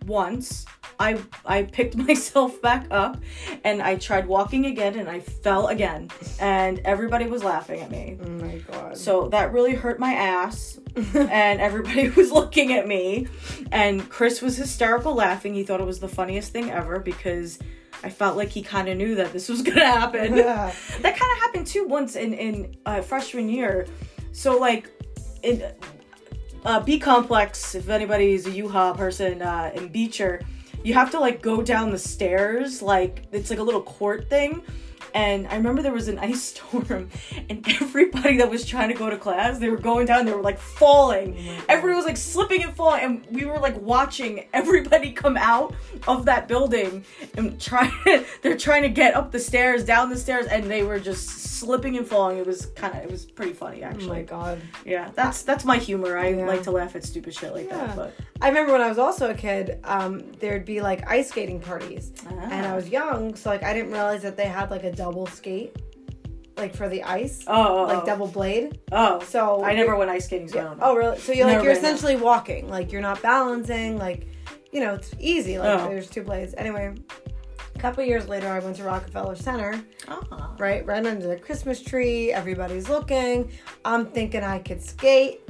once, 0.07 0.67
I 0.99 1.19
I 1.45 1.63
picked 1.65 1.97
myself 2.09 2.61
back 2.61 2.87
up 2.91 3.17
and 3.65 3.83
I 3.83 3.97
tried 3.97 4.27
walking 4.27 4.67
again 4.67 4.99
and 4.99 5.09
I 5.09 5.21
fell 5.21 5.69
again. 5.69 6.11
And 6.39 6.79
everybody 6.81 7.27
was 7.27 7.43
laughing 7.43 7.81
at 7.81 7.91
me. 7.91 8.19
Oh 8.23 8.29
my 8.29 8.59
god. 8.59 8.97
So 8.97 9.29
that 9.29 9.53
really 9.53 9.75
hurt 9.75 9.99
my 9.99 10.13
ass. 10.13 10.79
and 11.15 11.61
everybody 11.61 12.09
was 12.17 12.31
looking 12.31 12.73
at 12.73 12.87
me. 12.87 13.29
And 13.73 14.09
Chris 14.11 14.43
was 14.43 14.57
hysterical 14.57 15.15
laughing. 15.15 15.55
He 15.55 15.63
thought 15.63 15.81
it 15.81 15.87
was 15.87 16.01
the 16.01 16.09
funniest 16.09 16.53
thing 16.53 16.71
ever 16.71 16.99
because 16.99 17.59
I 18.03 18.11
felt 18.11 18.37
like 18.37 18.49
he 18.49 18.63
kind 18.63 18.89
of 18.89 18.97
knew 18.97 19.15
that 19.17 19.33
this 19.33 19.49
was 19.49 19.63
gonna 19.63 19.87
happen. 19.87 20.37
Yeah. 20.37 20.73
that 21.01 21.17
kind 21.17 21.33
of 21.33 21.39
happened 21.39 21.67
too 21.67 21.87
once 21.87 22.17
in 22.17 22.35
in 22.35 22.77
uh, 22.87 23.01
freshman 23.03 23.49
year. 23.49 23.87
So 24.33 24.59
like 24.59 24.91
in 25.43 25.63
uh, 26.65 26.81
B 26.81 26.99
complex, 26.99 27.75
if 27.75 27.89
anybody's 27.89 28.47
a 28.47 28.51
UHart 28.51 28.97
person 28.97 29.43
uh, 29.43 29.71
in 29.75 29.89
Beecher, 29.89 30.41
you 30.83 30.95
have 30.95 31.11
to 31.11 31.21
like 31.21 31.43
go 31.43 31.63
down 31.63 31.91
the 31.91 31.99
stairs, 31.99 32.83
like 32.83 33.25
it's 33.33 33.51
like 33.51 33.59
a 33.59 33.63
little 33.63 33.83
court 33.83 34.29
thing. 34.29 34.63
And 35.15 35.47
I 35.49 35.57
remember 35.57 35.83
there 35.83 35.93
was 35.93 36.09
an 36.09 36.19
ice 36.19 36.43
storm, 36.43 37.11
and 37.49 37.67
everybody 37.81 38.37
that 38.39 38.51
was 38.51 38.65
trying 38.65 38.89
to 38.89 38.95
go 38.95 39.11
to 39.11 39.17
class, 39.17 39.59
they 39.59 39.69
were 39.71 39.77
going 39.79 40.07
down, 40.07 40.25
they 40.27 40.33
were 40.33 40.43
like 40.43 40.59
falling. 40.59 41.37
Everybody 41.69 41.97
was 41.97 42.05
like 42.07 42.17
slipping 42.17 42.63
and 42.63 42.75
falling, 42.75 43.03
and 43.03 43.27
we 43.31 43.45
were 43.45 43.59
like 43.59 43.77
watching 43.81 44.47
everybody 44.53 45.13
come 45.13 45.37
out 45.37 45.75
of 46.09 46.25
that 46.27 46.49
building 46.49 47.05
and 47.37 47.61
try. 47.61 47.91
they're 48.43 48.57
trying 48.57 48.83
to 48.83 48.89
get 48.89 49.15
up 49.15 49.33
the 49.33 49.39
stairs, 49.41 49.85
down 49.85 50.11
the 50.11 50.17
stairs, 50.17 50.47
and 50.47 50.71
they 50.71 50.83
were 50.83 50.99
just 51.01 51.29
slipping 51.61 51.97
and 51.97 52.07
falling. 52.07 52.39
It 52.39 52.47
was 52.47 52.67
kind 52.75 52.95
of, 52.97 53.03
it 53.05 53.11
was 53.11 53.25
pretty 53.27 53.53
funny 53.53 53.83
actually. 53.83 54.07
Oh 54.11 54.13
my 54.15 54.23
god. 54.23 54.63
Yeah, 54.85 55.11
that's 55.15 55.43
that's 55.43 55.65
my 55.65 55.77
humor. 55.77 56.17
I 56.17 56.29
Yeah. 56.31 56.47
like 56.47 56.63
to 56.65 56.71
laugh 56.71 56.97
at 56.97 57.05
stupid 57.05 57.35
shit 57.35 57.53
like 57.55 57.69
Yeah. 57.69 57.87
that. 57.87 57.97
But 57.97 58.15
I 58.41 58.49
remember 58.49 58.73
when 58.73 58.81
I 58.81 58.89
was 58.89 58.99
also 58.99 59.31
a 59.31 59.35
kid, 59.35 59.79
um, 59.85 60.33
there'd 60.41 60.65
be 60.65 60.81
like 60.81 61.07
ice 61.11 61.29
skating 61.29 61.61
parties. 61.61 62.13
And 62.29 62.67
I 62.67 62.71
Ah. 62.71 62.77
was 62.77 62.89
young, 62.89 63.35
so 63.35 63.51
like 63.51 63.63
I 63.63 63.75
didn't 63.75 63.93
realize 63.93 64.23
that 64.23 64.37
they 64.39 64.47
had 64.47 64.71
like 64.71 64.85
a 64.85 64.93
double 65.01 65.27
skate. 65.27 65.75
Like 66.57 66.75
for 66.77 66.89
the 66.91 67.03
ice. 67.05 67.43
oh, 67.47 67.79
oh, 67.79 67.83
Like 67.85 68.03
oh. 68.03 68.07
double 68.07 68.27
blade. 68.27 68.81
Oh, 68.93 69.21
So 69.21 69.65
I 69.65 69.75
never 69.75 69.97
went 69.97 70.11
ice 70.11 70.27
skating, 70.27 70.49
so 70.49 70.61
know. 70.63 70.77
Oh 70.83 70.95
really? 70.95 71.19
So 71.19 71.33
you're 71.33 71.47
like 71.47 71.55
Never 71.57 71.65
you're 71.65 71.73
essentially 71.81 72.17
walking. 72.17 72.69
Like 72.69 72.93
you're 72.93 73.01
not 73.11 73.23
balancing, 73.23 73.97
like 73.97 74.27
you 74.73 74.81
know, 74.81 74.95
it's 74.95 75.13
easy. 75.19 75.59
Like 75.59 75.81
Oh. 75.81 75.89
there's 75.89 76.09
two 76.11 76.23
blades. 76.23 76.53
Anyway, 76.59 76.95
a 77.75 77.79
couple 77.79 78.05
years 78.05 78.29
later 78.29 78.47
I 78.49 78.59
went 78.59 78.77
to 78.77 78.85
Rockefeller 78.85 79.37
Center. 79.37 79.73
Ah. 80.09 80.55
right 80.59 80.85
right 80.85 81.07
under 81.07 81.27
the 81.29 81.37
christmas 81.37 81.81
tree 81.81 82.33
everybody's 82.33 82.89
looking 82.89 83.51
i'm 83.85 84.05
thinking 84.07 84.43
i 84.43 84.59
could 84.59 84.83
skate 84.83 85.41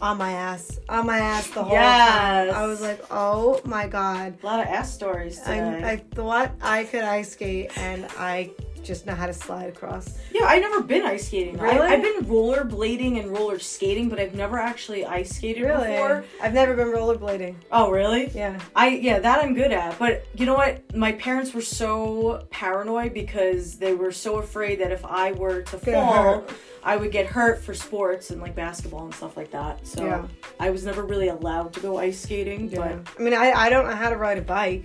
on 0.00 0.16
my 0.16 0.32
ass 0.32 0.80
on 0.88 1.04
my 1.06 1.18
ass 1.18 1.46
the 1.50 1.62
whole 1.62 1.76
time 1.76 2.50
i 2.62 2.66
was 2.66 2.80
like 2.80 3.00
oh 3.10 3.60
my 3.64 3.86
god 3.86 4.28
A 4.42 4.46
lot 4.46 4.58
of 4.60 4.66
ass 4.66 4.92
stories 4.92 5.38
today. 5.40 5.60
I, 5.84 5.90
I 5.92 5.96
thought 6.16 6.52
i 6.62 6.84
could 6.84 7.04
ice 7.04 7.32
skate 7.32 7.76
and 7.76 8.06
i 8.18 8.50
just 8.82 9.06
know 9.06 9.14
how 9.14 9.26
to 9.26 9.32
slide 9.34 9.68
across 9.68 10.18
yeah, 10.32 10.44
I've 10.44 10.62
never 10.62 10.80
been 10.82 11.02
ice 11.04 11.26
skating. 11.26 11.56
Really? 11.58 11.78
I, 11.78 11.94
I've 11.94 12.02
been 12.02 12.28
roller 12.28 12.64
blading 12.64 13.18
and 13.20 13.30
roller 13.30 13.58
skating, 13.58 14.08
but 14.08 14.18
I've 14.20 14.34
never 14.34 14.58
actually 14.58 15.04
ice 15.04 15.30
skated 15.36 15.62
really 15.64 15.88
before. 15.90 16.24
i've 16.42 16.54
never 16.54 16.74
been 16.74 16.88
rollerblading 16.88 17.56
Oh, 17.72 17.90
really? 17.90 18.30
yeah 18.34 18.58
I 18.74 18.88
yeah, 18.88 19.18
that 19.18 19.42
I'm 19.42 19.54
good 19.54 19.72
at. 19.72 19.98
But 19.98 20.24
you 20.34 20.46
know 20.46 20.54
what? 20.54 20.94
My 20.96 21.12
parents 21.12 21.52
were 21.52 21.60
so 21.62 22.46
paranoid 22.50 23.12
because 23.14 23.76
they 23.78 23.94
were 23.94 24.12
so 24.12 24.36
afraid 24.38 24.80
that 24.80 24.92
if 24.92 25.04
I 25.04 25.32
were 25.32 25.62
to 25.62 25.76
Get 25.78 25.94
fall, 25.94 26.22
hurt. 26.40 26.50
I 26.82 26.96
would 26.96 27.12
get 27.12 27.26
hurt 27.26 27.62
for 27.62 27.74
sports 27.74 28.30
and 28.30 28.40
like 28.40 28.54
basketball 28.54 29.04
and 29.04 29.14
stuff 29.14 29.36
like 29.36 29.50
that. 29.50 29.86
So 29.86 30.04
Yeah. 30.04 30.26
I 30.58 30.70
was 30.70 30.84
never 30.84 31.04
really 31.04 31.28
allowed 31.28 31.72
to 31.74 31.80
go 31.80 31.98
ice 31.98 32.20
skating. 32.20 32.68
yeah 32.70 32.78
But 33.04 33.14
i 33.18 33.22
mean 33.22 33.34
I, 33.34 33.52
I 33.52 33.70
don't 33.70 33.86
know 33.86 33.94
how 33.96 34.10
to 34.10 34.16
ride 34.16 34.38
a 34.38 34.42
bike 34.42 34.84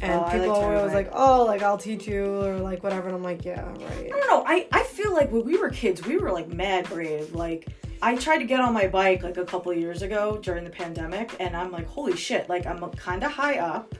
and 0.00 0.12
Oh, 0.12 0.28
people 0.30 0.48
like 0.48 0.60
to 0.60 0.66
are 0.66 0.68
ride 0.70 0.74
a 0.74 0.78
always 0.78 0.94
like 0.94 1.10
oh 1.12 1.44
like 1.44 1.62
i'll 1.62 1.78
teach 1.78 2.06
you 2.06 2.40
or 2.42 2.56
like 2.58 2.82
whatever 2.84 3.08
and 3.08 3.16
i'm 3.16 3.22
like 3.22 3.44
yeah 3.44 3.64
right 3.64 4.04
I 4.06 4.08
don't 4.08 4.28
know. 4.28 4.44
I, 4.46 4.66
I 4.72 4.82
feel 4.84 5.12
like 5.12 5.30
when 5.32 5.44
we 5.44 5.56
were 5.58 5.70
kids, 5.70 6.04
we 6.06 6.16
were 6.18 6.30
like 6.32 6.48
mad 6.48 6.88
brave. 6.88 7.34
Like 7.34 7.68
I 8.00 8.14
tried 8.16 8.38
to 8.38 8.44
get 8.44 8.60
on 8.60 8.72
my 8.72 8.86
bike 8.86 9.22
like 9.24 9.36
a 9.38 9.44
couple 9.44 9.72
years 9.72 10.02
ago 10.02 10.38
during 10.40 10.62
the 10.64 10.70
pandemic, 10.70 11.34
and 11.40 11.56
I'm 11.56 11.72
like, 11.72 11.86
holy 11.86 12.16
shit! 12.16 12.48
Like 12.48 12.64
I'm 12.66 12.78
kind 12.92 13.24
of 13.24 13.32
high 13.32 13.58
up. 13.58 13.94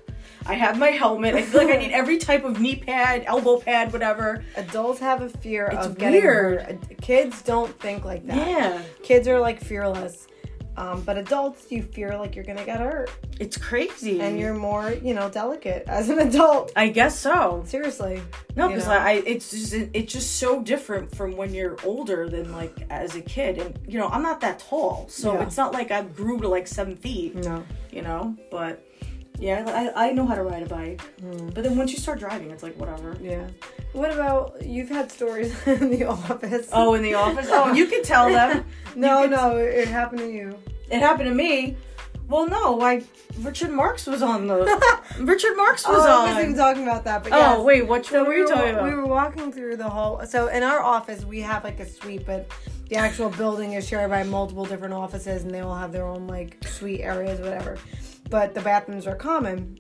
I 0.47 0.55
have 0.55 0.79
my 0.79 0.89
helmet. 0.91 1.35
I 1.35 1.43
feel 1.43 1.65
like 1.65 1.75
I 1.75 1.79
need 1.79 1.93
every 2.03 2.19
type 2.19 2.45
of 2.45 2.61
knee 2.61 2.77
pad, 2.77 3.25
elbow 3.27 3.59
pad, 3.59 3.93
whatever. 3.93 4.45
adults 4.57 5.01
have 5.01 5.21
a 5.23 5.29
fear 5.29 5.67
It's 5.73 5.87
of 5.87 5.99
getting 5.99 6.23
hurt 6.23 7.01
kids 7.01 7.43
don't 7.43 7.77
think 7.81 8.05
like 8.05 8.27
that 8.27 8.37
Yeah, 8.37 8.83
kids 9.03 9.27
are 9.29 9.41
like 9.41 9.61
fearless 9.61 10.27
um, 10.79 11.03
but 11.03 11.19
adults 11.19 11.67
you 11.71 11.83
fear 11.83 12.17
like 12.17 12.35
you're 12.37 12.45
gonna 12.45 12.65
get 12.65 12.79
hurt 12.81 13.11
it's 13.41 13.57
crazy. 13.57 14.21
and 14.21 14.39
you're 14.41 14.55
more 14.55 14.93
you 14.93 15.13
know 15.15 15.29
delicate 15.29 15.83
as 15.89 16.09
an 16.09 16.19
adult 16.21 16.73
I 16.77 16.89
guess 16.89 17.19
so. 17.19 17.63
seriously 17.67 18.23
No, 18.57 18.69
because? 18.69 18.87
I, 18.89 19.13
it's 19.33 19.51
just 19.51 19.73
it's 19.99 20.13
just 20.13 20.37
so 20.37 20.63
different 20.63 21.15
from 21.15 21.37
when 21.37 21.53
you're 21.55 21.77
older 21.85 22.29
than 22.29 22.53
like 22.53 22.75
as 22.91 23.15
a 23.17 23.21
kid, 23.21 23.59
and 23.59 23.79
you 23.87 23.99
know 23.99 24.09
I'm 24.09 24.23
not 24.23 24.41
that 24.43 24.59
tall, 24.61 25.07
so 25.09 25.35
Yeah. 25.35 25.43
it's 25.47 25.57
not 25.57 25.73
like 25.73 25.91
I 25.91 26.03
grew 26.03 26.41
to 26.41 26.49
like 26.49 26.67
seven 26.67 26.97
feet. 26.97 27.35
no 27.35 27.65
you 27.91 28.03
know 28.03 28.37
but 28.51 28.85
yeah 29.39 29.91
I, 29.95 30.09
I 30.09 30.13
know 30.13 30.27
how 30.27 30.35
to 30.35 30.43
ride 30.43 30.63
a 30.63 30.67
bike. 30.67 31.01
Hmm. 31.21 31.49
but 31.51 31.63
then 31.65 31.77
once 31.77 31.93
you 31.93 31.99
start 31.99 32.19
driving 32.19 32.51
it's 32.51 32.63
like 32.63 32.77
whatever. 32.79 33.17
Yeah. 33.21 33.47
What 33.93 34.13
about 34.13 34.61
you've 34.65 34.89
had 34.91 35.11
stories 35.11 35.55
in 35.67 35.91
the 35.91 36.05
office? 36.05 36.69
Oh 36.73 36.95
in 36.95 37.03
the 37.03 37.15
office? 37.15 37.49
Oh 37.51 37.73
you 37.73 37.87
can 37.87 38.03
tell 38.03 38.29
them. 38.29 38.65
No 38.97 39.23
you 39.23 39.29
could- 39.29 39.37
no 39.37 39.57
it 39.57 39.89
happened 39.89 40.21
to 40.21 40.31
you. 40.31 40.59
It 40.91 41.01
happened 41.01 41.29
to 41.29 41.35
me. 41.35 41.77
Well 42.29 42.47
no 42.49 42.75
like 42.75 43.05
richard 43.41 43.71
marx 43.71 44.07
was 44.07 44.21
on 44.23 44.47
the 44.49 44.57
richard 45.21 45.57
marx 45.57 45.87
was 45.87 46.05
oh, 46.05 46.09
I 46.09 46.23
wasn't 46.25 46.41
even 46.45 46.57
talking 46.57 46.83
about 46.83 47.05
that 47.05 47.23
but 47.23 47.33
oh 47.33 47.37
yes. 47.39 47.61
wait 47.61 47.83
what, 47.87 48.05
So 48.05 48.19
what 48.19 48.27
were 48.27 48.33
we 48.35 48.39
you 48.41 48.45
were, 48.45 48.51
talking 48.51 48.71
about 48.71 48.85
we 48.85 48.95
were 48.95 49.07
walking 49.07 49.53
through 49.53 49.77
the 49.77 49.89
whole. 49.89 50.21
So 50.27 50.49
in 50.49 50.63
our 50.63 50.83
office, 50.83 51.25
we 51.25 51.41
have 51.43 51.63
like 51.65 51.79
a 51.81 51.87
suite, 51.87 52.27
but 52.27 52.51
the 52.91 52.97
actual 52.97 53.31
building 53.31 53.75
is 53.75 53.87
shared 53.87 54.11
by 54.11 54.25
multiple 54.25 54.65
different 54.65 54.95
offices, 54.95 55.45
and 55.45 55.53
they 55.55 55.61
all 55.61 55.75
have 55.77 55.93
their 55.93 56.07
own 56.07 56.27
like 56.27 56.57
suite 56.67 57.01
areas, 57.01 57.41
whatever. 57.41 57.79
But 58.31 58.55
the 58.55 58.61
bathrooms 58.61 59.07
are 59.07 59.17
common. 59.17 59.79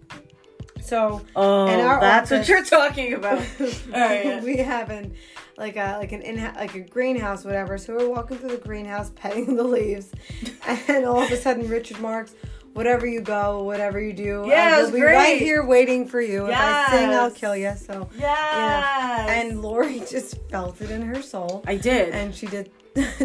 So 0.81 1.23
oh 1.37 1.67
that's 1.67 2.33
office- 2.33 2.39
what 2.39 2.49
you're 2.49 2.65
talking 2.65 3.13
about 3.15 3.39
all 3.61 3.67
right 3.93 4.25
yeah. 4.25 4.43
we 4.43 4.57
have 4.59 4.91
an 4.91 5.15
like 5.59 5.77
a 5.77 5.97
like 5.99 6.13
an 6.13 6.23
in 6.23 6.37
like 6.55 6.75
a 6.75 6.81
greenhouse, 6.81 7.45
whatever. 7.45 7.79
So 7.79 7.97
we're 7.97 8.09
walking 8.09 8.39
through 8.39 8.51
the 8.51 8.57
greenhouse, 8.59 9.11
petting 9.11 9.57
the 9.57 9.65
leaves, 9.65 10.11
and 10.89 11.05
all 11.05 11.21
of 11.21 11.31
a 11.31 11.37
sudden, 11.37 11.69
Richard 11.69 12.01
Marx. 12.01 12.35
Whatever 12.75 13.07
you 13.09 13.23
go, 13.23 13.65
whatever 13.65 13.99
you 13.99 14.13
do, 14.13 14.45
Yeah, 14.47 14.77
I 14.77 14.83
will 14.85 14.93
be 14.93 15.03
right 15.03 15.37
here 15.41 15.65
waiting 15.67 16.07
for 16.07 16.21
you. 16.21 16.47
If 16.47 16.55
I 16.57 16.87
sing, 16.91 17.09
I'll 17.11 17.31
kill 17.31 17.57
you. 17.57 17.75
So 17.77 18.09
yes 18.17 19.29
and 19.29 19.63
Lori 19.63 19.99
just 20.11 20.39
felt 20.49 20.81
it 20.81 20.91
in 20.91 21.03
her 21.03 21.21
soul. 21.21 21.65
i 21.67 21.77
did 21.77 22.11
And 22.11 22.33
she 22.35 22.47
did 22.47 22.71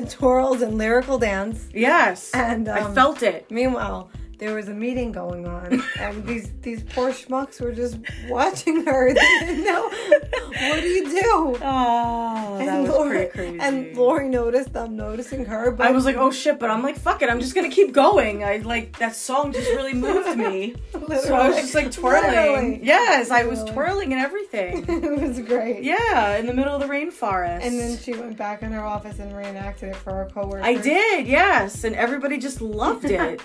twirls 0.10 0.62
and 0.62 0.78
lyrical 0.78 1.20
dance. 1.20 1.68
yes 1.74 2.32
And 2.34 2.68
i 2.68 2.82
um, 2.82 2.96
felt 2.96 3.22
it 3.22 3.52
Meanwhile, 3.52 4.10
there 4.43 4.56
was 4.56 4.67
a 4.67 4.73
meeting 4.73 5.13
going 5.13 5.47
on, 5.47 5.82
and 5.99 6.27
these 6.27 6.51
these 6.62 6.84
poor 6.84 7.12
schmucks 7.12 7.62
were 7.62 7.71
just 7.71 7.97
watching 8.29 8.86
her. 8.86 9.13
They 9.13 9.45
didn't 9.45 9.63
know 9.63 9.84
what 9.89 10.82
do 10.82 10.88
you 10.88 11.10
do. 11.10 11.58
oh 11.62 12.58
that 12.60 12.67
and 12.67 12.84
was 12.84 12.89
Lori, 12.91 13.25
pretty 13.27 13.32
crazy 13.32 13.60
and 13.60 13.95
Lori 13.95 14.27
noticed 14.27 14.73
them 14.73 14.95
noticing 14.97 15.45
her. 15.45 15.71
But 15.71 15.88
I 15.88 15.91
was 15.91 16.03
like, 16.03 16.17
oh 16.17 16.29
shit, 16.32 16.60
but 16.60 16.69
I'm 16.69 16.84
like, 16.84 16.97
fuck 16.97 17.21
it, 17.21 17.29
I'm 17.29 17.39
just 17.39 17.56
gonna 17.56 17.69
keep 17.69 17.93
going. 17.93 18.43
I 18.43 18.58
like 18.58 18.97
that 18.99 19.15
song 19.15 19.53
just 19.53 19.69
really 19.71 19.93
moved 19.93 20.38
me. 20.38 20.75
So 21.23 21.36
I 21.36 21.47
was 21.49 21.58
just 21.58 21.75
like 21.75 21.91
twirling. 21.91 22.32
Literally. 22.32 22.79
Yes, 22.84 23.29
I 23.29 23.43
was 23.45 23.60
Literally. 23.60 23.73
twirling 23.73 24.13
and 24.13 24.21
everything. 24.21 24.86
it 25.03 25.21
was 25.21 25.39
great. 25.41 25.84
Yeah, 25.84 26.38
in 26.38 26.47
the 26.47 26.53
middle 26.53 26.73
of 26.73 26.82
the 26.82 26.88
rainforest. 26.88 27.62
And 27.62 27.79
then 27.79 27.97
she 27.97 28.13
went 28.13 28.38
back 28.38 28.62
in 28.63 28.71
her 28.71 28.84
office 28.84 29.19
and 29.19 29.36
reenacted 29.36 29.89
it 29.89 29.95
for 29.95 30.12
her 30.12 30.29
coworkers. 30.34 30.65
I 30.65 30.75
did, 30.75 31.27
yes, 31.27 31.84
and 31.84 31.95
everybody 31.95 32.38
just 32.39 32.62
loved 32.62 33.06
it. 33.06 33.41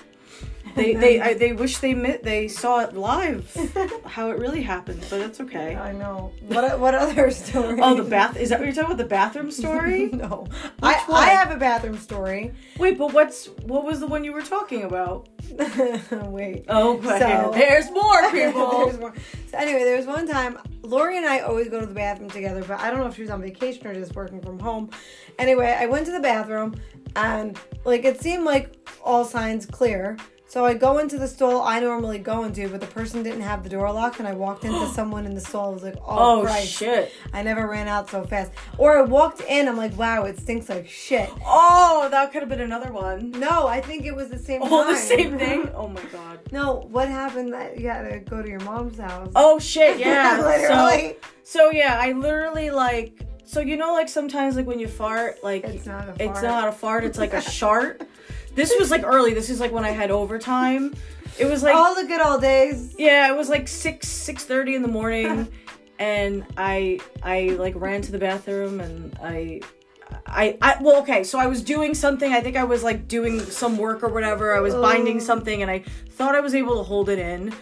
They 0.78 0.94
they 0.94 1.20
I, 1.20 1.34
they 1.34 1.52
wish 1.52 1.78
they 1.78 1.94
met, 1.94 2.22
they 2.22 2.46
saw 2.48 2.80
it 2.80 2.94
live, 2.94 3.52
how 4.06 4.30
it 4.30 4.38
really 4.38 4.62
happened, 4.62 5.00
but 5.10 5.18
that's 5.18 5.40
okay. 5.40 5.74
I 5.76 5.92
know. 5.92 6.32
What 6.46 6.78
what 6.78 6.94
other 6.94 7.30
story? 7.46 7.80
Oh, 7.82 7.94
the 7.94 8.08
bath 8.08 8.36
is 8.36 8.50
that 8.50 8.58
what 8.60 8.66
you're 8.66 8.74
talking 8.74 8.92
about? 8.92 8.98
The 8.98 9.04
bathroom 9.08 9.50
story? 9.50 10.06
no, 10.12 10.46
I 10.82 10.94
one? 11.06 11.22
I 11.22 11.26
have 11.30 11.50
a 11.50 11.56
bathroom 11.56 11.98
story. 11.98 12.52
Wait, 12.78 12.96
but 12.98 13.12
what's 13.12 13.46
what 13.62 13.84
was 13.84 13.98
the 14.00 14.06
one 14.06 14.22
you 14.24 14.32
were 14.32 14.42
talking 14.42 14.82
about? 14.84 15.28
Wait. 16.26 16.64
Oh, 16.68 17.00
So- 17.02 17.50
there's 17.54 17.90
more 17.90 18.30
people. 18.30 18.86
There's 18.86 18.98
more. 19.00 19.14
So 19.50 19.58
anyway, 19.58 19.84
there 19.84 19.96
was 19.96 20.06
one 20.06 20.26
time 20.28 20.58
Lori 20.82 21.16
and 21.16 21.26
I 21.26 21.40
always 21.40 21.68
go 21.68 21.80
to 21.80 21.86
the 21.86 21.94
bathroom 21.94 22.30
together, 22.30 22.62
but 22.62 22.78
I 22.80 22.90
don't 22.90 23.00
know 23.00 23.06
if 23.06 23.16
she 23.16 23.22
was 23.22 23.30
on 23.30 23.40
vacation 23.42 23.86
or 23.86 23.94
just 23.94 24.14
working 24.14 24.40
from 24.40 24.58
home. 24.58 24.90
Anyway, 25.38 25.74
I 25.78 25.86
went 25.86 26.06
to 26.06 26.12
the 26.12 26.20
bathroom 26.20 26.76
and 27.16 27.58
like 27.84 28.04
it 28.04 28.20
seemed 28.20 28.44
like 28.44 28.74
all 29.02 29.24
signs 29.24 29.66
clear. 29.66 30.16
So 30.50 30.64
I 30.64 30.72
go 30.72 30.96
into 30.96 31.18
the 31.18 31.28
stall 31.28 31.60
I 31.62 31.78
normally 31.78 32.18
go 32.18 32.44
into, 32.44 32.70
but 32.70 32.80
the 32.80 32.86
person 32.86 33.22
didn't 33.22 33.42
have 33.42 33.62
the 33.62 33.68
door 33.68 33.92
locked, 33.92 34.18
and 34.18 34.26
I 34.26 34.32
walked 34.32 34.64
into 34.64 34.86
someone 34.94 35.26
in 35.26 35.34
the 35.34 35.42
stall. 35.42 35.66
I 35.70 35.72
was 35.74 35.82
like, 35.82 35.96
"Oh, 35.98 36.38
Oh 36.40 36.42
Christ!" 36.42 36.68
shit. 36.72 37.12
I 37.34 37.42
never 37.42 37.66
ran 37.68 37.86
out 37.86 38.08
so 38.08 38.24
fast. 38.24 38.52
Or 38.78 38.96
I 38.98 39.02
walked 39.02 39.42
in, 39.42 39.68
I'm 39.68 39.76
like, 39.76 39.96
"Wow, 39.98 40.24
it 40.24 40.38
stinks 40.38 40.70
like 40.70 40.88
shit." 40.88 41.28
Oh, 41.44 42.08
that 42.10 42.32
could 42.32 42.40
have 42.40 42.48
been 42.48 42.62
another 42.62 42.90
one. 42.92 43.30
No, 43.32 43.66
I 43.66 43.82
think 43.82 44.06
it 44.06 44.16
was 44.16 44.30
the 44.30 44.38
same. 44.38 44.62
All 44.62 44.84
the 44.86 44.96
same 44.96 45.38
thing. 45.38 45.68
Oh 45.74 45.86
my 45.86 46.02
god. 46.04 46.38
No, 46.50 46.86
what 46.90 47.08
happened? 47.08 47.52
That 47.52 47.78
you 47.78 47.88
had 47.88 48.10
to 48.10 48.18
go 48.20 48.40
to 48.42 48.48
your 48.48 48.60
mom's 48.60 48.98
house. 48.98 49.30
Oh 49.36 49.58
shit, 49.58 49.98
yeah. 50.06 50.40
literally. 50.40 51.16
So, 51.44 51.68
so 51.68 51.70
yeah, 51.70 51.98
I 52.00 52.12
literally 52.12 52.70
like 52.70 53.20
so 53.44 53.60
you 53.60 53.76
know 53.76 53.92
like 53.92 54.08
sometimes 54.08 54.56
like 54.56 54.66
when 54.66 54.78
you 54.80 54.88
fart, 54.88 55.44
like 55.44 55.64
It's 55.64 55.84
not 55.86 56.08
a 56.08 56.12
it's 56.12 56.24
fart. 56.40 56.42
not 56.42 56.68
a 56.68 56.72
fart, 56.72 57.04
it's 57.04 57.18
like 57.18 57.34
a 57.34 57.40
shart. 57.58 58.00
This 58.58 58.74
was 58.78 58.90
like 58.90 59.04
early. 59.04 59.32
This 59.34 59.50
is 59.50 59.60
like 59.60 59.72
when 59.72 59.84
I 59.84 59.90
had 59.92 60.10
overtime. 60.10 60.94
It 61.38 61.46
was 61.46 61.62
like 61.62 61.74
all 61.76 61.94
the 61.94 62.04
good 62.04 62.20
old 62.20 62.40
days. 62.40 62.94
yeah, 62.98 63.32
it 63.32 63.36
was 63.36 63.48
like 63.48 63.68
six 63.68 64.08
six 64.08 64.44
thirty 64.44 64.74
in 64.74 64.82
the 64.82 64.88
morning, 64.88 65.46
and 66.00 66.44
I 66.56 66.98
I 67.22 67.50
like 67.58 67.74
ran 67.76 68.02
to 68.02 68.12
the 68.12 68.18
bathroom 68.18 68.80
and 68.80 69.16
I. 69.22 69.60
I, 70.26 70.56
I 70.62 70.78
well 70.80 71.00
okay 71.02 71.22
so 71.22 71.38
I 71.38 71.46
was 71.48 71.62
doing 71.62 71.92
something 71.94 72.32
I 72.32 72.40
think 72.40 72.56
I 72.56 72.64
was 72.64 72.82
like 72.82 73.08
doing 73.08 73.40
some 73.40 73.76
work 73.76 74.02
or 74.02 74.08
whatever 74.08 74.56
I 74.56 74.60
was 74.60 74.74
binding 74.74 75.16
Oh. 75.18 75.20
something 75.20 75.60
and 75.60 75.70
I 75.70 75.80
thought 76.16 76.34
I 76.34 76.40
was 76.40 76.54
able 76.54 76.76
to 76.78 76.82
hold 76.82 77.10
it 77.10 77.18
in 77.18 77.52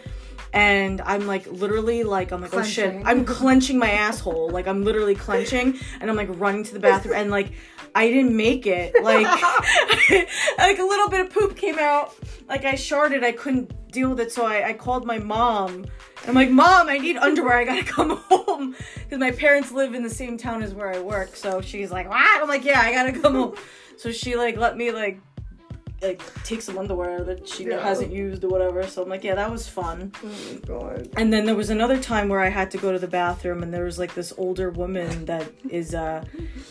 and 0.56 1.02
I'm 1.02 1.26
like 1.26 1.46
literally 1.48 2.02
like 2.02 2.32
I'm 2.32 2.40
like 2.40 2.54
oh 2.54 2.62
shit. 2.62 3.02
I'm 3.04 3.26
clenching 3.26 3.78
my 3.78 3.90
asshole. 3.90 4.48
Like 4.48 4.66
I'm 4.66 4.84
literally 4.84 5.14
clenching 5.14 5.78
and 6.00 6.08
I'm 6.08 6.16
like 6.16 6.28
running 6.30 6.64
to 6.64 6.72
the 6.72 6.80
bathroom 6.80 7.14
and 7.14 7.30
like 7.30 7.52
I 7.94 8.08
didn't 8.08 8.34
make 8.34 8.66
it. 8.66 8.94
Like 9.02 9.26
like 10.58 10.78
a 10.78 10.82
little 10.82 11.10
bit 11.10 11.20
of 11.20 11.30
poop 11.30 11.56
came 11.56 11.78
out. 11.78 12.14
Like 12.48 12.64
I 12.64 12.72
sharded 12.72 13.22
I 13.22 13.32
couldn't 13.32 13.92
deal 13.92 14.08
with 14.10 14.20
it 14.20 14.32
so 14.32 14.46
I, 14.46 14.68
I 14.68 14.72
called 14.72 15.04
my 15.04 15.18
mom. 15.18 15.84
I'm 16.26 16.34
like 16.34 16.50
mom 16.50 16.88
I 16.88 16.96
need 16.96 17.18
underwear. 17.18 17.58
I 17.58 17.64
gotta 17.64 17.84
come 17.92 18.16
home. 18.16 18.74
Because 18.94 19.18
my 19.18 19.32
parents 19.32 19.72
live 19.72 19.94
in 19.94 20.02
the 20.02 20.10
same 20.10 20.38
town 20.38 20.62
as 20.62 20.72
where 20.72 20.90
I 20.90 21.00
work 21.00 21.36
so 21.36 21.60
she's 21.60 21.90
like 21.90 22.08
what? 22.08 22.42
I'm 22.42 22.48
like 22.48 22.64
yeah 22.64 22.80
I 22.80 22.92
gotta 22.92 23.12
come 23.12 23.34
home. 23.34 23.56
So 23.98 24.10
she 24.10 24.36
like 24.36 24.56
let 24.56 24.78
me 24.78 24.90
like 24.90 25.20
like 26.02 26.20
take 26.44 26.60
some 26.62 26.76
underwear 26.78 27.24
that 27.24 27.48
she 27.48 27.64
Yeah. 27.64 27.82
hasn't 27.82 28.12
used 28.12 28.44
or 28.44 28.48
whatever. 28.48 28.86
So 28.86 29.02
I'm 29.02 29.08
like, 29.08 29.24
yeah, 29.24 29.34
that 29.34 29.50
was 29.50 29.66
fun. 29.68 30.12
Oh 30.24 30.58
god. 30.66 31.08
And 31.16 31.32
then 31.32 31.46
there 31.46 31.54
was 31.54 31.70
another 31.70 31.98
time 31.98 32.28
where 32.28 32.40
I 32.40 32.48
had 32.50 32.70
to 32.72 32.78
go 32.78 32.92
to 32.92 32.98
the 32.98 33.08
bathroom 33.08 33.62
and 33.62 33.72
there 33.72 33.84
was 33.84 33.98
like 33.98 34.14
this 34.14 34.32
older 34.36 34.70
woman 34.70 35.24
that 35.26 35.50
is 35.70 35.94
uh 35.94 36.24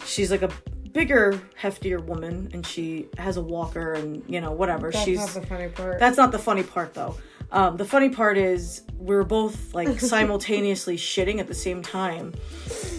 she's 0.05 0.29
like 0.31 0.43
a 0.43 0.51
bigger, 0.91 1.41
heftier 1.61 2.01
woman 2.03 2.49
and 2.53 2.65
she 2.65 3.07
has 3.17 3.35
a 3.37 3.41
walker 3.41 3.93
and 3.93 4.23
you 4.27 4.39
know, 4.41 4.51
whatever. 4.51 4.91
That's 4.91 5.03
she's 5.03 5.17
not 5.19 5.29
the 5.29 5.41
funny 5.47 5.67
part. 5.69 5.99
that's 5.99 6.17
not 6.17 6.31
the 6.31 6.39
funny 6.39 6.63
part 6.63 6.93
though. 6.93 7.17
Um, 7.51 7.77
the 7.77 7.85
funny 7.85 8.09
part 8.09 8.37
is 8.37 8.81
we 8.97 9.15
were 9.15 9.23
both 9.23 9.73
like 9.73 9.99
simultaneously 10.15 10.97
shitting 10.97 11.39
at 11.39 11.47
the 11.47 11.53
same 11.53 11.81
time, 11.83 12.33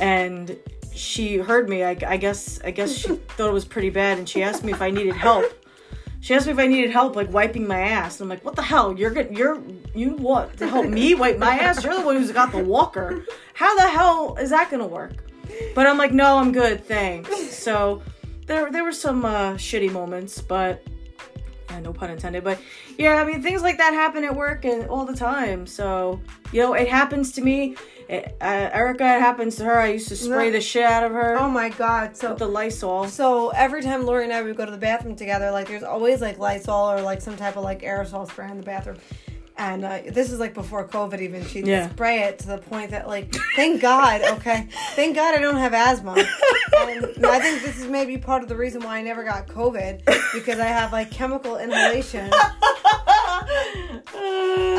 and 0.00 0.56
she 0.94 1.36
heard 1.38 1.68
me. 1.68 1.82
I, 1.84 1.96
I 2.06 2.16
guess 2.16 2.60
I 2.64 2.70
guess 2.70 2.94
she 2.96 3.08
thought 3.36 3.48
it 3.48 3.52
was 3.52 3.64
pretty 3.64 3.90
bad, 3.90 4.18
and 4.18 4.28
she 4.28 4.42
asked 4.42 4.62
me 4.64 4.72
if 4.72 4.80
I 4.82 4.90
needed 4.90 5.14
help. 5.16 5.44
She 6.20 6.34
asked 6.34 6.46
me 6.46 6.52
if 6.52 6.58
I 6.58 6.66
needed 6.66 6.90
help, 6.90 7.14
like 7.14 7.32
wiping 7.32 7.66
my 7.66 7.80
ass. 7.80 8.20
I'm 8.20 8.28
like, 8.28 8.44
what 8.44 8.56
the 8.56 8.62
hell? 8.62 8.98
You're 8.98 9.10
good. 9.10 9.36
You're 9.36 9.62
you 9.94 10.14
want 10.14 10.56
to 10.58 10.66
help 10.66 10.86
me 10.86 11.14
wipe 11.14 11.38
my 11.38 11.58
ass? 11.58 11.84
You're 11.84 11.94
the 11.94 12.04
one 12.04 12.16
who's 12.16 12.32
got 12.32 12.52
the 12.52 12.62
walker. 12.62 13.24
How 13.54 13.76
the 13.76 13.88
hell 13.88 14.36
is 14.40 14.50
that 14.50 14.70
gonna 14.70 14.86
work? 14.86 15.12
But 15.74 15.86
I'm 15.86 15.98
like, 15.98 16.12
no, 16.12 16.38
I'm 16.38 16.52
good, 16.52 16.84
thanks. 16.84 17.56
So 17.56 18.02
there 18.46 18.70
there 18.70 18.84
were 18.84 18.92
some 18.92 19.24
uh, 19.24 19.54
shitty 19.54 19.92
moments, 19.92 20.40
but 20.40 20.82
uh, 21.68 21.80
no 21.80 21.92
pun 21.92 22.10
intended. 22.10 22.44
But 22.44 22.60
yeah, 22.98 23.16
I 23.16 23.24
mean 23.24 23.42
things 23.42 23.62
like 23.62 23.78
that 23.78 23.92
happen 23.92 24.24
at 24.24 24.34
work 24.34 24.64
and 24.64 24.88
all 24.88 25.04
the 25.04 25.16
time. 25.16 25.66
So 25.66 26.20
you 26.52 26.62
know, 26.62 26.74
it 26.74 26.88
happens 26.88 27.32
to 27.32 27.40
me. 27.42 27.76
It, 28.08 28.36
uh, 28.40 28.44
Erica, 28.72 29.04
it 29.04 29.20
happens 29.20 29.56
to 29.56 29.64
her. 29.64 29.78
I 29.80 29.88
used 29.88 30.08
to 30.08 30.16
spray 30.16 30.50
the 30.50 30.60
shit 30.60 30.84
out 30.84 31.02
of 31.02 31.12
her 31.12 31.36
oh 31.38 31.48
my 31.50 31.70
god. 31.70 32.16
So 32.16 32.30
with 32.30 32.38
the 32.38 32.46
Lysol. 32.46 33.08
So 33.08 33.48
every 33.50 33.82
time 33.82 34.06
Lori 34.06 34.24
and 34.24 34.32
I 34.32 34.42
would 34.42 34.56
go 34.56 34.64
to 34.64 34.70
the 34.70 34.78
bathroom 34.78 35.16
together, 35.16 35.50
like 35.50 35.66
there's 35.68 35.82
always 35.82 36.20
like 36.20 36.38
Lysol 36.38 36.90
or 36.92 37.00
like 37.02 37.20
some 37.20 37.36
type 37.36 37.56
of 37.56 37.64
like 37.64 37.82
aerosol 37.82 38.28
spray 38.28 38.48
in 38.50 38.58
the 38.58 38.62
bathroom. 38.62 38.98
And 39.58 39.86
uh, 39.86 40.00
this 40.10 40.30
is 40.30 40.38
like 40.38 40.52
before 40.52 40.86
COVID 40.86 41.18
even. 41.20 41.42
She'd 41.46 41.66
Yeah. 41.66 41.88
spray 41.90 42.20
it 42.24 42.38
to 42.40 42.46
the 42.48 42.58
point 42.58 42.90
that 42.90 43.08
like, 43.08 43.34
thank 43.56 43.80
God, 43.80 44.20
okay, 44.22 44.68
thank 44.94 45.16
God 45.16 45.34
I 45.34 45.40
don't 45.40 45.56
have 45.56 45.72
asthma. 45.72 46.12
And 46.78 47.26
I 47.26 47.40
think 47.40 47.62
this 47.62 47.78
is 47.78 47.86
maybe 47.86 48.18
part 48.18 48.42
of 48.42 48.50
the 48.50 48.56
reason 48.56 48.82
why 48.82 48.98
I 48.98 49.02
never 49.02 49.24
got 49.24 49.46
COVID 49.48 50.04
because 50.34 50.58
I 50.60 50.66
have 50.66 50.92
like 50.92 51.10
chemical 51.10 51.56
inhalation. 51.56 52.30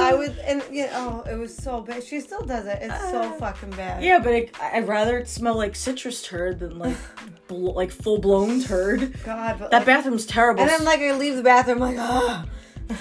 I 0.08 0.14
uh, 0.14 0.18
would, 0.18 0.38
and 0.40 0.64
you 0.72 0.86
know, 0.88 1.24
oh, 1.26 1.30
it 1.32 1.36
was 1.38 1.56
so 1.56 1.82
bad. 1.82 2.04
She 2.04 2.20
still 2.22 2.44
does 2.46 2.66
it. 2.66 2.80
It's 2.82 3.10
so 3.12 3.22
uh, 3.22 3.32
fucking 3.34 3.72
bad. 3.72 4.04
Yeah, 4.04 4.20
but 4.20 4.34
it, 4.34 4.56
I'd 4.62 4.88
rather 4.88 5.18
it 5.20 5.28
smell 5.28 5.56
like 5.56 5.76
citrus 5.76 6.22
turd 6.22 6.60
than 6.60 6.78
like 6.80 6.98
bl- 7.48 7.74
like 7.74 7.92
full 7.92 8.20
blown 8.20 8.62
turd. 8.62 9.16
God, 9.24 9.58
but 9.60 9.72
That 9.72 9.78
like, 9.80 9.86
bathroom's 9.86 10.26
terrible. 10.26 10.62
and 10.62 10.70
then 10.70 10.84
like 10.84 11.00
I 11.00 11.14
leave 11.14 11.36
the 11.36 11.44
bathroom 11.44 11.80
like, 11.80 11.98
oh. 12.00 12.44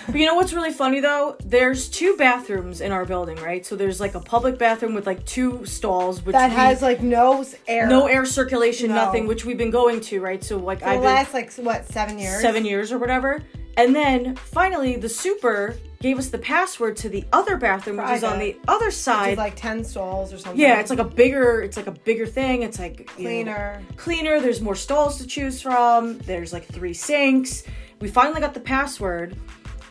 But 0.07 0.17
you 0.17 0.27
know 0.27 0.35
what's 0.35 0.53
really 0.53 0.73
funny 0.73 0.99
though? 0.99 1.37
There's 1.45 1.89
two 1.89 2.17
bathrooms 2.17 2.81
in 2.81 2.91
our 2.91 3.05
building, 3.05 3.37
right? 3.37 3.65
So 3.65 3.77
there's 3.77 4.01
like 4.01 4.17
a 4.17 4.21
public 4.21 4.59
bathroom 4.59 4.95
with 4.95 5.07
like 5.07 5.25
two 5.25 5.65
stalls, 5.65 6.25
which 6.25 6.33
that 6.33 6.51
we- 6.51 6.57
has 6.57 6.83
like 6.83 7.03
no 7.03 7.45
air. 7.69 7.87
no 7.87 8.07
air 8.09 8.25
circulation, 8.27 8.89
No. 8.89 8.97
nothing, 8.97 9.29
which 9.29 9.45
we've 9.45 9.57
been 9.59 9.71
going 9.71 10.01
to, 10.01 10.21
right? 10.21 10.43
So 10.43 10.57
like 10.59 10.81
For 10.81 10.87
I've 10.87 10.95
the 11.01 11.07
been 11.07 11.15
last 11.15 11.35
like 11.35 11.53
what 11.55 11.87
seven 11.87 12.19
years? 12.19 12.41
seven 12.41 12.65
years 12.65 12.91
or 12.91 12.99
whatever. 12.99 13.45
And 13.77 13.95
then 13.95 14.35
finally, 14.35 14.97
the 14.97 15.09
super 15.09 15.77
gave 16.01 16.19
us 16.19 16.29
the 16.29 16.39
password 16.39 16.97
to 16.99 17.09
the 17.09 17.25
other 17.33 17.57
bathroom, 17.57 17.97
which 17.97 18.11
is 18.11 18.25
on 18.25 18.39
the 18.39 18.53
Private. 18.53 18.69
other 18.69 18.91
side. 18.91 19.39
like 19.39 19.57
ten 19.57 19.85
stalls 19.85 20.33
or 20.33 20.39
something. 20.39 20.61
yeah, 20.61 20.81
it's 20.81 20.91
like 20.91 20.99
a 20.99 21.05
bigger, 21.05 21.63
it's 21.63 21.77
like 21.77 21.87
a 21.87 21.93
bigger 21.93 22.27
thing. 22.27 22.63
It's 22.63 22.79
like 22.79 23.11
you 23.19 23.25
know, 23.25 23.31
cleaner. 23.31 23.83
cleaner. 23.97 24.41
There's 24.41 24.61
more 24.61 24.75
stalls 24.75 25.19
to 25.19 25.27
choose 25.27 25.61
from. 25.63 26.19
There's 26.19 26.53
like 26.53 26.65
three 26.67 26.95
sinks. 26.95 27.65
We 28.01 28.09
finally 28.09 28.41
got 28.41 28.55
the 28.55 28.61
password 28.61 29.37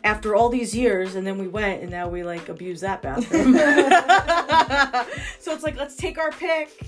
after 0.04 0.36
all 0.36 0.50
these 0.50 0.76
years, 0.76 1.16
and 1.16 1.26
then 1.26 1.38
we 1.40 1.48
went, 1.48 1.82
and 1.82 1.90
now 1.90 2.08
we 2.08 2.24
like 2.24 2.50
abuse 2.50 2.82
that 2.82 3.02
bathroom. 3.02 3.54
so 5.40 5.52
it's 5.54 5.64
like 5.64 5.76
let's 5.78 5.96
take 5.96 6.18
our 6.20 6.32
pick. 6.32 6.80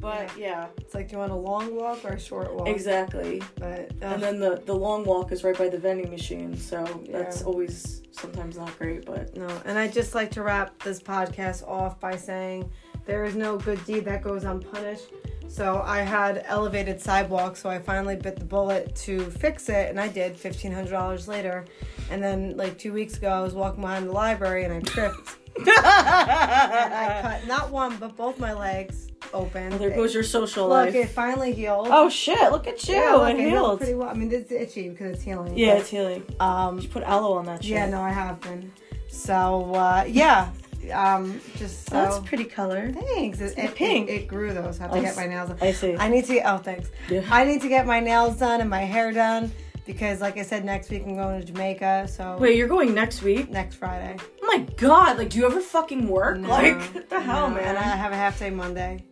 But 0.00 0.30
yeah, 0.38 0.68
It's 0.78 0.94
like, 0.94 1.08
do 1.08 1.12
you 1.12 1.18
want 1.18 1.32
a 1.32 1.36
long 1.36 1.76
walk 1.76 2.04
or 2.04 2.14
a 2.14 2.18
short 2.20 2.54
walk? 2.54 2.68
exactly. 2.68 3.42
But 3.56 3.90
uh, 4.02 4.06
And 4.06 4.22
then 4.22 4.40
the 4.40 4.62
the 4.64 4.74
long 4.74 5.04
walk 5.04 5.30
is 5.32 5.44
right 5.44 5.56
by 5.56 5.68
the 5.68 5.78
vending 5.78 6.10
machine, 6.10 6.56
so 6.56 6.84
that's 7.10 7.42
always 7.42 8.02
sometimes 8.12 8.56
not 8.56 8.76
great. 8.78 9.04
But 9.04 9.36
no, 9.36 9.48
and 9.66 9.78
I 9.78 9.88
just 9.88 10.14
like 10.14 10.30
to 10.32 10.42
wrap 10.42 10.82
this 10.82 11.00
podcast 11.00 11.66
off 11.68 12.00
by 12.00 12.16
saying 12.16 12.70
there 13.04 13.24
is 13.24 13.34
no 13.36 13.58
good 13.58 13.84
deed 13.84 14.04
that 14.06 14.22
goes 14.22 14.44
unpunished. 14.44 15.08
So 15.48 15.82
I 15.84 16.00
had 16.02 16.44
elevated 16.46 17.00
sidewalk, 17.00 17.56
so 17.56 17.68
I 17.68 17.80
finally 17.80 18.14
bit 18.14 18.36
the 18.38 18.44
bullet 18.44 18.94
to 19.06 19.20
fix 19.32 19.68
it, 19.68 19.90
and 19.90 19.98
I 20.00 20.06
did. 20.08 20.36
Fifteen 20.36 20.72
hundred 20.72 20.92
dollars 20.92 21.26
later, 21.28 21.64
and 22.10 22.22
then 22.22 22.56
like 22.56 22.78
two 22.78 22.92
weeks 22.92 23.16
ago, 23.18 23.28
I 23.30 23.40
was 23.40 23.52
walking 23.54 23.82
behind 23.82 24.06
the 24.08 24.12
library 24.12 24.64
and 24.64 24.72
I 24.72 24.80
tripped. 24.80 25.36
And 25.68 26.94
I 26.94 27.18
cut 27.22 27.46
not 27.46 27.70
one 27.70 27.96
but 27.96 28.16
both 28.16 28.38
my 28.38 28.52
legs 28.52 29.08
open. 29.32 29.76
there 29.78 29.90
goes 29.90 30.14
your 30.14 30.22
social 30.22 30.68
Look, 30.68 30.86
life. 30.86 30.94
it 30.94 31.08
finally 31.10 31.52
healed. 31.52 31.88
Oh 31.90 32.08
shit! 32.08 32.50
Look 32.50 32.66
at 32.66 32.86
you. 32.88 32.94
yeah, 32.94 33.14
look, 33.14 33.30
it 33.34 33.40
it 33.40 33.50
healed 33.50 33.78
pretty 33.78 33.94
well. 33.94 34.08
I 34.08 34.14
mean, 34.14 34.32
it's 34.32 34.50
itchy 34.50 34.88
because 34.88 35.14
it's 35.14 35.22
healing. 35.22 35.56
Yeah, 35.56 35.74
but, 35.74 35.80
it's 35.80 35.90
healing. 35.90 36.24
um, 36.40 36.78
Just 36.80 36.92
put 36.92 37.02
aloe 37.04 37.34
on 37.34 37.46
that 37.46 37.62
shit. 37.62 37.72
yeah, 37.72 37.88
no, 37.88 38.00
I 38.00 38.10
have 38.10 38.40
been. 38.40 38.72
So 39.08 39.72
uh, 39.74 40.04
yeah, 40.08 40.50
um, 40.92 41.40
just 41.56 41.88
so. 41.90 41.98
Oh, 41.98 42.04
that's 42.04 42.18
a 42.18 42.22
pretty 42.22 42.44
color. 42.44 42.92
Thanks. 42.92 43.40
It, 43.40 43.58
it, 43.58 43.74
pink. 43.74 44.08
It, 44.08 44.12
it 44.22 44.28
grew 44.28 44.52
though, 44.52 44.72
so 44.72 44.84
I 44.84 44.86
have 44.86 44.92
I 44.92 44.96
to 44.96 45.02
get 45.02 45.16
my 45.16 45.26
nails 45.26 45.48
done. 45.50 45.58
I 45.60 45.72
see. 45.72 45.96
I 45.96 46.08
need 46.08 46.24
to 46.26 46.34
get. 46.34 46.46
Oh, 46.46 46.58
thanks. 46.58 46.90
Yeah. 47.08 47.22
I 47.30 47.44
need 47.44 47.60
to 47.62 47.68
get 47.68 47.86
my 47.86 48.00
nails 48.00 48.36
done 48.36 48.60
and 48.60 48.70
my 48.70 48.80
hair 48.80 49.12
done 49.12 49.52
because, 49.86 50.20
like 50.20 50.38
I 50.38 50.42
said, 50.42 50.64
next 50.64 50.90
week 50.90 51.02
I'm 51.06 51.14
going 51.14 51.40
to 51.40 51.46
Jamaica. 51.46 52.08
So 52.08 52.36
Wait, 52.38 52.56
you're 52.56 52.68
going 52.68 52.94
next 52.94 53.22
week? 53.22 53.50
next 53.50 53.76
Friday. 53.76 54.16
Oh 54.42 54.46
my 54.46 54.64
god! 54.76 55.18
Like, 55.18 55.30
do 55.30 55.38
you 55.38 55.46
ever 55.46 55.60
fucking 55.60 56.08
work? 56.08 56.38
No, 56.38 56.48
like, 56.48 56.80
what 56.94 57.08
the 57.10 57.20
hell, 57.20 57.48
no, 57.48 57.56
man? 57.56 57.76
And 57.76 57.78
I 57.78 57.82
have 57.82 58.12
a 58.12 58.16
half 58.16 58.38
day 58.38 58.50
Monday 58.50 59.04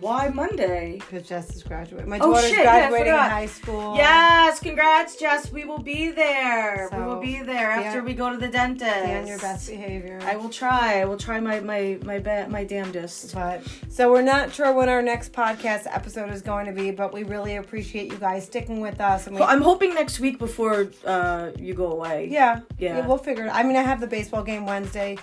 Why 0.00 0.28
Monday? 0.28 0.98
because 0.98 1.26
Jess 1.28 1.54
is 1.56 1.62
graduating. 1.62 2.08
My 2.10 2.18
Oh, 2.18 2.32
daughter's 2.32 2.50
shit, 2.50 2.58
yeah, 2.64 2.88
graduating 2.88 3.12
in 3.12 3.18
high 3.18 3.46
school. 3.46 3.96
Yes, 3.96 4.58
congrats, 4.60 5.16
Jess. 5.16 5.52
We 5.52 5.64
will 5.64 5.78
be 5.78 6.10
there. 6.10 6.88
we 6.92 7.02
will 7.02 7.20
be 7.20 7.42
there 7.42 7.70
after 7.70 7.98
yeah. 7.98 8.04
we 8.04 8.14
go 8.14 8.30
to 8.30 8.36
the 8.36 8.48
dentist. 8.48 9.04
Be 9.04 9.12
on 9.12 9.26
your 9.26 9.38
best 9.38 9.68
behavior. 9.68 10.18
I 10.22 10.36
will 10.36 10.48
try. 10.50 11.00
I 11.00 11.04
will 11.04 11.16
try 11.16 11.40
my 11.40 11.60
my 11.60 11.98
my 12.04 12.18
my 12.48 12.64
damnedest. 12.64 13.34
But 13.34 13.62
so 13.88 14.10
we're 14.12 14.22
not 14.22 14.52
sure 14.52 14.72
when 14.72 14.88
our 14.88 15.02
next 15.02 15.32
podcast 15.32 15.86
episode 15.86 16.30
is 16.30 16.42
going 16.42 16.66
to 16.66 16.72
be, 16.72 16.90
but 16.90 17.12
we 17.12 17.22
really 17.24 17.56
appreciate 17.56 18.10
you 18.12 18.18
guys 18.18 18.44
sticking 18.46 18.80
with 18.80 19.00
us. 19.00 19.26
And 19.26 19.36
we, 19.36 19.40
Well, 19.40 19.48
I'm 19.50 19.62
hoping 19.62 19.94
next 19.94 20.20
week 20.20 20.38
before 20.38 20.88
uh 21.04 21.50
you 21.58 21.74
go 21.74 21.92
away. 21.92 22.28
yeah, 22.30 22.60
Yeah. 22.78 23.06
we'll 23.06 23.18
figure 23.18 23.46
it. 23.46 23.50
I 23.50 23.62
mean, 23.62 23.76
I 23.76 23.82
have 23.82 24.00
the 24.00 24.06
baseball 24.08 24.42
game 24.42 24.66
Wednesday. 24.66 25.18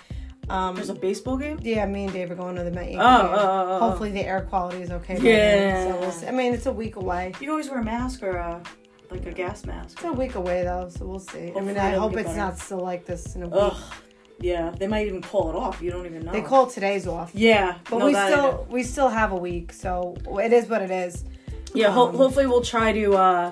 Um, 0.51 0.75
There's 0.75 0.89
a 0.89 0.93
baseball 0.95 1.37
game. 1.37 1.59
yeah, 1.61 1.85
me 1.85 2.03
and 2.05 2.13
Dave 2.13 2.29
are 2.31 2.35
going 2.35 2.55
to 2.57 2.63
the 2.63 2.71
Met 2.71 2.85
Yankee 2.91 2.97
Oh, 2.99 3.03
oh, 3.05 3.35
oh, 3.39 3.67
oh. 3.69 3.79
Hopefully 3.89 4.11
the 4.11 4.21
air 4.25 4.41
quality 4.41 4.81
is 4.81 4.91
okay. 4.91 5.17
Yeah. 5.19 5.85
So 5.93 5.99
we'll 5.99 6.11
see. 6.11 6.27
I 6.27 6.31
mean, 6.31 6.53
it's 6.53 6.65
a 6.65 6.73
week 6.73 6.97
away. 6.97 7.33
You 7.39 7.51
always 7.51 7.69
wear 7.69 7.79
a 7.79 7.83
mask 7.83 8.21
or 8.23 8.31
a 8.37 8.61
like 9.09 9.25
a 9.25 9.31
gas 9.31 9.65
mask. 9.65 9.97
It's 9.97 10.03
a 10.05 10.11
week 10.13 10.35
away 10.35 10.63
though, 10.63 10.89
so 10.89 11.05
we'll 11.05 11.19
see. 11.19 11.51
I 11.55 11.59
mean, 11.61 11.77
I 11.77 11.91
hope 11.91 12.13
it's 12.17 12.23
better. 12.27 12.37
not 12.37 12.57
still 12.59 12.79
like 12.79 13.05
this 13.05 13.35
in 13.35 13.43
a 13.43 13.47
week. 13.47 13.59
Ugh. 13.61 13.77
Yeah, 14.39 14.71
they 14.71 14.87
might 14.87 15.05
even 15.05 15.21
call 15.21 15.49
it 15.49 15.55
off. 15.55 15.81
You 15.81 15.91
don't 15.91 16.05
even 16.05 16.25
know. 16.25 16.31
They 16.31 16.41
call 16.41 16.65
today's 16.67 17.07
off. 17.07 17.31
Yeah, 17.35 17.77
But 17.89 17.99
no, 17.99 18.05
we 18.07 18.13
that 18.13 18.27
I 18.27 18.29
know. 18.29 18.35
still 18.35 18.67
we 18.71 18.83
still 18.83 19.09
have 19.09 19.31
a 19.31 19.37
week, 19.37 19.71
so 19.71 20.15
it 20.43 20.51
is 20.51 20.67
what 20.67 20.81
it 20.81 20.91
is. 20.91 21.23
Yeah, 21.73 21.91
ho- 21.91 22.09
um, 22.09 22.15
hopefully 22.15 22.47
we'll 22.47 22.63
try 22.63 22.91
to 22.91 23.13
uh, 23.13 23.51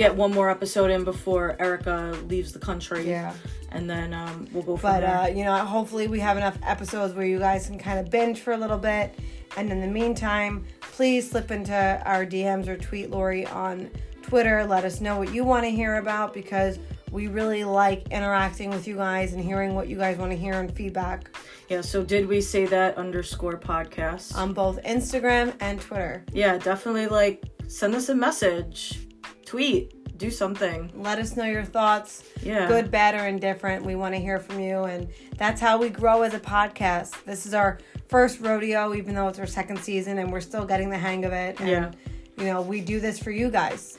get 0.00 0.16
one 0.16 0.32
more 0.32 0.50
episode 0.50 0.90
in 0.90 1.04
before 1.04 1.56
Erica 1.60 2.16
leaves 2.28 2.52
the 2.52 2.58
country. 2.58 3.08
Yeah. 3.08 3.32
and 3.72 3.88
then 3.88 4.12
um, 4.12 4.48
we'll 4.52 4.62
go 4.64 4.76
from 4.76 4.90
But 4.90 5.00
there. 5.00 5.16
uh, 5.18 5.26
you 5.28 5.44
know, 5.44 5.56
hopefully 5.64 6.08
we 6.08 6.18
have 6.20 6.36
enough 6.36 6.58
episodes 6.64 7.14
where 7.14 7.24
you 7.26 7.38
guys 7.38 7.66
can 7.68 7.78
kind 7.78 7.98
of 8.00 8.10
binge 8.10 8.40
for 8.40 8.52
a 8.52 8.56
little 8.56 8.78
bit. 8.78 9.14
And 9.56 9.70
in 9.70 9.80
the 9.80 9.86
meantime, 9.86 10.64
please 10.80 11.30
slip 11.30 11.50
into 11.50 11.74
our 12.04 12.24
DMs 12.26 12.66
or 12.68 12.76
tweet 12.76 13.10
Lori 13.10 13.46
on 13.46 13.90
Twitter. 14.22 14.64
Let 14.66 14.84
us 14.84 15.00
know 15.00 15.18
what 15.18 15.32
you 15.32 15.44
want 15.44 15.64
to 15.64 15.70
hear 15.70 15.96
about 15.96 16.32
because 16.34 16.78
we 17.12 17.26
really 17.26 17.64
like 17.64 18.06
interacting 18.10 18.70
with 18.70 18.86
you 18.86 18.94
guys 18.96 19.32
and 19.32 19.42
hearing 19.42 19.74
what 19.74 19.88
you 19.88 19.96
guys 19.96 20.16
want 20.18 20.30
to 20.32 20.36
hear 20.38 20.54
and 20.54 20.72
feedback 20.74 21.36
yeah. 21.68 21.80
So 21.82 22.02
did 22.04 22.26
we 22.26 22.40
say 22.40 22.66
that 22.66 22.96
underscore 22.96 23.56
podcast? 23.58 24.34
on 24.36 24.52
both 24.52 24.82
Instagram 24.82 25.54
and 25.60 25.80
Twitter. 25.80 26.24
yeah, 26.32 26.58
definitely 26.58 27.06
like 27.06 27.44
send 27.68 27.94
us 27.94 28.08
a 28.08 28.14
message, 28.14 29.06
tweet, 29.50 30.16
do 30.16 30.30
something. 30.30 30.92
Let 30.94 31.18
us 31.18 31.36
know 31.36 31.44
your 31.44 31.64
thoughts. 31.64 32.22
Yeah. 32.40 32.68
Good, 32.68 32.88
bad, 32.88 33.16
or 33.16 33.26
indifferent. 33.26 33.84
We 33.84 33.96
want 33.96 34.14
to 34.14 34.20
hear 34.20 34.38
from 34.38 34.60
you. 34.60 34.84
And 34.84 35.08
that's 35.36 35.60
how 35.60 35.76
we 35.76 35.88
grow 35.88 36.22
as 36.22 36.34
a 36.34 36.38
podcast. 36.38 37.24
This 37.24 37.46
is 37.46 37.52
our 37.54 37.78
first 38.06 38.38
rodeo, 38.40 38.94
even 38.94 39.16
though 39.16 39.26
it's 39.26 39.40
our 39.40 39.46
second 39.48 39.78
season 39.80 40.18
and 40.18 40.30
we're 40.30 40.40
still 40.40 40.64
getting 40.64 40.88
the 40.88 40.98
hang 40.98 41.24
of 41.24 41.32
it. 41.32 41.58
And, 41.58 41.68
Yeah. 41.68 41.90
You 42.38 42.44
know, 42.44 42.62
we 42.62 42.80
do 42.80 43.00
this 43.00 43.18
for 43.18 43.32
you 43.32 43.50
guys. 43.50 43.98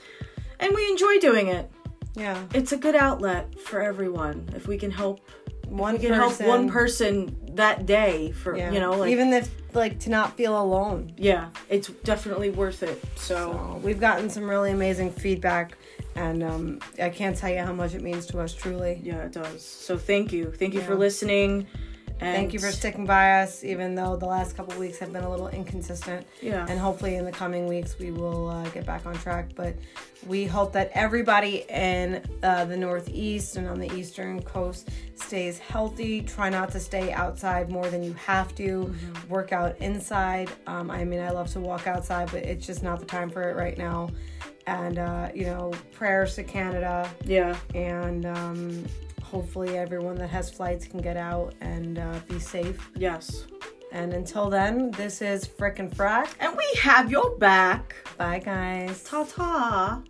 And 0.61 0.73
we 0.73 0.87
enjoy 0.89 1.19
doing 1.19 1.47
it. 1.47 1.69
Yeah. 2.15 2.41
It's 2.53 2.71
a 2.71 2.77
good 2.77 2.95
outlet 2.95 3.59
for 3.59 3.81
everyone. 3.81 4.47
If 4.55 4.67
we 4.67 4.77
can 4.77 4.89
help 4.89 5.19
One 5.71 5.93
we 5.93 5.99
can 5.99 6.13
help 6.13 6.39
one 6.41 6.69
person 6.69 7.37
that 7.55 7.85
day 7.85 8.31
for 8.33 8.57
Yeah. 8.57 8.71
you 8.71 8.79
know, 8.81 8.91
like 8.91 9.09
even 9.11 9.31
if 9.31 9.49
like 9.73 9.99
to 9.99 10.09
not 10.09 10.35
feel 10.35 10.61
alone. 10.61 11.13
yeah, 11.17 11.49
it's 11.69 11.87
definitely 12.03 12.49
worth 12.49 12.83
it. 12.83 13.01
So, 13.15 13.35
So 13.35 13.79
we've 13.81 13.99
gotten 13.99 14.29
some 14.29 14.49
really 14.49 14.71
amazing 14.71 15.11
feedback, 15.11 15.77
and 16.15 16.43
um, 16.43 16.79
I 17.01 17.09
can't 17.09 17.37
tell 17.37 17.49
you 17.49 17.59
how 17.59 17.71
much 17.71 17.93
it 17.93 18.01
means 18.01 18.25
to 18.27 18.39
us. 18.41 18.53
Truly, 18.53 18.99
yeah, 19.01 19.23
it 19.23 19.31
does. 19.31 19.65
So 19.65 19.97
thank 19.97 20.33
you. 20.33 20.51
Thank 20.51 20.73
you 20.73 20.81
for 20.81 20.91
Yeah. 20.93 20.97
listening. 20.99 21.67
And 22.21 22.35
thank 22.35 22.53
you 22.53 22.59
for 22.59 22.71
sticking 22.71 23.05
by 23.05 23.41
us, 23.41 23.63
even 23.63 23.95
though 23.95 24.15
the 24.15 24.27
last 24.27 24.55
couple 24.55 24.79
weeks 24.79 24.99
have 24.99 25.11
been 25.11 25.23
a 25.23 25.29
little 25.29 25.47
inconsistent. 25.47 26.25
Yeah. 26.39 26.67
And 26.69 26.79
hopefully, 26.79 27.15
in 27.15 27.25
the 27.25 27.31
coming 27.31 27.65
weeks, 27.65 27.97
we 27.97 28.11
will 28.11 28.49
uh, 28.49 28.69
get 28.69 28.85
back 28.85 29.07
on 29.07 29.15
track. 29.15 29.49
But 29.55 29.75
we 30.27 30.45
hope 30.45 30.71
that 30.73 30.91
everybody 30.93 31.65
in 31.67 32.21
uh, 32.43 32.65
the 32.65 32.77
Northeast 32.77 33.55
and 33.55 33.67
on 33.67 33.79
the 33.79 33.91
Eastern 33.95 34.39
Coast 34.43 34.89
stays 35.15 35.57
healthy. 35.57 36.21
Try 36.21 36.49
not 36.49 36.71
to 36.73 36.79
stay 36.79 37.11
outside 37.11 37.71
more 37.71 37.89
than 37.89 38.03
you 38.03 38.13
have 38.13 38.53
to. 38.55 38.93
Work 39.27 39.51
out 39.51 39.75
inside. 39.79 40.51
Um, 40.67 40.91
I 40.91 41.03
mean, 41.03 41.21
I 41.21 41.31
love 41.31 41.49
to 41.53 41.59
walk 41.59 41.87
outside, 41.87 42.29
but 42.31 42.43
it's 42.43 42.67
just 42.67 42.83
not 42.83 42.99
the 42.99 43.05
time 43.07 43.31
for 43.31 43.49
it 43.49 43.55
right 43.55 43.77
now. 43.79 44.09
And, 44.67 44.99
uh, 44.99 45.29
you 45.33 45.45
know, 45.45 45.71
prayers 45.91 46.35
to 46.35 46.43
Canada. 46.43 47.09
yeah. 47.25 47.57
And 47.73 48.27
um, 48.27 48.85
hopefully, 49.31 49.77
everyone 49.77 50.15
that 50.15 50.29
has 50.29 50.51
flights 50.51 50.85
can 50.85 51.01
get 51.01 51.17
out 51.17 51.53
and 51.61 51.97
uh, 51.97 52.19
be 52.27 52.37
safe. 52.37 52.91
Yes. 52.95 53.45
And 53.93 54.13
until 54.13 54.49
then, 54.49 54.91
this 54.91 55.21
is 55.21 55.45
Frick 55.45 55.79
and 55.79 55.91
Frack. 55.91 56.29
And 56.39 56.55
we 56.55 56.67
have 56.81 57.09
your 57.09 57.37
back. 57.37 57.95
Bye, 58.17 58.39
guys. 58.39 59.03
Ta 59.03 59.23
ta. 59.23 60.01